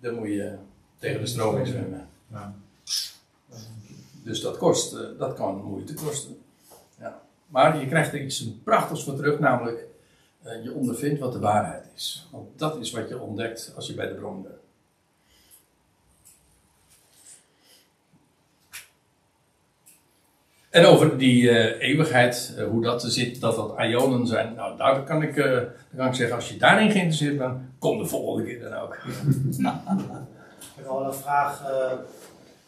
[0.00, 0.56] dan moet je
[0.98, 2.08] tegen de stroom in zwemmen.
[2.30, 2.54] Ja.
[4.22, 6.38] Dus dat kost, eh, dat kan moeite kosten.
[6.98, 7.22] Ja.
[7.46, 9.86] Maar je krijgt er iets prachtigs voor terug, namelijk
[10.42, 12.28] eh, je ondervindt wat de waarheid is.
[12.30, 14.63] Want dat is wat je ontdekt als je bij de bron bent.
[20.74, 24.54] En over die eh, eeuwigheid, eh, hoe dat zit, dat dat ionen zijn.
[24.54, 27.98] Nou, daar kan ik, eh, dan kan ik zeggen, als je daarin geïnteresseerd bent, kom
[27.98, 28.94] de volgende keer dan ook.
[30.76, 31.92] Ik heb wel een vraag eh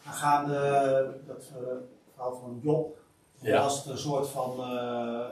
[0.07, 0.59] aangaande
[1.27, 2.97] dat verhaal van Job.
[3.39, 3.61] Ja.
[3.61, 5.25] Was het een soort van eh,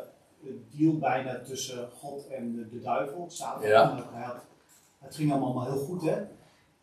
[0.77, 3.67] deal bijna tussen God en de, de duivel, het Satan?
[3.69, 4.03] Ja.
[4.13, 4.35] Had-
[4.99, 6.15] Het ging allemaal heel goed, hè?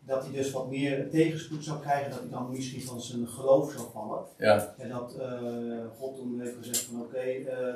[0.06, 3.72] Dat hij dus wat meer tegenspoed zou krijgen, dat hij dan misschien van zijn geloof
[3.72, 4.24] zou vallen.
[4.36, 7.74] Ja, En dat eh, God toen heeft gezegd van oké, eh,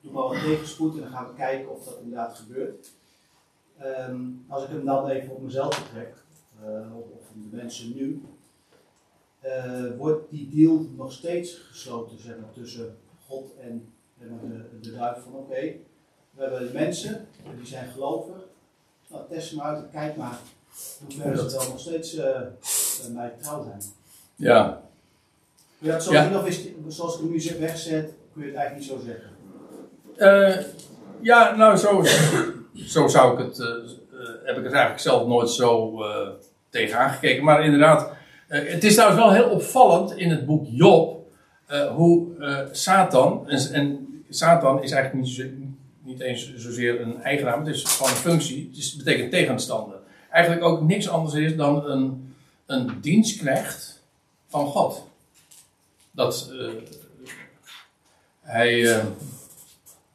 [0.00, 2.90] doe maar wat tegenspoed en dan gaan we kijken of dat inderdaad gebeurt.
[3.78, 6.14] Ehm, als ik hem dan even op mezelf betrek,
[6.62, 7.04] eh, of,
[7.50, 8.22] de mensen nu,
[9.96, 12.96] wordt die deal nog steeds gesloten zeg maar, tussen
[13.26, 15.76] God en maar, de, de duivel van oké,
[16.30, 17.26] we hebben de mensen,
[17.56, 18.36] die zijn gelovig,
[19.08, 20.38] nou, test hem uit en kijk maar
[20.98, 23.82] hoe ver ze wel nog steeds eh eh, mij trouw zijn.
[24.36, 24.80] Ja,
[25.78, 26.24] Ja, zo Ja.
[26.24, 28.98] zien of is het, zoals ik hem nu zeg wegzet, kun je het eigenlijk niet
[28.98, 29.30] zo zeggen.
[30.16, 30.64] Eh,
[31.20, 32.04] ja nou zo,
[32.94, 33.56] zo zou ik het,
[34.44, 36.28] heb ik het eigenlijk zelf nooit zo eh
[36.70, 37.44] tegenaan gekeken.
[37.44, 38.10] Maar inderdaad,
[38.48, 41.26] het is trouwens wel heel opvallend in het boek Job,
[41.94, 42.26] hoe
[42.72, 45.44] Satan, en, en Satan is eigenlijk niet, zo,
[46.02, 49.99] niet eens zozeer een eigenaar, het is gewoon een functie, het, is, het betekent tegenstander.
[50.30, 52.34] Eigenlijk ook niks anders is dan een,
[52.66, 54.02] een dienstknecht
[54.48, 55.08] van God.
[56.12, 56.68] Dat eh,
[58.50, 59.04] hij, eh,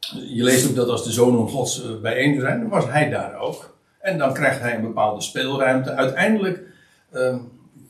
[0.10, 3.40] je leest ook dat als de zonen gods eh, bijeen zijn, dan was hij daar
[3.40, 3.78] ook.
[4.00, 5.92] En dan krijgt hij een bepaalde speelruimte.
[5.92, 6.64] Uiteindelijk,
[7.10, 7.38] eh,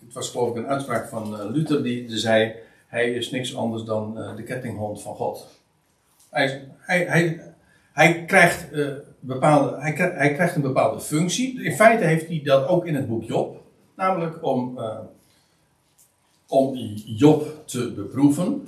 [0.06, 2.54] het was geloof ik een uitspraak van Luther, die, zei,
[2.88, 5.48] hij is niks anders dan de kettinghond van God.
[6.30, 7.55] Hij, hij, hij,
[7.96, 8.88] hij, krijgt, eh,
[9.20, 11.64] bepaalde, hij, hij krijgt een bepaalde functie.
[11.64, 13.62] In feite heeft hij dat ook in het boek Job.
[13.96, 14.98] Namelijk om, eh,
[16.48, 18.68] om Job te beproeven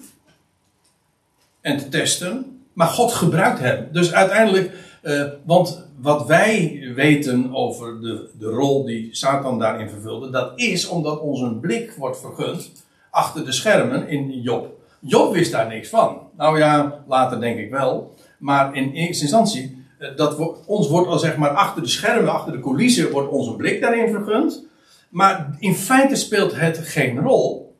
[1.61, 2.61] en te testen.
[2.73, 3.87] Maar God gebruikt hem.
[3.91, 10.29] Dus uiteindelijk, eh, want wat wij weten over de, de rol die Satan daarin vervulde,
[10.29, 12.71] dat is omdat ons een blik wordt vergund
[13.09, 14.79] achter de schermen in Job.
[14.99, 16.19] Job wist daar niks van.
[16.37, 18.15] Nou ja, later denk ik wel.
[18.37, 22.51] Maar in eerste instantie, eh, dat ons wordt al zeg maar achter de schermen, achter
[22.51, 24.65] de coulissen, wordt onze blik daarin vergund.
[25.09, 27.75] Maar in feite speelt het geen rol.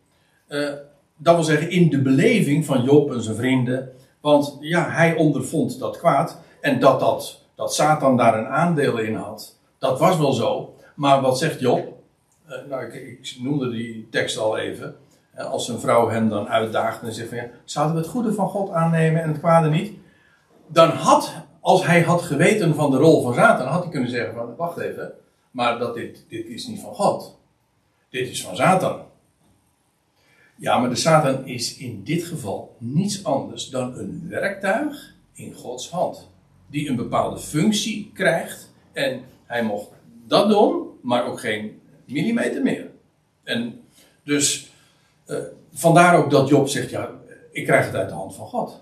[0.48, 0.70] Eh,
[1.18, 3.90] dat wil zeggen in de beleving van Job en zijn vrienden.
[4.22, 6.40] Want ja, hij ondervond dat kwaad.
[6.62, 10.76] En dat, dat, dat Satan daar een aandeel in had, dat was wel zo.
[10.96, 11.98] Maar wat zegt Job?
[12.48, 14.96] Eh, nou, ik, ik noemde die tekst al even.
[15.36, 18.50] Als een vrouw hem dan uitdaagt en zegt van ja, zouden we het goede van
[18.50, 19.94] God aannemen en het kwade niet?
[20.68, 24.34] Dan had, als hij had geweten van de rol van Satan, had hij kunnen zeggen
[24.34, 25.12] van wacht even,
[25.52, 27.38] maar dat dit, dit is niet van God.
[28.10, 29.02] Dit is van Satan.
[30.56, 35.90] Ja, maar de Satan is in dit geval niets anders dan een werktuig in Gods
[35.90, 36.30] hand.
[36.70, 38.74] Die een bepaalde functie krijgt.
[38.92, 39.90] En hij mocht
[40.26, 42.90] dat doen, maar ook geen millimeter meer.
[43.44, 43.82] En
[44.24, 44.72] dus
[45.26, 45.38] eh,
[45.74, 47.12] vandaar ook dat Job zegt: Ja,
[47.52, 48.82] ik krijg het uit de hand van God.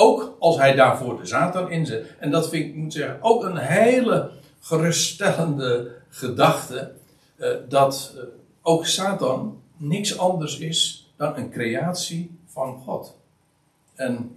[0.00, 2.14] Ook als hij daarvoor de Satan inzet.
[2.18, 4.30] En dat vind ik, moet zeggen, ook een hele
[4.60, 6.92] geruststellende gedachte.
[7.36, 8.22] eh, dat eh,
[8.62, 13.16] ook Satan niks anders is dan een creatie van God.
[13.94, 14.36] En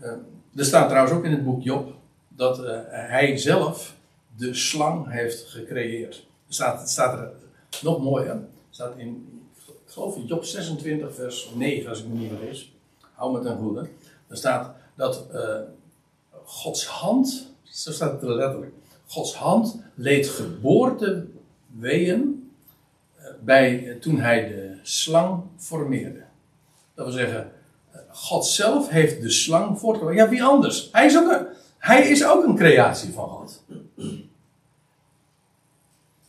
[0.00, 0.10] eh,
[0.54, 1.92] er staat trouwens ook in het boek Job
[2.28, 2.58] dat
[2.88, 3.94] hij zelf
[4.36, 6.14] de slang heeft gecreëerd.
[6.46, 7.30] Er staat, staat er
[7.82, 8.30] nog mooier.
[8.30, 9.42] Er staat in,
[9.86, 12.72] geloof in Job 26, vers 9, als ik me niet vergis.
[13.14, 13.88] Hou me ten goede.
[14.28, 15.58] Er staat dat eh,
[16.44, 18.72] Gods hand, zo staat het er letterlijk,
[19.06, 21.26] Gods hand leed geboorte
[21.78, 22.50] weeën
[23.16, 26.22] eh, bij, eh, toen hij de slang formeerde.
[26.94, 27.52] Dat wil zeggen,
[28.08, 30.18] God zelf heeft de slang voortgebracht.
[30.18, 30.88] Ja, wie anders?
[30.92, 31.46] Hij is ook een,
[31.78, 33.62] hij is ook een creatie van God.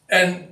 [0.05, 0.47] En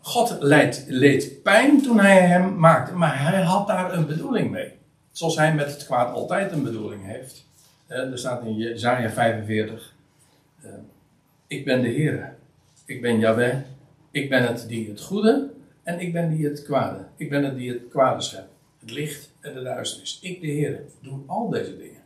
[0.00, 4.72] God leed, leed pijn toen hij hem maakte, maar hij had daar een bedoeling mee.
[5.12, 7.45] Zoals hij met het kwaad altijd een bedoeling heeft.
[7.86, 9.94] Er staat in Jezaja 45.
[10.62, 10.70] eh,
[11.46, 12.36] ik ben de Heer.
[12.84, 13.56] Ik ben Yahweh.
[14.10, 15.50] Ik ben het die het goede
[15.82, 17.04] en ik ben die het kwade.
[17.16, 18.48] Ik ben het die het kwade schept.
[18.78, 20.18] Het licht en de duisternis.
[20.22, 22.02] Ik de Heer doe al deze dingen.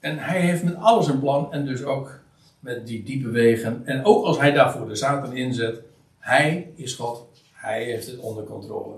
[0.00, 2.20] En hij heeft met alles een plan en dus ook
[2.60, 3.82] met die diepe wegen.
[3.86, 5.80] En ook als hij daarvoor de Satan inzet,
[6.18, 7.28] hij is God.
[7.52, 8.94] Hij heeft het onder controle.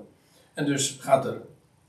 [0.55, 1.41] En dus gaat er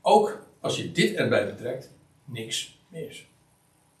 [0.02, 1.92] ook, als je dit erbij betrekt,
[2.24, 3.26] niks mis.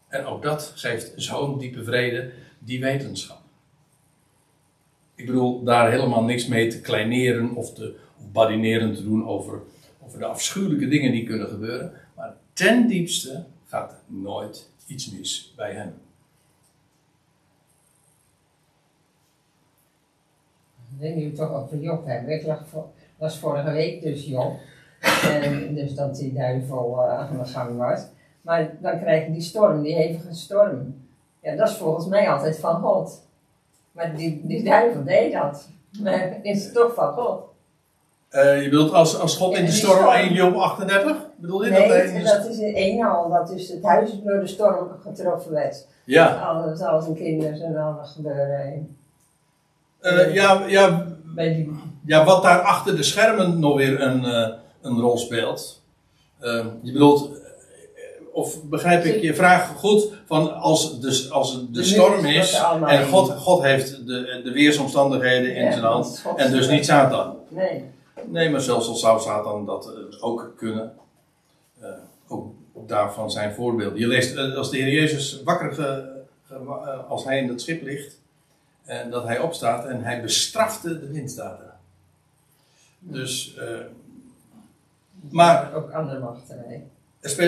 [0.08, 3.40] En ook dat geeft zo'n diepe vrede, die wetenschap.
[5.14, 9.62] Ik bedoel, daar helemaal niks mee te kleineren of te of badineren te doen over,
[10.04, 11.92] over de afschuwelijke dingen die kunnen gebeuren.
[12.16, 15.94] Maar ten diepste gaat nooit iets mis bij hem.
[20.98, 22.34] Nu toch over Job hebben.
[22.34, 22.46] Ik
[23.16, 24.58] was vorige week dus Job.
[25.22, 28.06] En dus dat die duivel eh, aan de gang was.
[28.46, 31.04] Maar dan krijg je die storm, die hevige storm.
[31.42, 33.22] Ja, dat is volgens mij altijd van God.
[33.92, 35.68] Maar die, die duivel deed dat.
[36.02, 37.40] Maar is het toch van God?
[38.28, 40.14] Eh, je bedoelt als, als God in de storm storm.
[40.14, 41.16] 1 Job 38?
[41.36, 41.78] Bedoel je dat?
[41.78, 43.30] in Nee, dat is in één al.
[43.30, 45.86] Dat is het huis door de storm getroffen werd.
[46.04, 48.60] Ja, Alles, alles en kinderen en alles gebeuren.
[48.60, 48.96] En
[50.00, 51.72] Eh, ja, ja, die,
[52.04, 54.48] ja, wat daar achter de schermen nog weer een, eh,
[54.82, 55.84] een rol speelt.
[56.82, 57.30] Je bedoelt,
[58.36, 62.52] of begrijp ik je vraag goed, van als, de, als het de storm is
[62.86, 63.06] en.
[63.08, 67.36] God, God heeft de, de weersomstandigheden in zijn dat hand en dus niet Satan.
[67.48, 67.84] nee.
[68.26, 70.92] Nee, maar zelfs al zou Satan dat eh, ook kunnen,
[71.80, 71.88] eh,
[72.28, 72.54] ook
[72.86, 73.98] daarvan zijn voorbeelden.
[73.98, 76.54] Je leest eh, als de Heer Jezus wakker, ge- ge-
[77.08, 78.20] als hij in het schip ligt,
[78.84, 81.74] en dat hij opstaat en hij bestrafte de wind staat er.
[82.98, 83.64] Dus, eh,
[85.30, 86.82] maar, Ook andere machten, nee.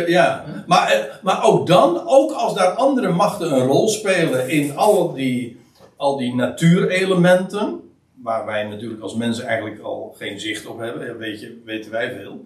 [0.06, 4.76] Ja, maar, eh, maar ook dan, ook als daar andere machten een rol spelen in
[4.76, 5.60] al die,
[5.96, 7.80] al die natuurelementen,
[8.22, 12.14] waar wij natuurlijk als mensen eigenlijk al geen zicht op hebben, weet je, weten wij
[12.14, 12.44] veel.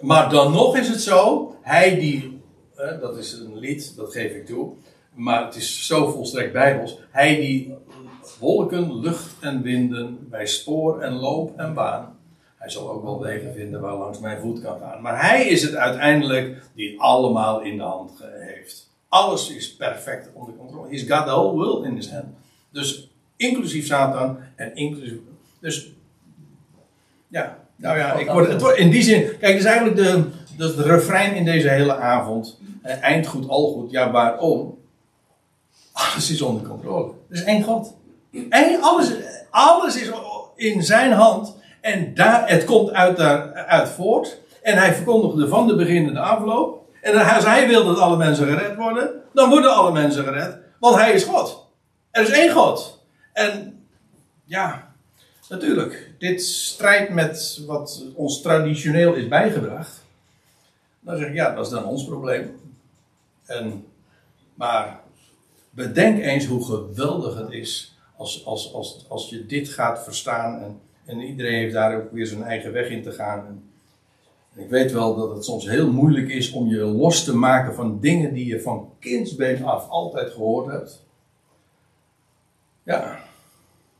[0.00, 2.40] Maar dan nog is het zo, hij die,
[2.76, 4.72] eh, dat is een lied, dat geef ik toe,
[5.14, 7.74] maar het is zo volstrekt bijbels, hij die
[8.38, 12.20] wolken, lucht en winden bij spoor en loop en baan.
[12.62, 15.02] Hij zal ook wel wegen vinden waar langs mijn voet kan gaan.
[15.02, 18.90] Maar hij is het uiteindelijk die het allemaal in de hand heeft.
[19.08, 20.88] Alles is perfect onder controle.
[20.88, 22.24] He's got the whole world in his hand.
[22.70, 25.18] Dus inclusief Satan en inclusief.
[25.60, 25.92] Dus
[27.28, 29.38] ja, nou ja, ik word, het wordt in die zin.
[29.38, 30.24] Kijk, is eigenlijk de,
[30.56, 32.58] de refrein in deze hele avond.
[32.82, 33.90] Eh, eind goed, al goed.
[33.90, 34.78] Ja, waarom?
[35.92, 37.12] Alles is onder controle.
[37.28, 37.94] Er is één God.
[38.48, 39.12] Eén, alles,
[39.50, 40.10] alles is
[40.56, 41.60] in zijn hand.
[41.82, 44.40] En daar, het komt uit daaruit voort.
[44.62, 46.86] En hij verkondigde van de beginnende afloop.
[47.00, 50.58] En als hij wil dat alle mensen gered worden, dan worden alle mensen gered.
[50.80, 51.66] Want hij is God.
[52.10, 53.04] Er is één God.
[53.32, 53.84] En
[54.44, 54.92] ja,
[55.48, 60.04] natuurlijk, dit strijdt met wat ons traditioneel is bijgebracht.
[61.00, 62.60] Dan zeg ik, ja, dat is dan ons probleem.
[63.46, 63.86] En,
[64.54, 65.00] maar
[65.70, 70.62] bedenk eens hoe geweldig het is als, als, als, als je dit gaat verstaan.
[70.62, 73.46] En, en iedereen heeft daar ook weer zijn eigen weg in te gaan.
[73.46, 73.70] En,
[74.54, 78.00] ik weet wel dat het soms heel moeilijk is om je los te maken van
[78.00, 81.04] dingen die je van kindsbeen af altijd gehoord hebt.
[82.82, 83.18] Ja,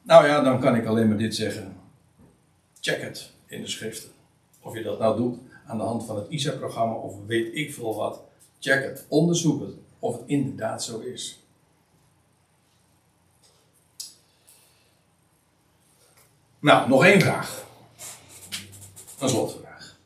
[0.03, 1.77] nou ja, dan kan ik alleen maar dit zeggen.
[2.81, 4.11] Check het in de schriften.
[4.62, 7.95] Of je dat nou doet aan de hand van het ISA-programma of weet ik veel
[7.95, 8.23] wat.
[8.59, 11.41] Check het, onderzoek het of het inderdaad zo is.
[16.62, 17.64] Nou, nog één vraag.
[19.20, 19.97] Een slotvraag.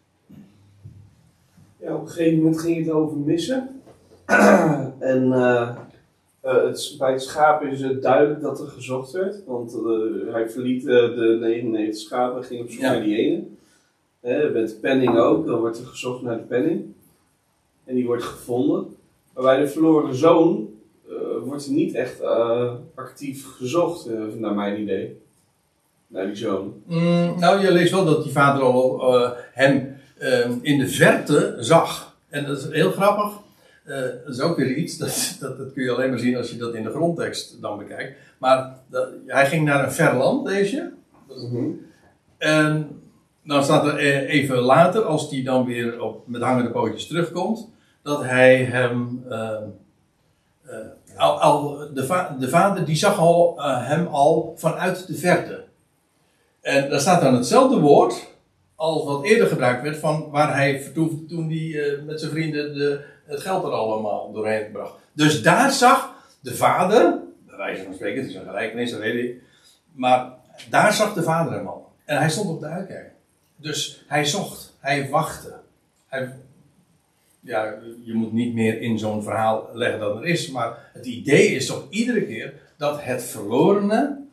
[1.80, 3.80] Ja, op een gegeven moment ging het over missen.
[4.98, 5.76] en eh,
[6.40, 9.44] eh, het, bij het schaap is het duidelijk dat er gezocht werd.
[9.46, 12.92] Want eh, hij verliet de 99 schapen en ging op zoek Ja.
[12.92, 13.42] naar die ene.
[14.20, 16.84] Eh, met de penning ook, dan wordt er gezocht naar de penning.
[17.84, 18.96] En die wordt gevonden.
[19.34, 20.70] Maar bij de verloren zoon
[21.44, 22.22] wordt er niet echt
[22.94, 24.08] actief gezocht,
[24.38, 25.20] naar mijn idee.
[26.06, 26.82] Naar die zoon.
[26.86, 31.56] Mm, nou, je leest wel dat die vader al eh, hem eh, in de verte
[31.58, 32.14] zag.
[32.28, 33.32] En dat is heel grappig.
[33.84, 36.50] Eh, dat is ook weer iets, dat, dat, dat kun je alleen maar zien als
[36.50, 38.18] je dat in de grondtekst dan bekijkt.
[38.38, 40.88] Maar dat, hij ging naar een ver land, lees je.
[42.38, 43.00] En
[43.44, 47.68] dan staat er eh, even later, als hij dan weer op, met hangende pootjes terugkomt,
[48.02, 49.24] dat hij hem.
[49.28, 49.50] eh,
[50.64, 50.76] eh,
[51.16, 55.64] al, al, de, va- de vader die zag al, hem al vanuit de verte.
[56.66, 58.26] En daar staat dan hetzelfde woord
[58.74, 62.74] als wat eerder gebruikt werd van waar hij vertoefde toen hij eh, met zijn vrienden
[62.74, 64.94] de, het geld er allemaal doorheen bracht.
[65.12, 69.24] Dus daar zag de vader, bij wijze van spreken, het is een gelijkenis, dat weet
[69.24, 69.42] ik,
[69.92, 70.32] maar
[70.70, 71.92] daar zag de vader hem al.
[72.04, 73.10] En hij stond op de uitkijk.
[73.56, 75.54] Dus hij zocht, hij wachtte.
[76.06, 76.32] Hij,
[77.40, 77.74] ja,
[78.04, 81.66] je moet niet meer in zo'n verhaal leggen dan er is, maar het idee is
[81.66, 84.24] toch iedere keer dat het verlorene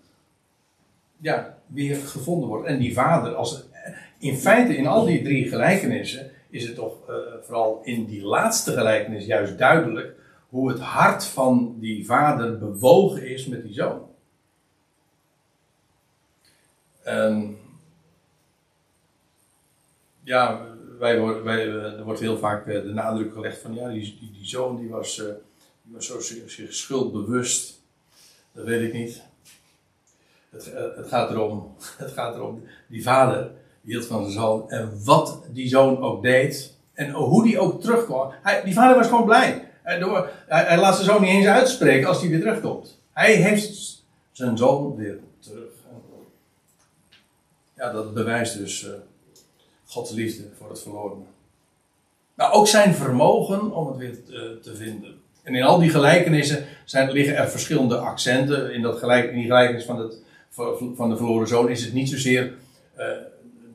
[1.17, 2.67] ja, weer gevonden wordt.
[2.67, 3.63] En die vader, als,
[4.17, 8.71] in feite in al die drie gelijkenissen, is het toch eh, vooral in die laatste
[8.71, 10.15] gelijkenis juist duidelijk
[10.49, 14.09] hoe het hart van die vader bewogen is met die zoon.
[17.03, 17.57] En
[20.23, 20.67] ja,
[20.99, 24.77] wij, eh, er wordt heel vaak eh, de nadruk gelegd van ja, die, die, zoon
[24.77, 25.21] die was,
[25.81, 27.81] was zo zich schuldbewust.
[28.51, 29.23] Dat weet ik niet.
[30.53, 33.51] Het, eh, het, gaat erom, het gaat erom, die vader
[33.81, 34.69] die van zijn zoon.
[34.69, 36.73] En wat die zoon ook deed.
[36.93, 38.31] En hoe die ook terugkwam.
[38.43, 39.67] Hij, die vader was gewoon blij.
[39.81, 42.99] Hij, door, hij, laat zijn zoon niet eens uitspreken als hij weer terugkomt.
[43.13, 45.71] Hij heeft zijn zoon weer terug.
[47.75, 48.93] Ja, dat bewijst dus eh,
[49.85, 51.23] Gods liefde voor het verlorene.
[52.33, 55.21] Maar ook zijn vermogen om het weer te, te vinden.
[55.43, 58.73] En in al die gelijkenissen zijn, liggen er verschillende accenten.
[58.73, 60.22] In, dat gelijk, in die gelijkenis van het,
[60.95, 62.53] van de verloren zoon is het niet zozeer
[62.95, 63.07] eh,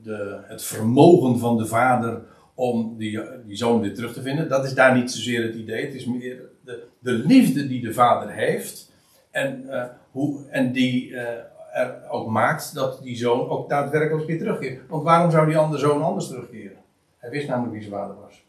[0.02, 2.22] de, het vermogen van de vader
[2.54, 4.48] om die, die zoon weer terug te vinden.
[4.48, 5.84] Dat is daar niet zozeer het idee.
[5.84, 8.92] Het is meer de, de liefde die de vader heeft.
[9.30, 14.38] En, eh, hoe, en die eh, er ook maakt dat die zoon ook daadwerkelijk weer
[14.38, 14.88] terugkeert.
[14.88, 16.76] Want waarom zou die andere zoon anders terugkeren?
[17.18, 18.44] Hij wist namelijk wie zijn vader was.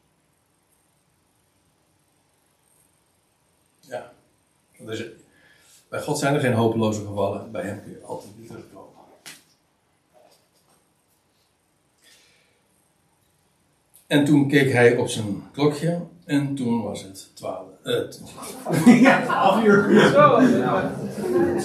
[3.80, 4.12] Ja.
[4.78, 5.06] Dus,
[5.90, 7.52] bij God zijn er geen hopeloze gevallen.
[7.52, 8.88] Bij hem kun je altijd weer terugkomen.
[14.08, 16.00] En toen keek hij op zijn klokje.
[16.26, 17.68] En toen was het twaalf.
[17.84, 18.22] eh, t-
[19.28, 20.12] Half uur.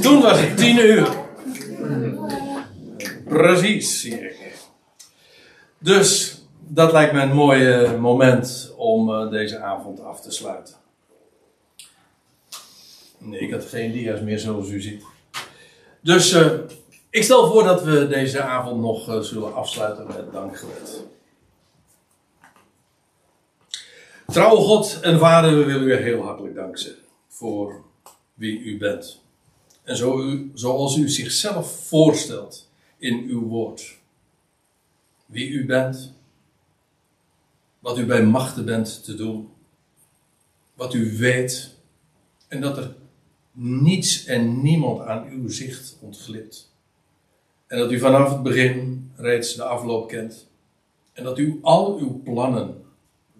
[0.00, 1.08] toen was het tien uur.
[3.24, 4.54] Precies, zie ik.
[5.78, 10.74] Dus dat lijkt me een mooi moment om eh, deze avond af te sluiten.
[13.24, 15.04] Nee, ik had geen dia's meer zoals u ziet.
[16.00, 16.58] Dus eh,
[17.10, 21.02] ik stel voor dat we deze avond nog eh, zullen afsluiten met dankgebed.
[24.26, 27.84] Trouwe God en Vader, we willen u heel hartelijk dank zeggen voor
[28.34, 29.22] wie u bent.
[29.82, 33.96] En zo u, zoals u zichzelf voorstelt in uw woord.
[35.26, 36.12] Wie u bent,
[37.78, 39.48] wat u bij machten bent te doen,
[40.74, 41.74] wat u weet,
[42.48, 42.94] en dat er
[43.54, 46.72] niets en niemand aan uw zicht ontglipt.
[47.66, 50.48] En dat u vanaf het begin reeds de afloop kent.
[51.12, 52.84] En dat u al uw plannen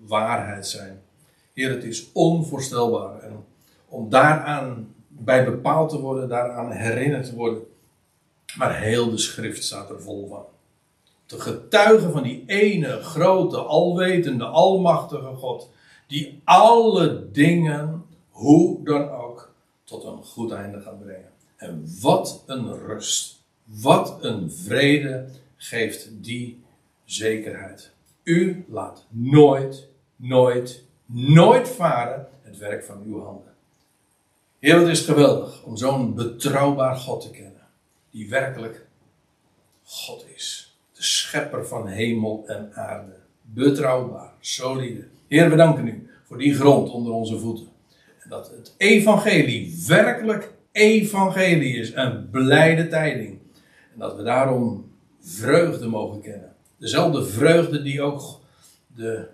[0.06, 1.02] waarheid zijn.
[1.52, 3.20] Heer, het is onvoorstelbaar.
[3.20, 3.44] En
[3.88, 7.62] om daaraan bij bepaald te worden, daaraan herinnerd te worden.
[8.56, 10.44] Maar heel de schrift staat er vol van.
[11.26, 15.70] Te getuigen van die ene grote, alwetende, almachtige God.
[16.06, 19.23] Die alle dingen, hoe dan ook,
[19.84, 21.30] tot een goed einde gaat brengen.
[21.56, 26.62] En wat een rust, wat een vrede geeft die
[27.04, 27.92] zekerheid.
[28.22, 33.52] U laat nooit, nooit, nooit varen het werk van uw handen.
[34.58, 37.66] Heer, het is geweldig om zo'n betrouwbaar God te kennen.
[38.10, 38.86] Die werkelijk
[39.84, 40.76] God is.
[40.92, 43.16] De schepper van hemel en aarde.
[43.42, 45.06] Betrouwbaar, solide.
[45.28, 47.68] Heer, we danken u voor die grond onder onze voeten.
[48.28, 51.94] Dat het evangelie werkelijk evangelie is.
[51.94, 53.38] Een blijde tijding.
[53.92, 56.56] En dat we daarom vreugde mogen kennen.
[56.76, 58.40] Dezelfde vreugde die ook
[58.94, 59.28] de,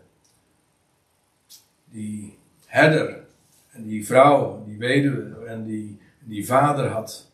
[1.85, 3.25] die herder
[3.71, 7.31] en die vrouw, die weduwe en die, die vader had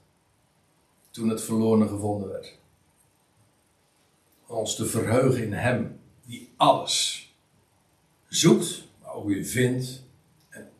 [1.10, 2.58] toen het verloren gevonden werd.
[4.46, 7.30] Ons te verheugen in Hem, die alles
[8.28, 10.05] zoekt, maar ook weer vindt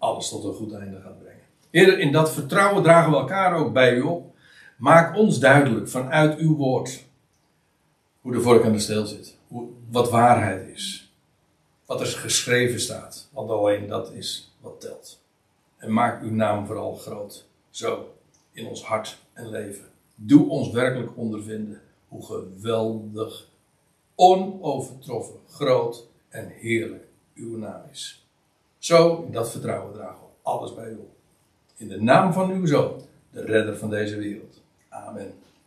[0.07, 1.45] alles tot een goed einde gaat brengen.
[1.71, 4.35] Heer, in dat vertrouwen dragen we elkaar ook bij u op.
[4.77, 7.05] Maak ons duidelijk vanuit uw woord
[8.21, 11.13] hoe de vork aan de steel zit, hoe, wat waarheid is,
[11.85, 15.23] wat er geschreven staat, want alleen dat is wat telt.
[15.77, 18.15] En maak uw naam vooral groot, zo
[18.53, 19.85] in ons hart en leven.
[20.15, 23.49] Doe ons werkelijk ondervinden hoe geweldig,
[24.15, 27.05] onovertroffen, groot en heerlijk
[27.35, 28.26] uw naam is.
[28.87, 31.17] Zo, in dat vertrouwen dragen we alles bij u op.
[31.77, 33.01] In de naam van uw zoon,
[33.31, 34.63] de redder van deze wereld.
[34.89, 35.35] Amen.